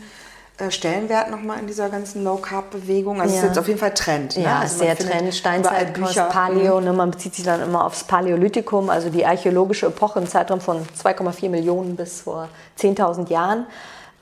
äh, 0.58 0.72
Stellenwert 0.72 1.30
nochmal 1.30 1.60
in 1.60 1.68
dieser 1.68 1.90
ganzen 1.90 2.24
Low-Carb-Bewegung? 2.24 3.22
Also 3.22 3.36
es 3.36 3.42
ist 3.42 3.48
jetzt 3.50 3.60
auf 3.60 3.68
jeden 3.68 3.80
Fall 3.80 3.94
Trend. 3.94 4.38
Ne? 4.38 4.44
Ja, 4.46 4.58
also 4.62 4.80
sehr 4.80 4.98
Trend, 4.98 5.32
Steinzeitkost, 5.32 6.16
Paleo. 6.30 6.80
Mhm. 6.80 6.86
Ne? 6.86 6.94
Man 6.94 7.12
bezieht 7.12 7.36
sich 7.36 7.46
dann 7.46 7.62
immer 7.62 7.86
aufs 7.86 8.04
Paläolithikum, 8.04 8.90
also 8.90 9.12
die 9.12 9.28
archäologische 9.28 9.86
Epoche 9.86 10.18
im 10.18 10.26
Zeitraum 10.26 10.60
von 10.60 10.78
2,4 11.00 11.50
Millionen 11.50 11.96
bis 11.96 12.22
vor 12.22 12.50
10.000 12.80 13.30
Jahren 13.30 13.68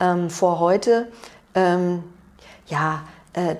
ähm, 0.00 0.28
vor 0.28 0.60
heute. 0.60 1.08
Ähm, 1.54 2.04
ja, 2.70 3.02
äh, 3.34 3.56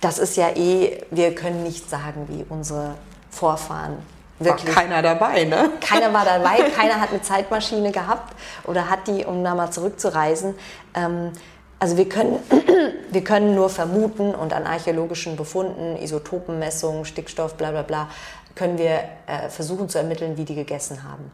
das 0.00 0.18
ist 0.18 0.36
ja 0.36 0.50
eh, 0.50 1.00
wir 1.10 1.34
können 1.34 1.62
nicht 1.62 1.88
sagen, 1.88 2.26
wie 2.28 2.44
unsere 2.48 2.94
Vorfahren 3.30 3.98
wirklich. 4.38 4.74
War 4.74 4.82
keiner 4.82 5.02
dabei, 5.02 5.44
ne? 5.44 5.70
Keiner 5.80 6.12
war 6.12 6.24
dabei, 6.24 6.70
keiner 6.76 7.00
hat 7.00 7.10
eine 7.10 7.22
Zeitmaschine 7.22 7.92
gehabt 7.92 8.34
oder 8.64 8.88
hat 8.88 9.06
die, 9.06 9.24
um 9.24 9.42
da 9.44 9.54
mal 9.54 9.70
zurückzureisen. 9.70 10.54
Ähm, 10.94 11.32
also 11.78 11.96
wir 11.96 12.08
können, 12.08 12.38
wir 13.10 13.24
können 13.24 13.54
nur 13.54 13.68
vermuten 13.70 14.34
und 14.34 14.52
an 14.52 14.66
archäologischen 14.66 15.36
Befunden, 15.36 15.96
Isotopenmessungen, 15.96 17.04
Stickstoff, 17.04 17.54
bla 17.54 17.70
bla 17.70 17.82
bla, 17.82 18.08
können 18.54 18.78
wir 18.78 19.00
äh, 19.26 19.48
versuchen 19.48 19.88
zu 19.88 19.98
ermitteln, 19.98 20.36
wie 20.36 20.44
die 20.44 20.54
gegessen 20.54 21.02
haben. 21.02 21.30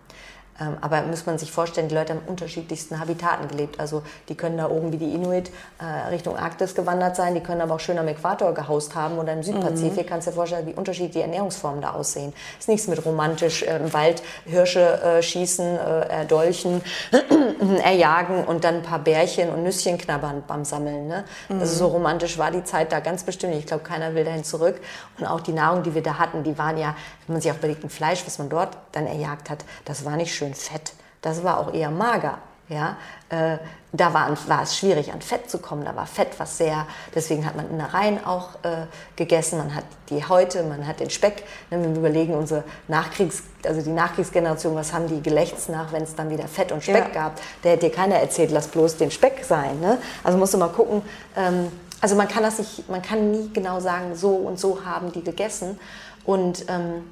Ähm, 0.60 0.76
aber 0.80 1.02
muss 1.02 1.26
man 1.26 1.38
sich 1.38 1.52
vorstellen, 1.52 1.88
die 1.88 1.94
Leute 1.94 2.14
haben 2.14 2.22
unterschiedlichsten 2.26 2.98
Habitaten 2.98 3.48
gelebt. 3.48 3.78
Also 3.78 4.02
die 4.28 4.34
können 4.34 4.58
da 4.58 4.68
oben 4.68 4.92
wie 4.92 4.96
die 4.96 5.14
Inuit 5.14 5.50
äh, 5.78 6.08
Richtung 6.10 6.36
Arktis 6.36 6.74
gewandert 6.74 7.16
sein, 7.16 7.34
die 7.34 7.40
können 7.40 7.60
aber 7.60 7.74
auch 7.74 7.80
schön 7.80 7.98
am 7.98 8.08
Äquator 8.08 8.52
gehaust 8.54 8.94
haben 8.94 9.18
oder 9.18 9.32
im 9.32 9.42
Südpazifik. 9.42 10.06
Mhm. 10.06 10.08
Kannst 10.08 10.26
du 10.26 10.30
dir 10.30 10.36
vorstellen, 10.36 10.66
wie 10.66 10.74
unterschiedliche 10.74 11.22
Ernährungsformen 11.22 11.80
da 11.80 11.92
aussehen. 11.92 12.32
Ist 12.58 12.68
nichts 12.68 12.88
mit 12.88 13.04
romantisch 13.04 13.62
äh, 13.62 13.76
im 13.76 13.92
Wald 13.92 14.22
Hirsche 14.44 15.02
äh, 15.02 15.22
schießen, 15.22 15.78
äh, 15.78 16.08
erdolchen, 16.08 16.82
erjagen 17.84 18.44
und 18.44 18.64
dann 18.64 18.76
ein 18.76 18.82
paar 18.82 18.98
Bärchen 18.98 19.50
und 19.50 19.62
Nüsschen 19.62 19.98
knabbern 19.98 20.42
beim 20.46 20.64
Sammeln. 20.64 21.06
Ne? 21.06 21.24
Mhm. 21.48 21.60
Also 21.60 21.74
so 21.74 21.86
romantisch 21.88 22.38
war 22.38 22.50
die 22.50 22.64
Zeit 22.64 22.92
da 22.92 23.00
ganz 23.00 23.22
bestimmt. 23.24 23.54
Ich 23.54 23.66
glaube, 23.66 23.84
keiner 23.84 24.14
will 24.14 24.24
dahin 24.24 24.44
zurück. 24.44 24.80
Und 25.18 25.26
auch 25.26 25.40
die 25.40 25.52
Nahrung, 25.52 25.82
die 25.82 25.94
wir 25.94 26.02
da 26.02 26.18
hatten, 26.18 26.42
die 26.42 26.58
waren 26.58 26.78
ja, 26.78 26.94
wenn 27.28 27.34
man 27.34 27.42
sich 27.42 27.52
auch 27.52 27.58
überlegt, 27.58 27.84
ein 27.84 27.90
Fleisch, 27.90 28.26
was 28.26 28.38
man 28.38 28.48
dort 28.48 28.76
dann 28.92 29.06
erjagt 29.06 29.50
hat, 29.50 29.64
das 29.84 30.04
war 30.04 30.16
nicht 30.16 30.34
schön 30.34 30.54
fett. 30.54 30.92
Das 31.22 31.44
war 31.44 31.58
auch 31.58 31.72
eher 31.72 31.90
mager. 31.90 32.38
Ja, 32.68 32.98
äh, 33.30 33.56
da 33.92 34.12
war, 34.12 34.30
war, 34.46 34.62
es 34.62 34.76
schwierig, 34.76 35.10
an 35.10 35.22
Fett 35.22 35.48
zu 35.48 35.58
kommen. 35.58 35.86
Da 35.86 35.96
war 35.96 36.06
Fett 36.06 36.38
was 36.38 36.58
sehr, 36.58 36.86
deswegen 37.14 37.46
hat 37.46 37.56
man 37.56 37.70
Innereien 37.70 38.22
auch 38.22 38.56
äh, 38.62 38.84
gegessen. 39.16 39.56
Man 39.56 39.74
hat 39.74 39.84
die 40.10 40.22
Häute, 40.26 40.62
man 40.64 40.86
hat 40.86 41.00
den 41.00 41.08
Speck. 41.08 41.44
Ne, 41.70 41.82
wenn 41.82 41.94
wir 41.94 42.00
überlegen, 42.00 42.34
unsere 42.34 42.64
Nachkriegs, 42.86 43.42
also 43.64 43.80
die 43.80 43.90
Nachkriegsgeneration, 43.90 44.74
was 44.74 44.92
haben 44.92 45.08
die 45.08 45.22
gelächzt 45.22 45.70
nach, 45.70 45.92
wenn 45.92 46.02
es 46.02 46.14
dann 46.14 46.28
wieder 46.28 46.46
Fett 46.46 46.70
und 46.70 46.82
Speck 46.82 47.06
ja. 47.14 47.22
gab? 47.22 47.40
Der 47.64 47.72
hätte 47.72 47.88
dir 47.88 47.94
keiner 47.94 48.16
erzählt, 48.16 48.50
lass 48.50 48.68
bloß 48.68 48.98
den 48.98 49.10
Speck 49.10 49.44
sein. 49.44 49.80
Ne? 49.80 49.96
Also 50.22 50.36
musst 50.36 50.52
du 50.52 50.58
mal 50.58 50.68
gucken. 50.68 51.00
Ähm, 51.36 51.72
also 52.02 52.16
man 52.16 52.28
kann 52.28 52.42
das 52.42 52.58
nicht, 52.58 52.88
man 52.90 53.00
kann 53.00 53.30
nie 53.30 53.50
genau 53.52 53.80
sagen, 53.80 54.14
so 54.14 54.36
und 54.36 54.60
so 54.60 54.84
haben 54.84 55.10
die 55.10 55.24
gegessen. 55.24 55.80
Und 56.24 56.66
ähm, 56.68 57.04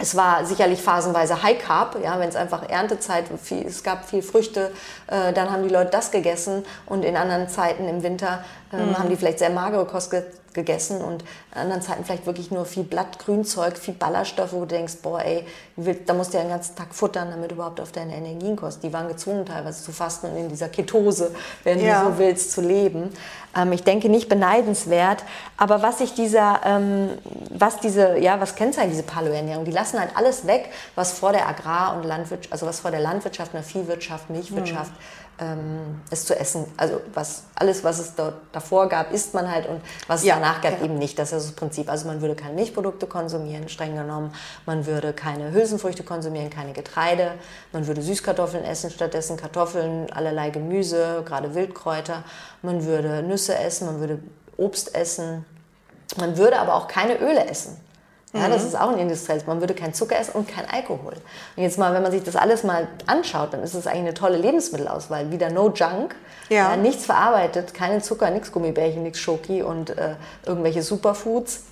es 0.00 0.16
war 0.16 0.44
sicherlich 0.46 0.82
phasenweise 0.82 1.42
High 1.42 1.58
Carb, 1.62 1.96
ja, 2.02 2.18
wenn 2.18 2.28
es 2.28 2.36
einfach 2.36 2.68
Erntezeit, 2.68 3.26
viel, 3.42 3.66
es 3.66 3.82
gab 3.82 4.08
viel 4.08 4.22
Früchte, 4.22 4.72
äh, 5.06 5.32
dann 5.32 5.50
haben 5.50 5.62
die 5.62 5.68
Leute 5.68 5.90
das 5.90 6.10
gegessen 6.10 6.64
und 6.86 7.04
in 7.04 7.16
anderen 7.16 7.48
Zeiten 7.48 7.86
im 7.86 8.02
Winter 8.02 8.42
ähm, 8.72 8.88
mhm. 8.88 8.98
haben 8.98 9.08
die 9.10 9.16
vielleicht 9.16 9.38
sehr 9.38 9.50
magere 9.50 9.84
Kost 9.84 10.10
ge 10.10 10.22
gegessen 10.52 11.00
und 11.02 11.22
in 11.54 11.60
anderen 11.60 11.82
Zeiten 11.82 12.04
vielleicht 12.04 12.26
wirklich 12.26 12.50
nur 12.50 12.64
viel 12.64 12.82
Blattgrünzeug, 12.82 13.78
viel 13.78 13.94
Ballaststoffe, 13.94 14.52
wo 14.52 14.60
du 14.60 14.66
denkst, 14.66 14.94
boah 15.02 15.22
ey, 15.22 15.44
da 16.06 16.14
musst 16.14 16.32
du 16.32 16.38
ja 16.38 16.44
den 16.44 16.50
ganzen 16.50 16.76
Tag 16.76 16.94
futtern, 16.94 17.30
damit 17.30 17.50
du 17.50 17.54
überhaupt 17.54 17.80
auf 17.80 17.92
deine 17.92 18.16
Energien 18.16 18.56
kommst. 18.56 18.82
Die 18.82 18.92
waren 18.92 19.08
gezwungen 19.08 19.46
teilweise 19.46 19.82
zu 19.82 19.92
fasten 19.92 20.26
und 20.26 20.36
in 20.36 20.48
dieser 20.48 20.68
Ketose, 20.68 21.30
wenn 21.64 21.80
ja. 21.80 22.02
du 22.02 22.10
so 22.10 22.18
willst, 22.18 22.52
zu 22.52 22.60
leben. 22.60 23.12
Ähm, 23.56 23.72
ich 23.72 23.84
denke 23.84 24.08
nicht 24.08 24.28
beneidenswert, 24.28 25.24
aber 25.56 25.82
was 25.82 25.98
sich 25.98 26.14
dieser, 26.14 26.60
ähm, 26.64 27.10
was 27.50 27.78
diese, 27.78 28.18
ja, 28.18 28.40
was 28.40 28.54
kennzeichnet 28.54 28.92
diese 28.92 29.02
Paleoernährung? 29.04 29.64
Die 29.64 29.70
lassen 29.70 29.98
halt 30.00 30.16
alles 30.16 30.46
weg, 30.46 30.70
was 30.94 31.12
vor 31.12 31.32
der 31.32 31.48
Agrar- 31.48 31.96
und 31.96 32.04
Landwirtschaft, 32.04 32.52
also 32.52 32.66
was 32.66 32.80
vor 32.80 32.90
der 32.90 33.00
Landwirtschaft, 33.00 33.54
einer 33.54 33.62
Viehwirtschaft, 33.62 34.30
Milchwirtschaft, 34.30 34.92
mhm 34.92 35.29
ähm, 35.40 36.00
es 36.10 36.26
zu 36.26 36.38
essen. 36.38 36.66
Also 36.76 37.00
was, 37.14 37.44
alles, 37.54 37.82
was 37.82 37.98
es 37.98 38.14
dort 38.14 38.34
davor 38.52 38.88
gab, 38.88 39.12
isst 39.12 39.34
man 39.34 39.50
halt 39.50 39.66
und 39.66 39.80
was 40.06 40.20
es 40.20 40.26
ja, 40.26 40.34
danach 40.34 40.60
gab, 40.60 40.78
ja. 40.78 40.84
eben 40.84 40.98
nicht. 40.98 41.18
Das 41.18 41.32
ist 41.32 41.46
das 41.46 41.52
Prinzip. 41.52 41.90
Also 41.90 42.06
man 42.06 42.20
würde 42.20 42.34
keine 42.34 42.54
Milchprodukte 42.54 43.06
konsumieren, 43.06 43.68
streng 43.68 43.96
genommen. 43.96 44.32
Man 44.66 44.86
würde 44.86 45.12
keine 45.12 45.52
Hülsenfrüchte 45.52 46.02
konsumieren, 46.02 46.50
keine 46.50 46.72
Getreide. 46.72 47.32
Man 47.72 47.86
würde 47.86 48.02
Süßkartoffeln 48.02 48.64
essen, 48.64 48.90
stattdessen 48.90 49.36
Kartoffeln, 49.36 50.12
allerlei 50.12 50.50
Gemüse, 50.50 51.22
gerade 51.24 51.54
Wildkräuter. 51.54 52.22
Man 52.62 52.84
würde 52.84 53.22
Nüsse 53.22 53.56
essen, 53.56 53.86
man 53.86 54.00
würde 54.00 54.18
Obst 54.56 54.94
essen. 54.94 55.46
Man 56.18 56.36
würde 56.36 56.58
aber 56.58 56.74
auch 56.74 56.88
keine 56.88 57.18
Öle 57.18 57.46
essen. 57.46 57.76
Ja, 58.32 58.46
mhm. 58.46 58.52
das 58.52 58.64
ist 58.64 58.78
auch 58.78 58.90
ein 58.90 58.98
industrielles. 58.98 59.46
Man 59.46 59.60
würde 59.60 59.74
kein 59.74 59.92
Zucker 59.92 60.18
essen 60.18 60.32
und 60.34 60.48
kein 60.48 60.68
Alkohol. 60.70 61.14
Und 61.56 61.62
jetzt 61.62 61.78
mal, 61.78 61.92
wenn 61.94 62.02
man 62.02 62.12
sich 62.12 62.22
das 62.22 62.36
alles 62.36 62.62
mal 62.62 62.86
anschaut, 63.06 63.52
dann 63.52 63.62
ist 63.62 63.74
es 63.74 63.86
eigentlich 63.86 64.00
eine 64.00 64.14
tolle 64.14 64.36
Lebensmittelauswahl. 64.36 65.30
Wieder 65.30 65.50
no 65.50 65.70
junk, 65.70 66.14
ja. 66.48 66.70
Ja, 66.70 66.76
nichts 66.76 67.06
verarbeitet, 67.06 67.74
keine 67.74 68.02
Zucker, 68.02 68.30
nichts 68.30 68.50
Gummibärchen, 68.50 69.04
nichts 69.04 69.20
Schoki 69.20 69.62
und 69.62 69.90
äh, 69.90 70.16
irgendwelche 70.44 70.82
Superfoods 70.82 71.62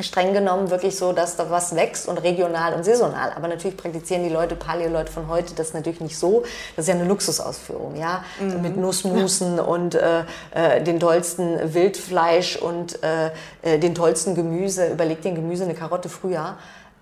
streng 0.00 0.32
genommen 0.32 0.70
wirklich 0.70 0.96
so, 0.96 1.12
dass 1.12 1.36
da 1.36 1.50
was 1.50 1.74
wächst 1.74 2.06
und 2.08 2.18
regional 2.18 2.74
und 2.74 2.84
saisonal. 2.84 3.32
Aber 3.34 3.48
natürlich 3.48 3.76
praktizieren 3.76 4.22
die 4.22 4.28
Leute, 4.28 4.54
Paleo-Leute 4.54 5.10
von 5.10 5.28
heute, 5.28 5.54
das 5.54 5.74
natürlich 5.74 6.00
nicht 6.00 6.16
so. 6.16 6.44
Das 6.76 6.84
ist 6.84 6.88
ja 6.88 6.94
eine 6.94 7.04
Luxusausführung, 7.04 7.96
ja, 7.96 8.24
mhm. 8.40 8.62
mit 8.62 8.76
Nussmusen 8.76 9.58
und 9.58 9.94
äh, 9.94 10.24
äh, 10.52 10.82
den 10.82 11.00
tollsten 11.00 11.74
Wildfleisch 11.74 12.56
und 12.56 13.02
äh, 13.02 13.30
äh, 13.62 13.78
den 13.78 13.94
tollsten 13.94 14.34
Gemüse. 14.34 14.88
Überleg 14.88 15.22
den 15.22 15.34
Gemüse, 15.34 15.64
eine 15.64 15.74
Karotte 15.74 16.08
früher, 16.08 16.56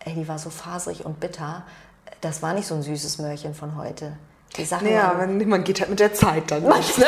ey, 0.05 0.15
die 0.15 0.27
war 0.27 0.39
so 0.39 0.51
faserig 0.51 1.05
und 1.05 1.21
bitter. 1.21 1.65
Das 2.23 2.43
war 2.43 2.55
nicht 2.55 2.67
so 2.67 2.75
ein 2.75 2.83
süßes 2.83 3.19
Mörchen 3.19 3.55
von 3.55 3.77
heute. 3.77 4.13
Die 4.57 4.65
Sachen 4.65 4.91
ja, 4.91 5.19
waren, 5.19 5.47
man 5.49 5.65
geht 5.65 5.81
halt 5.81 5.91
mit 5.91 6.01
der 6.01 6.15
Zeit 6.15 6.51
dann. 6.51 6.63
Nicht, 6.63 6.99
ne? 6.99 7.05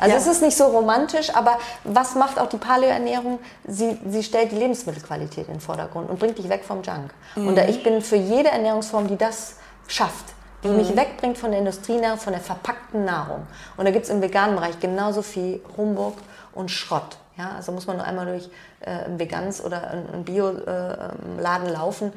Also 0.00 0.14
ja. 0.14 0.20
es 0.20 0.26
ist 0.26 0.42
nicht 0.42 0.56
so 0.56 0.64
romantisch, 0.64 1.34
aber 1.34 1.58
was 1.84 2.14
macht 2.14 2.38
auch 2.38 2.48
die 2.48 2.56
Paleoernährung? 2.56 3.38
Sie, 3.66 3.98
sie 4.08 4.22
stellt 4.22 4.50
die 4.50 4.56
Lebensmittelqualität 4.56 5.46
in 5.46 5.54
den 5.54 5.60
Vordergrund 5.60 6.08
und 6.08 6.18
bringt 6.18 6.38
dich 6.38 6.48
weg 6.48 6.64
vom 6.64 6.82
Junk. 6.82 7.12
Mhm. 7.36 7.48
Und 7.48 7.58
ich 7.58 7.82
bin 7.82 8.00
für 8.00 8.16
jede 8.16 8.50
Ernährungsform, 8.50 9.08
die 9.08 9.16
das 9.16 9.56
schafft, 9.86 10.24
die 10.64 10.68
mhm. 10.68 10.76
mich 10.76 10.96
wegbringt 10.96 11.36
von 11.36 11.50
der 11.50 11.60
Industrienahrung, 11.60 12.18
von 12.18 12.32
der 12.32 12.40
verpackten 12.42 13.04
Nahrung. 13.04 13.46
Und 13.76 13.84
da 13.84 13.90
gibt 13.90 14.06
es 14.06 14.10
im 14.10 14.22
veganen 14.22 14.56
Bereich 14.56 14.80
genauso 14.80 15.20
viel 15.20 15.60
Humbug 15.76 16.14
und 16.54 16.70
Schrott. 16.70 17.18
Ja, 17.36 17.52
also 17.56 17.72
muss 17.72 17.86
man 17.86 17.96
nur 17.96 18.06
einmal 18.06 18.26
durch 18.26 18.50
äh, 18.80 19.06
ein 19.06 19.18
Veganes 19.18 19.64
oder 19.64 19.90
ein, 19.90 20.24
Bioladen 20.24 21.68
äh, 21.68 21.72
laufen, 21.72 22.12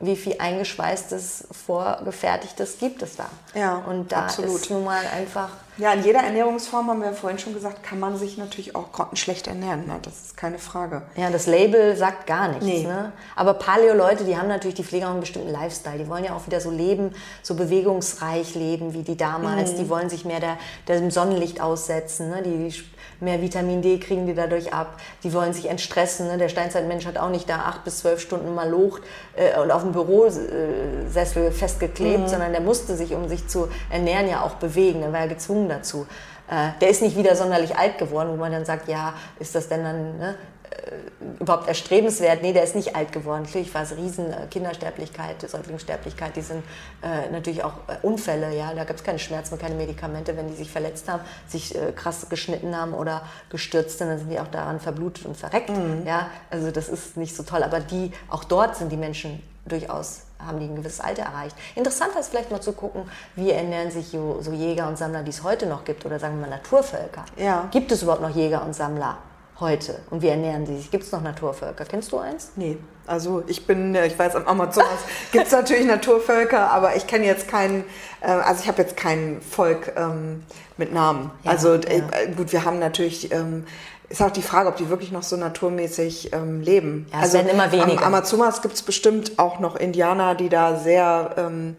wie 0.00 0.16
viel 0.16 0.36
eingeschweißtes, 0.38 1.48
vorgefertigtes 1.66 2.78
gibt 2.78 3.02
es 3.02 3.16
da. 3.16 3.26
Ja, 3.54 3.76
und 3.76 4.10
da 4.10 4.24
absolut. 4.24 4.56
ist 4.56 4.70
nun 4.70 4.84
mal 4.84 5.02
einfach. 5.14 5.48
Ja, 5.76 5.92
in 5.92 6.04
jeder 6.04 6.20
Ernährungsform 6.20 6.88
haben 6.88 7.00
wir 7.00 7.08
ja 7.08 7.12
vorhin 7.14 7.38
schon 7.38 7.54
gesagt, 7.54 7.82
kann 7.82 7.98
man 7.98 8.16
sich 8.16 8.36
natürlich 8.36 8.76
auch 8.76 8.92
grottenschlecht 8.92 9.46
ernähren. 9.46 9.86
Ne? 9.86 9.98
Das 10.02 10.26
ist 10.26 10.36
keine 10.36 10.58
Frage. 10.58 11.02
Ja, 11.16 11.30
das 11.30 11.46
Label 11.46 11.96
sagt 11.96 12.26
gar 12.26 12.48
nichts. 12.48 12.64
Nee. 12.64 12.84
Ne? 12.84 13.12
Aber 13.34 13.54
Paleo-Leute, 13.54 14.24
die 14.24 14.36
haben 14.36 14.46
natürlich, 14.46 14.76
die 14.76 14.84
Pfleger 14.84 15.08
einen 15.08 15.20
bestimmten 15.20 15.50
Lifestyle. 15.50 15.98
Die 15.98 16.08
wollen 16.08 16.24
ja 16.24 16.34
auch 16.34 16.46
wieder 16.46 16.60
so 16.60 16.70
leben, 16.70 17.12
so 17.42 17.54
bewegungsreich 17.54 18.54
leben 18.54 18.94
wie 18.94 19.02
die 19.02 19.16
damals. 19.16 19.72
Mhm. 19.72 19.76
Die 19.78 19.88
wollen 19.88 20.10
sich 20.10 20.24
mehr 20.24 20.40
der, 20.40 20.58
dem 20.88 21.10
Sonnenlicht 21.10 21.60
aussetzen. 21.60 22.30
Ne? 22.30 22.42
Die, 22.42 22.68
die 22.68 22.84
mehr 23.20 23.40
Vitamin 23.40 23.82
D 23.82 23.98
kriegen 23.98 24.26
die 24.26 24.34
dadurch 24.34 24.72
ab. 24.72 25.00
Die 25.22 25.32
wollen 25.32 25.52
sich 25.52 25.68
entstressen. 25.68 26.28
Ne? 26.28 26.38
Der 26.38 26.48
Steinzeitmensch 26.48 27.06
hat 27.06 27.18
auch 27.18 27.30
nicht 27.30 27.48
da 27.48 27.56
acht 27.56 27.84
bis 27.84 27.98
zwölf 27.98 28.20
Stunden 28.20 28.54
mal 28.54 28.68
locht 28.68 29.02
äh, 29.36 29.60
und 29.60 29.70
auf 29.70 29.82
dem 29.82 29.92
Bürosessel 29.92 31.50
festgeklebt, 31.50 32.20
mhm. 32.20 32.28
sondern 32.28 32.52
der 32.52 32.60
musste 32.60 32.96
sich, 32.96 33.14
um 33.14 33.28
sich 33.28 33.46
zu 33.48 33.68
ernähren, 33.90 34.28
ja 34.28 34.42
auch 34.42 34.54
bewegen. 34.54 35.02
Er 35.02 35.12
war 35.12 35.20
ja 35.20 35.26
gezwungen 35.26 35.68
dazu. 35.68 36.06
Äh, 36.48 36.78
der 36.80 36.90
ist 36.90 37.02
nicht 37.02 37.16
wieder 37.16 37.36
sonderlich 37.36 37.76
alt 37.76 37.98
geworden, 37.98 38.30
wo 38.32 38.36
man 38.36 38.52
dann 38.52 38.64
sagt, 38.64 38.88
ja, 38.88 39.14
ist 39.38 39.54
das 39.54 39.68
denn 39.68 39.82
dann, 39.82 40.18
ne? 40.18 40.34
Äh, 40.70 41.40
überhaupt 41.40 41.68
erstrebenswert. 41.68 42.42
Nee, 42.42 42.52
der 42.52 42.64
ist 42.64 42.74
nicht 42.74 42.96
alt 42.96 43.12
geworden. 43.12 43.42
Natürlich 43.42 43.72
war 43.74 43.82
es 43.82 43.96
riesen 43.96 44.32
äh, 44.32 44.46
Kindersterblichkeit, 44.50 45.48
Säuglingssterblichkeit. 45.48 46.36
Die 46.36 46.42
sind 46.42 46.62
äh, 47.02 47.30
natürlich 47.30 47.64
auch 47.64 47.74
äh, 47.88 47.96
Unfälle. 48.02 48.56
Ja, 48.56 48.72
da 48.74 48.84
gab 48.84 48.96
es 48.96 49.04
keine 49.04 49.18
Schmerzen, 49.18 49.58
keine 49.58 49.74
Medikamente. 49.74 50.36
Wenn 50.36 50.48
die 50.48 50.54
sich 50.54 50.70
verletzt 50.70 51.08
haben, 51.08 51.22
sich 51.48 51.74
äh, 51.74 51.92
krass 51.92 52.28
geschnitten 52.28 52.76
haben 52.76 52.94
oder 52.94 53.22
gestürzt 53.50 53.98
sind, 53.98 54.08
dann 54.08 54.18
sind 54.18 54.30
die 54.30 54.40
auch 54.40 54.48
daran 54.48 54.80
verblutet 54.80 55.26
und 55.26 55.36
verreckt. 55.36 55.70
Mhm. 55.70 56.04
Ja, 56.06 56.30
also 56.50 56.70
das 56.70 56.88
ist 56.88 57.16
nicht 57.16 57.36
so 57.36 57.42
toll. 57.42 57.62
Aber 57.62 57.80
die, 57.80 58.12
auch 58.28 58.44
dort 58.44 58.76
sind 58.76 58.90
die 58.90 58.96
Menschen 58.96 59.42
durchaus 59.66 60.22
haben 60.46 60.60
die 60.60 60.66
ein 60.66 60.76
gewisses 60.76 61.00
Alter 61.00 61.22
erreicht. 61.22 61.56
Interessanter 61.74 62.20
ist 62.20 62.28
vielleicht 62.28 62.50
mal 62.50 62.60
zu 62.60 62.72
gucken, 62.72 63.02
wie 63.34 63.50
ernähren 63.50 63.90
sich 63.90 64.08
so 64.08 64.52
Jäger 64.52 64.88
und 64.88 64.98
Sammler, 64.98 65.22
die 65.22 65.30
es 65.30 65.42
heute 65.42 65.66
noch 65.66 65.84
gibt, 65.84 66.04
oder 66.04 66.18
sagen 66.18 66.36
wir 66.36 66.42
mal 66.42 66.50
Naturvölker. 66.50 67.24
Ja. 67.36 67.68
Gibt 67.70 67.90
es 67.92 68.02
überhaupt 68.02 68.22
noch 68.22 68.34
Jäger 68.34 68.62
und 68.62 68.74
Sammler? 68.74 69.16
Heute? 69.60 70.00
Und 70.10 70.22
wie 70.22 70.28
ernähren 70.28 70.66
sie 70.66 70.76
sich? 70.76 70.90
Gibt 70.90 71.04
es 71.04 71.12
noch 71.12 71.22
Naturvölker? 71.22 71.84
Kennst 71.84 72.12
du 72.12 72.18
eins? 72.18 72.52
Nee. 72.56 72.76
Also 73.06 73.42
ich 73.46 73.66
bin, 73.66 73.94
äh, 73.94 74.06
ich 74.06 74.18
weiß, 74.18 74.34
am 74.36 74.46
Amazonas 74.46 74.88
gibt 75.32 75.46
es 75.46 75.52
natürlich 75.52 75.86
Naturvölker, 75.86 76.70
aber 76.70 76.96
ich 76.96 77.06
kenne 77.06 77.26
jetzt 77.26 77.48
keinen, 77.48 77.84
äh, 78.20 78.26
also 78.26 78.62
ich 78.62 78.68
habe 78.68 78.82
jetzt 78.82 78.96
kein 78.96 79.40
Volk 79.42 79.92
ähm, 79.96 80.42
mit 80.76 80.92
Namen. 80.92 81.30
Ja, 81.42 81.52
also 81.52 81.74
äh, 81.74 81.98
ja. 81.98 82.34
gut, 82.36 82.52
wir 82.52 82.64
haben 82.64 82.78
natürlich, 82.78 83.30
ähm, 83.32 83.66
ist 84.08 84.22
auch 84.22 84.30
die 84.30 84.42
Frage, 84.42 84.68
ob 84.68 84.76
die 84.76 84.88
wirklich 84.88 85.12
noch 85.12 85.22
so 85.22 85.36
naturmäßig 85.36 86.32
ähm, 86.32 86.60
leben. 86.60 87.06
Ja, 87.10 87.18
es 87.18 87.24
also 87.24 87.38
werden 87.38 87.48
immer 87.48 87.72
weniger. 87.72 88.02
Am 88.02 88.14
Amazonas 88.14 88.62
gibt 88.62 88.74
es 88.74 88.82
bestimmt 88.82 89.38
auch 89.38 89.60
noch 89.60 89.76
Indianer, 89.76 90.34
die 90.34 90.48
da 90.48 90.76
sehr 90.76 91.34
ähm, 91.36 91.76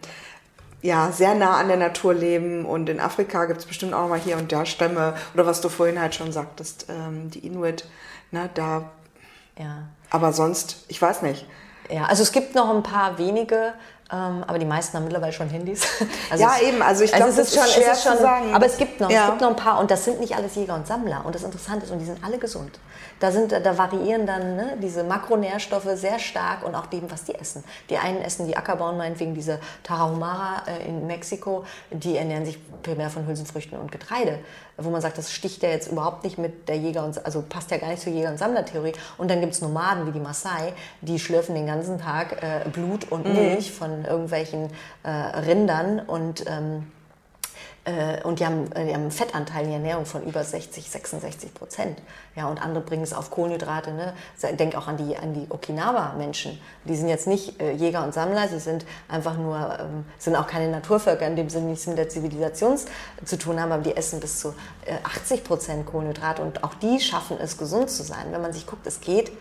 ja, 0.86 1.12
sehr 1.12 1.34
nah 1.34 1.58
an 1.58 1.68
der 1.68 1.78
Natur 1.78 2.14
leben 2.14 2.64
und 2.64 2.90
in 2.90 3.00
Afrika 3.00 3.46
gibt 3.46 3.60
es 3.60 3.66
bestimmt 3.66 3.96
auch 3.96 4.08
mal 4.08 4.20
hier 4.20 4.38
und 4.38 4.52
da 4.52 4.68
Stämme 4.68 5.16
oder 5.34 5.48
was 5.48 5.60
du 5.60 5.70
vorhin 5.70 6.00
halt 6.00 6.14
schon 6.14 6.32
sagtest, 6.32 6.86
ähm, 6.90 7.32
die 7.32 7.40
Inuit, 7.40 7.86
ne, 8.30 8.50
da. 8.54 8.92
Ja. 9.58 9.88
Aber 10.12 10.32
sonst, 10.32 10.86
ich 10.88 11.02
weiß 11.02 11.24
nicht. 11.24 11.48
Ja, 11.90 12.06
also 12.06 12.22
es 12.22 12.32
gibt 12.32 12.54
noch 12.54 12.70
ein 12.70 12.84
paar 12.84 13.18
wenige, 13.18 13.74
aber 14.16 14.60
die 14.60 14.66
meisten 14.66 14.98
haben 14.98 15.04
mittlerweile 15.04 15.34
schon 15.34 15.50
Handys. 15.50 15.86
Also 16.30 16.44
ja, 16.44 16.58
eben. 16.62 16.82
Also 16.82 17.04
ich 17.04 17.12
glaube, 17.12 17.26
also 17.26 17.42
es 17.42 17.54
ist 17.54 17.74
schwer 17.74 17.92
ist 17.92 18.04
schon, 18.04 18.16
zu 18.16 18.22
sagen. 18.22 18.54
Aber 18.54 18.66
es 18.66 18.78
gibt 18.78 19.00
noch, 19.00 19.10
ja. 19.10 19.26
es 19.26 19.30
gibt 19.30 19.42
noch 19.42 19.50
ein 19.50 19.56
paar 19.56 19.80
und 19.80 19.92
das 19.92 20.06
sind 20.06 20.20
nicht 20.20 20.36
alles 20.36 20.56
Jäger 20.56 20.76
und 20.76 20.88
Sammler. 20.88 21.24
Und 21.24 21.36
das 21.36 21.44
Interessante 21.44 21.86
ist, 21.86 21.92
und 21.92 22.00
die 22.00 22.06
sind 22.06 22.24
alle 22.24 22.38
gesund. 22.38 22.80
Da, 23.20 23.32
sind, 23.32 23.52
da 23.52 23.78
variieren 23.78 24.26
dann 24.26 24.56
ne, 24.56 24.78
diese 24.82 25.04
Makronährstoffe 25.04 25.88
sehr 25.94 26.20
stark 26.20 26.66
und 26.66 26.76
auch 26.76 26.88
dem, 26.88 27.10
was 27.10 27.24
die 27.24 27.36
essen. 27.36 27.64
Die 27.90 27.98
einen 27.98 28.22
essen 28.22 28.48
die 28.48 28.58
Ackerbauen, 28.58 28.98
meinetwegen 28.98 29.34
diese 29.34 29.60
Tarahumara 29.84 30.64
äh, 30.68 30.88
in 30.88 31.08
Mexiko, 31.08 31.66
die 31.92 32.18
ernähren 32.18 32.46
sich 32.46 32.60
primär 32.82 33.10
von 33.10 33.26
Hülsenfrüchten 33.26 33.78
und 33.78 33.92
Getreide, 33.92 34.40
wo 34.78 34.90
man 34.90 35.02
sagt, 35.02 35.18
das 35.18 35.32
sticht 35.32 35.64
ja 35.64 35.70
jetzt 35.70 35.92
überhaupt 35.92 36.24
nicht 36.24 36.38
mit 36.38 36.68
der 36.68 36.78
Jäger- 36.78 37.06
und 37.06 37.26
also 37.26 37.44
passt 37.48 37.72
ja 37.72 37.78
gar 37.78 37.90
nicht 37.90 38.02
zur 38.02 38.12
Jäger- 38.12 38.30
und 38.30 38.38
Sammlertheorie. 38.38 38.94
Und 39.18 39.30
dann 39.30 39.40
gibt 39.40 39.54
es 39.54 39.62
Nomaden 39.62 40.06
wie 40.08 40.12
die 40.12 40.20
Maasai, 40.20 40.74
die 41.02 41.20
schlürfen 41.20 41.56
den 41.56 41.66
ganzen 41.66 42.00
Tag 42.00 42.44
äh, 42.44 42.68
Blut 42.70 43.12
und 43.12 43.26
mhm. 43.26 43.34
Milch 43.34 43.72
mhm. 43.72 43.74
von 43.74 44.06
irgendwelchen 44.06 44.70
äh, 45.04 45.10
Rindern 45.10 46.00
und 46.00 46.46
ähm, 46.48 46.92
äh, 47.86 48.22
und 48.24 48.40
die 48.40 48.46
haben, 48.46 48.72
äh, 48.72 48.86
die 48.86 48.94
haben 48.94 49.04
einen 49.04 49.12
Fettanteil 49.12 49.64
in 49.64 49.70
der 49.70 49.80
Ernährung 49.80 50.06
von 50.06 50.24
über 50.24 50.44
60, 50.44 50.90
66 50.90 51.54
Prozent. 51.54 52.02
Ja, 52.36 52.48
und 52.48 52.62
andere 52.62 52.84
bringen 52.84 53.04
es 53.04 53.14
auf 53.14 53.30
Kohlenhydrate. 53.30 53.94
Ne? 53.94 54.14
Denk 54.60 54.76
auch 54.76 54.88
an 54.88 54.98
die, 54.98 55.16
an 55.16 55.34
die 55.34 55.46
Okinawa-Menschen. 55.50 56.60
Die 56.86 56.96
sind 56.96 57.10
jetzt 57.10 57.28
nicht 57.28 57.62
äh, 57.62 57.72
Jäger 57.72 58.04
und 58.04 58.14
Sammler, 58.14 58.48
sie 58.48 58.60
sind 58.60 58.86
einfach 59.08 59.38
nur, 59.38 59.78
ähm, 59.80 60.06
sind 60.18 60.36
auch 60.36 60.48
keine 60.48 60.70
Naturvölker, 60.70 61.28
in 61.28 61.36
dem 61.36 61.50
Sinne 61.50 61.68
nichts 61.68 61.86
mit 61.88 61.98
der 61.98 62.10
Zivilisation 62.10 62.78
zu 63.24 63.38
tun 63.38 63.62
haben, 63.62 63.72
aber 63.72 63.84
die 63.84 63.96
essen 63.96 64.20
bis 64.20 64.40
zu 64.40 64.50
äh, 64.86 64.96
80 65.04 65.44
Prozent 65.44 65.86
Kohlenhydrate 65.86 66.42
und 66.42 66.64
auch 66.64 66.74
die 66.74 67.00
schaffen 67.00 67.38
es, 67.40 67.58
gesund 67.58 67.90
zu 67.90 68.04
sein. 68.04 68.26
Wenn 68.32 68.42
man 68.42 68.52
sich 68.52 68.66
guckt, 68.66 68.86
es 68.88 69.00
geht 69.00 69.32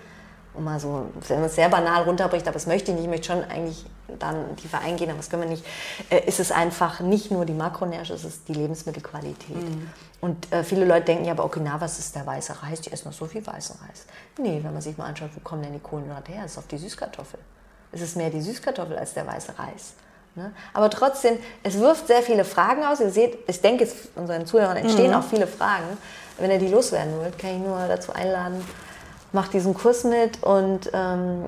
um 0.55 0.65
mal 0.65 0.79
so, 0.79 1.07
wenn 1.29 1.39
man 1.39 1.47
es 1.47 1.57
sehr 1.57 1.69
banal 1.69 2.05
runterbricht, 2.05 2.47
aber 2.47 2.55
das 2.55 2.67
möchte 2.67 2.91
ich 2.91 2.97
nicht, 2.97 3.05
ich 3.05 3.11
möchte 3.11 3.27
schon 3.27 3.45
eigentlich 3.45 3.85
dann 4.19 4.57
tiefer 4.57 4.81
eingehen, 4.81 5.11
aber 5.11 5.19
das 5.19 5.31
können 5.31 5.43
wir 5.43 5.49
nicht, 5.49 5.65
äh, 6.11 6.25
ist 6.27 6.41
es 6.41 6.53
einfach 6.53 7.01
nicht 7.01 7.31
nur 7.31 7.45
die 7.45 7.53
Makronährstoffe, 7.53 8.19
es 8.19 8.25
ist 8.25 8.49
die 8.49 8.55
Lebensmittelqualität. 8.55 9.57
Mhm. 9.57 9.91
Und 10.21 10.53
äh, 10.53 10.63
viele 10.63 10.85
Leute 10.85 11.07
denken 11.07 11.25
ja, 11.25 11.33
aber 11.33 11.45
Okinawa, 11.45 11.83
was 11.83 11.99
ist 11.99 12.15
der 12.15 12.25
weiße 12.25 12.63
Reis? 12.63 12.81
Die 12.81 12.93
essen 12.93 13.09
noch 13.09 13.15
so 13.15 13.27
viel 13.27 13.45
weißen 13.47 13.77
Reis. 13.87 14.07
Nee, 14.39 14.61
wenn 14.63 14.73
man 14.73 14.81
sich 14.81 14.97
mal 14.97 15.07
anschaut, 15.07 15.31
wo 15.35 15.41
kommen 15.41 15.63
denn 15.63 15.73
die 15.73 15.81
Kohlenhydrate 15.81 16.33
her? 16.33 16.45
Es 16.45 16.53
ist 16.53 16.59
auf 16.59 16.67
die 16.67 16.79
Süßkartoffel. 16.79 17.41
Es 17.93 18.01
ist 18.01 18.17
mehr 18.17 18.31
die 18.31 18.41
Süßkartoffel 18.41 18.97
als 18.97 19.15
der 19.15 19.27
weiße 19.27 19.59
Reis. 19.59 19.95
Ne? 20.35 20.53
Aber 20.73 20.91
trotzdem, 20.91 21.39
es 21.63 21.79
wirft 21.79 22.07
sehr 22.07 22.23
viele 22.23 22.45
Fragen 22.45 22.85
aus. 22.85 23.01
Ihr 23.01 23.11
seht, 23.11 23.39
ich 23.47 23.61
denke, 23.61 23.85
es, 23.85 24.09
unseren 24.17 24.47
Zuhörern 24.47 24.77
entstehen 24.77 25.11
mhm. 25.11 25.17
auch 25.17 25.25
viele 25.25 25.47
Fragen. 25.47 25.99
Wenn 26.39 26.51
ihr 26.51 26.59
die 26.59 26.69
loswerden 26.69 27.17
wollt, 27.19 27.39
kann 27.39 27.51
ich 27.51 27.59
nur 27.59 27.79
dazu 27.87 28.13
einladen, 28.13 28.65
macht 29.35 29.53
diesen 29.53 29.75
Kurs 29.75 30.05
mit 30.05 30.43
und 30.43 30.91
ähm, 30.95 31.47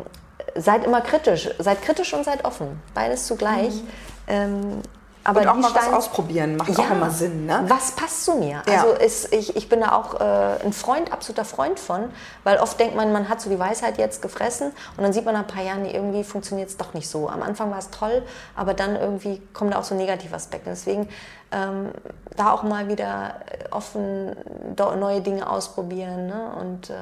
seid 0.54 0.84
immer 0.84 1.00
kritisch. 1.00 1.48
Seid 1.58 1.82
kritisch 1.82 2.12
und 2.12 2.24
seid 2.24 2.44
offen. 2.44 2.80
Beides 2.94 3.26
zugleich. 3.26 3.74
Mhm. 3.74 3.88
Ähm, 4.28 4.82
aber 5.26 5.40
und 5.40 5.48
auch 5.48 5.54
mal 5.56 5.70
Stein 5.70 5.84
was 5.90 6.06
ausprobieren, 6.06 6.56
macht 6.56 6.68
ja, 6.68 6.84
auch 6.84 6.90
immer 6.90 7.10
Sinn. 7.10 7.46
Ne? 7.46 7.64
Was 7.66 7.92
passt 7.92 8.24
zu 8.24 8.34
mir? 8.36 8.62
Ja. 8.68 8.82
Also 8.82 8.92
ist, 8.92 9.34
ich, 9.34 9.56
ich 9.56 9.68
bin 9.68 9.80
da 9.80 9.92
auch 9.92 10.20
äh, 10.20 10.64
ein 10.64 10.72
Freund, 10.72 11.12
absoluter 11.12 11.44
Freund 11.44 11.80
von, 11.80 12.10
weil 12.44 12.58
oft 12.58 12.78
denkt 12.78 12.94
man, 12.94 13.12
man 13.12 13.28
hat 13.28 13.40
so 13.40 13.50
die 13.50 13.58
Weisheit 13.58 13.98
jetzt 13.98 14.22
gefressen 14.22 14.70
und 14.96 15.02
dann 15.02 15.12
sieht 15.12 15.24
man 15.24 15.34
nach 15.34 15.40
ein 15.40 15.46
paar 15.48 15.64
Jahren, 15.64 15.84
irgendwie 15.84 16.22
funktioniert 16.22 16.68
es 16.68 16.76
doch 16.76 16.94
nicht 16.94 17.08
so. 17.08 17.28
Am 17.28 17.42
Anfang 17.42 17.72
war 17.72 17.78
es 17.78 17.90
toll, 17.90 18.22
aber 18.54 18.72
dann 18.72 18.94
irgendwie 18.94 19.42
kommen 19.52 19.72
da 19.72 19.80
auch 19.80 19.84
so 19.84 19.96
negative 19.96 20.32
Aspekte. 20.32 20.70
Deswegen 20.70 21.08
ähm, 21.50 21.90
da 22.36 22.52
auch 22.52 22.62
mal 22.62 22.86
wieder 22.86 23.40
offen 23.72 24.36
neue 24.76 25.22
Dinge 25.22 25.50
ausprobieren 25.50 26.28
ne? 26.28 26.52
und 26.60 26.90
äh, 26.90 26.94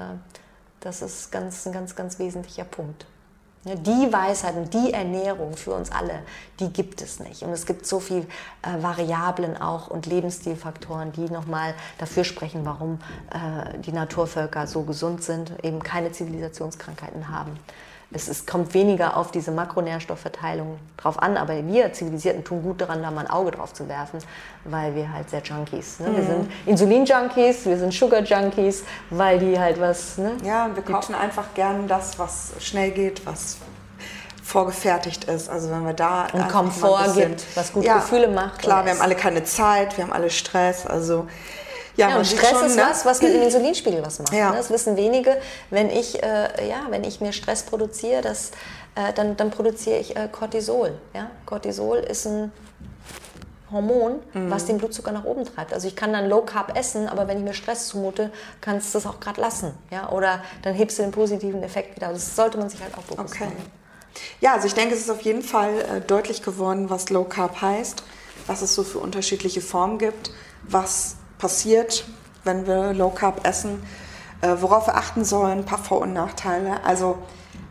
das 0.84 1.02
ist 1.02 1.32
ganz, 1.32 1.66
ein 1.66 1.72
ganz, 1.72 1.96
ganz 1.96 2.18
wesentlicher 2.18 2.64
Punkt. 2.64 3.06
Die 3.64 4.12
Weisheit 4.12 4.56
und 4.56 4.74
die 4.74 4.92
Ernährung 4.92 5.56
für 5.56 5.72
uns 5.72 5.90
alle, 5.90 6.20
die 6.60 6.70
gibt 6.70 7.00
es 7.00 7.18
nicht. 7.18 7.42
Und 7.42 7.50
es 7.50 7.64
gibt 7.64 7.86
so 7.86 7.98
viele 7.98 8.26
äh, 8.60 8.82
Variablen 8.82 9.56
auch 9.56 9.88
und 9.88 10.04
Lebensstilfaktoren, 10.04 11.12
die 11.12 11.30
nochmal 11.30 11.74
dafür 11.96 12.24
sprechen, 12.24 12.66
warum 12.66 12.98
äh, 13.30 13.78
die 13.78 13.92
Naturvölker 13.92 14.66
so 14.66 14.82
gesund 14.82 15.22
sind, 15.22 15.54
eben 15.64 15.82
keine 15.82 16.12
Zivilisationskrankheiten 16.12 17.30
haben 17.30 17.58
es, 18.14 18.28
es 18.28 18.46
kommt 18.46 18.74
weniger 18.74 19.16
auf 19.16 19.32
diese 19.32 19.50
Makronährstoffverteilung 19.50 20.78
drauf 20.96 21.20
an, 21.20 21.36
aber 21.36 21.66
wir 21.66 21.92
Zivilisierten 21.92 22.44
tun 22.44 22.62
gut 22.62 22.80
daran, 22.80 23.02
da 23.02 23.10
mal 23.10 23.22
ein 23.22 23.30
Auge 23.30 23.50
drauf 23.50 23.74
zu 23.74 23.88
werfen, 23.88 24.20
weil 24.64 24.94
wir 24.94 25.12
halt 25.12 25.28
sehr 25.28 25.42
Junkies. 25.42 25.98
Ne? 25.98 26.08
Mhm. 26.08 26.16
Wir 26.16 26.24
sind 26.24 26.50
Insulin-Junkies, 26.66 27.66
wir 27.66 27.76
sind 27.76 27.92
Sugar-Junkies, 27.92 28.84
weil 29.10 29.40
die 29.40 29.58
halt 29.58 29.80
was. 29.80 30.16
Ne? 30.16 30.32
Ja, 30.44 30.70
wir 30.72 30.82
kaufen 30.82 31.14
einfach 31.14 31.54
gern 31.54 31.88
das, 31.88 32.18
was 32.18 32.52
schnell 32.60 32.92
geht, 32.92 33.26
was 33.26 33.58
vorgefertigt 34.44 35.24
ist. 35.24 35.50
Also 35.50 35.70
wenn 35.70 35.84
wir 35.84 35.94
da 35.94 36.28
und 36.32 36.48
Komfort 36.48 37.02
bisschen, 37.04 37.30
gibt, 37.30 37.56
was 37.56 37.72
gute 37.72 37.86
ja, 37.86 37.96
Gefühle 37.96 38.28
macht. 38.28 38.60
Klar, 38.60 38.84
wir 38.84 38.92
haben 38.92 39.00
alle 39.00 39.16
keine 39.16 39.42
Zeit, 39.42 39.96
wir 39.96 40.04
haben 40.04 40.12
alle 40.12 40.30
Stress. 40.30 40.86
Also 40.86 41.26
ja, 41.96 42.10
ja 42.10 42.16
und 42.18 42.26
Stress 42.26 42.50
schon, 42.50 42.66
ist 42.66 42.76
ne? 42.76 42.82
was, 42.88 43.04
was 43.04 43.22
mit 43.22 43.34
dem 43.34 43.42
Insulinspiegel 43.44 44.04
was 44.04 44.18
macht. 44.18 44.32
Ja. 44.32 44.50
Ne? 44.50 44.56
Das 44.56 44.70
wissen 44.70 44.96
wenige. 44.96 45.36
Wenn 45.70 45.90
ich, 45.90 46.22
äh, 46.22 46.68
ja, 46.68 46.86
wenn 46.90 47.04
ich 47.04 47.20
mir 47.20 47.32
Stress 47.32 47.62
produziere, 47.62 48.22
das, 48.22 48.50
äh, 48.94 49.12
dann, 49.12 49.36
dann 49.36 49.50
produziere 49.50 49.98
ich 49.98 50.16
äh, 50.16 50.28
Cortisol. 50.30 50.92
Ja? 51.14 51.30
Cortisol 51.46 51.98
ist 51.98 52.26
ein 52.26 52.52
Hormon, 53.70 54.20
mhm. 54.32 54.50
was 54.50 54.66
den 54.66 54.78
Blutzucker 54.78 55.12
nach 55.12 55.24
oben 55.24 55.44
treibt. 55.44 55.72
Also 55.72 55.88
ich 55.88 55.96
kann 55.96 56.12
dann 56.12 56.28
Low 56.28 56.42
Carb 56.42 56.76
essen, 56.76 57.08
aber 57.08 57.28
wenn 57.28 57.38
ich 57.38 57.44
mir 57.44 57.54
Stress 57.54 57.88
zumute, 57.88 58.30
kannst 58.60 58.94
du 58.94 58.98
das 58.98 59.06
auch 59.06 59.20
gerade 59.20 59.40
lassen. 59.40 59.74
Ja? 59.90 60.10
Oder 60.10 60.42
dann 60.62 60.74
hebst 60.74 60.98
du 60.98 61.02
den 61.02 61.12
positiven 61.12 61.62
Effekt 61.62 61.96
wieder. 61.96 62.08
Also 62.08 62.20
das 62.20 62.36
sollte 62.36 62.58
man 62.58 62.68
sich 62.68 62.80
halt 62.80 62.96
auch 62.96 63.02
bewusst 63.02 63.34
okay. 63.34 63.48
Ja, 64.40 64.54
also 64.54 64.66
ich 64.66 64.74
denke, 64.74 64.94
es 64.94 65.00
ist 65.00 65.10
auf 65.10 65.22
jeden 65.22 65.42
Fall 65.42 65.72
äh, 65.80 66.00
deutlich 66.00 66.42
geworden, 66.42 66.88
was 66.88 67.10
Low 67.10 67.24
Carb 67.24 67.60
heißt, 67.60 68.04
was 68.46 68.62
es 68.62 68.74
so 68.74 68.84
für 68.84 68.98
unterschiedliche 68.98 69.60
Formen 69.60 69.98
gibt, 69.98 70.30
was 70.62 71.16
passiert, 71.38 72.04
wenn 72.44 72.66
wir 72.66 72.92
Low 72.92 73.10
Carb 73.10 73.46
essen, 73.46 73.82
äh, 74.40 74.56
worauf 74.60 74.86
wir 74.86 74.96
achten 74.96 75.24
sollen, 75.24 75.60
ein 75.60 75.64
paar 75.64 75.78
Vor- 75.78 76.00
und 76.00 76.12
Nachteile. 76.12 76.84
Also 76.84 77.18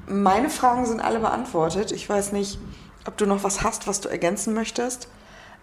meine 0.08 0.50
Fragen 0.50 0.86
sind 0.86 1.00
alle 1.00 1.20
beantwortet. 1.20 1.92
Ich 1.92 2.08
weiß 2.10 2.32
nicht, 2.32 2.60
ob 3.06 3.18
du 3.18 3.26
noch 3.26 3.44
was 3.44 3.64
hast, 3.64 3.88
was 3.88 4.02
du 4.02 4.10
ergänzen 4.10 4.54
möchtest. 4.54 5.08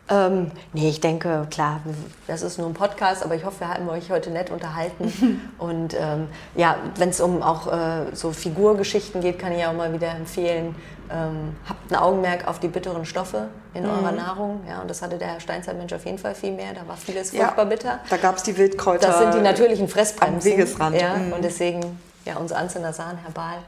Ähm, 0.09 0.51
nee, 0.73 0.89
ich 0.89 1.01
denke, 1.01 1.47
klar, 1.51 1.81
das 2.27 2.43
ist 2.43 2.59
nur 2.59 2.67
ein 2.67 2.75
Podcast, 2.75 3.25
aber 3.25 3.37
ich 3.37 3.45
hoffe, 3.45 3.61
wir 3.61 3.69
haben 3.69 3.89
euch 3.89 4.11
heute 4.11 4.31
nett 4.31 4.51
unterhalten. 4.51 5.41
Und 5.59 5.95
ähm, 5.95 6.27
ja, 6.57 6.77
wenn 6.97 7.11
es 7.11 7.21
um 7.21 7.43
auch 7.43 7.73
äh, 7.73 8.07
so 8.13 8.33
Figurgeschichten 8.33 9.21
geht, 9.21 9.39
kann 9.39 9.53
ich 9.53 9.65
auch 9.65 9.73
mal 9.73 9.93
wieder 9.93 10.11
empfehlen, 10.11 10.75
ähm, 11.13 11.57
habt 11.69 11.91
ein 11.91 11.97
Augenmerk 11.97 12.47
auf 12.47 12.61
die 12.61 12.69
bitteren 12.69 13.05
Stoffe 13.05 13.49
in 13.75 13.83
mhm. 13.83 13.91
eurer 13.91 14.13
Nahrung. 14.13 14.61
Ja, 14.69 14.81
und 14.81 14.89
das 14.89 15.03
hatte 15.03 15.19
der 15.19 15.29
Herr 15.29 15.41
Steinzeitmensch 15.41 15.93
auf 15.93 16.05
jeden 16.05 16.19
Fall 16.19 16.35
viel 16.35 16.53
mehr. 16.53 16.73
Da 16.75 16.87
war 16.87 16.97
vieles 16.97 17.31
furchtbar 17.31 17.65
ja, 17.65 17.65
bitter. 17.65 18.01
Da 18.09 18.17
gab 18.17 18.37
es 18.37 18.43
die 18.43 18.57
Wildkräuter. 18.57 19.09
Das 19.09 19.19
sind 19.19 19.35
die 19.35 19.41
natürlichen 19.41 19.89
Fressbremsen. 19.89 20.53
Am 20.53 20.59
Wegesrand. 20.59 21.01
Ja, 21.01 21.17
mhm. 21.17 21.33
Und 21.33 21.45
deswegen, 21.45 22.01
ja, 22.25 22.37
unser 22.37 22.59
Anzünder 22.59 22.93
Sahn, 22.93 23.19
Herbal, 23.19 23.59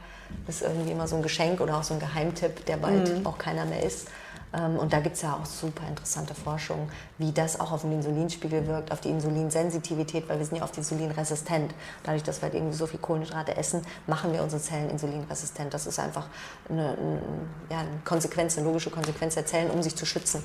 ist 0.49 0.63
irgendwie 0.63 0.93
immer 0.93 1.07
so 1.07 1.17
ein 1.17 1.23
Geschenk 1.23 1.61
oder 1.61 1.77
auch 1.77 1.83
so 1.83 1.95
ein 1.95 2.01
Geheimtipp, 2.01 2.65
der 2.67 2.77
bald 2.77 3.19
mhm. 3.19 3.27
auch 3.27 3.39
keiner 3.39 3.65
mehr 3.65 3.83
ist. 3.83 4.09
Ähm, 4.55 4.77
und 4.77 4.93
da 4.93 5.01
gibt 5.01 5.17
es 5.17 5.23
ja 5.23 5.35
auch 5.35 5.47
super 5.47 5.87
interessante 5.89 6.35
Forschung, 6.35 6.91
wie 7.19 7.33
das 7.33 7.59
auch 7.59 7.73
auf 7.73 7.83
den 7.83 7.93
Insulinspiegel 7.93 8.67
wirkt, 8.67 8.93
auf 8.93 9.01
die 9.01 9.11
Insulinsensitivität, 9.11 10.29
weil 10.29 10.39
wir 10.39 10.47
sind 10.47 10.59
ja 10.59 10.65
oft 10.65 10.77
insulinresistent. 10.77 11.75
Dadurch, 12.03 12.23
dass 12.23 12.39
wir 12.39 12.45
halt 12.45 12.55
irgendwie 12.55 12.77
so 12.77 12.87
viel 12.87 13.01
Kohlenhydrate 13.01 13.57
essen, 13.57 13.83
machen 14.07 14.33
wir 14.33 14.43
unsere 14.43 14.61
Zellen 14.61 14.91
insulinresistent. 14.91 15.73
Das 15.73 15.87
ist 15.87 15.99
einfach 15.99 16.27
eine, 16.69 16.91
eine, 16.91 17.23
ja, 17.71 17.79
eine 17.81 18.01
Konsequenz, 18.05 18.57
eine 18.57 18.67
logische 18.67 18.91
Konsequenz 18.91 19.35
der 19.35 19.47
Zellen, 19.47 19.71
um 19.71 19.83
sich 19.83 19.97
zu 19.97 20.07
schützen. 20.07 20.43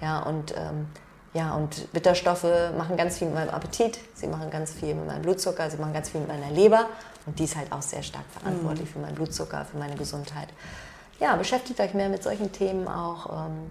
Ja, 0.00 0.20
und 0.20 0.54
ähm, 0.56 0.86
ja, 1.32 1.54
und 1.54 1.92
Bitterstoffe 1.92 2.46
machen 2.76 2.96
ganz 2.96 3.18
viel 3.18 3.28
mit 3.28 3.36
meinem 3.36 3.50
Appetit, 3.50 4.00
sie 4.14 4.26
machen 4.26 4.50
ganz 4.50 4.72
viel 4.72 4.96
mit 4.96 5.06
meinem 5.06 5.22
Blutzucker, 5.22 5.70
sie 5.70 5.76
machen 5.76 5.92
ganz 5.92 6.08
viel 6.08 6.20
mit 6.20 6.28
meiner 6.28 6.50
Leber 6.50 6.86
und 7.24 7.38
die 7.38 7.44
ist 7.44 7.54
halt 7.54 7.70
auch 7.70 7.82
sehr 7.82 8.02
stark 8.02 8.24
verantwortlich 8.32 8.88
mhm. 8.88 8.92
für 8.92 8.98
meinen 8.98 9.14
Blutzucker, 9.14 9.64
für 9.64 9.78
meine 9.78 9.94
Gesundheit 9.94 10.48
ja, 11.20 11.36
beschäftigt 11.36 11.78
euch 11.80 11.94
mehr 11.94 12.08
mit 12.08 12.22
solchen 12.22 12.50
Themen 12.50 12.88
auch. 12.88 13.46
Ähm, 13.46 13.70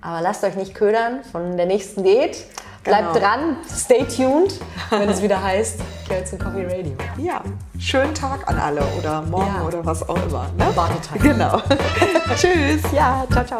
aber 0.00 0.20
lasst 0.20 0.44
euch 0.44 0.56
nicht 0.56 0.74
ködern 0.74 1.24
von 1.24 1.56
der 1.56 1.66
nächsten 1.66 2.02
Diät. 2.02 2.44
Bleibt 2.82 3.14
genau. 3.14 3.26
dran, 3.26 3.56
stay 3.74 4.04
tuned, 4.04 4.60
wenn 4.90 5.08
es 5.08 5.22
wieder 5.22 5.42
heißt 5.42 5.80
Kerzen 6.06 6.38
Coffee 6.38 6.66
Radio. 6.66 6.92
Ja, 7.16 7.40
schönen 7.78 8.14
Tag 8.14 8.46
an 8.46 8.58
alle 8.58 8.82
oder 8.98 9.22
morgen 9.22 9.54
ja. 9.56 9.66
oder 9.66 9.86
was 9.86 10.06
auch 10.06 10.22
immer. 10.26 10.50
Ne? 10.58 10.66
Wartetag. 10.74 11.22
Genau. 11.22 11.62
Tschüss. 12.36 12.82
Ja, 12.92 13.24
ciao, 13.30 13.44
ciao. 13.46 13.58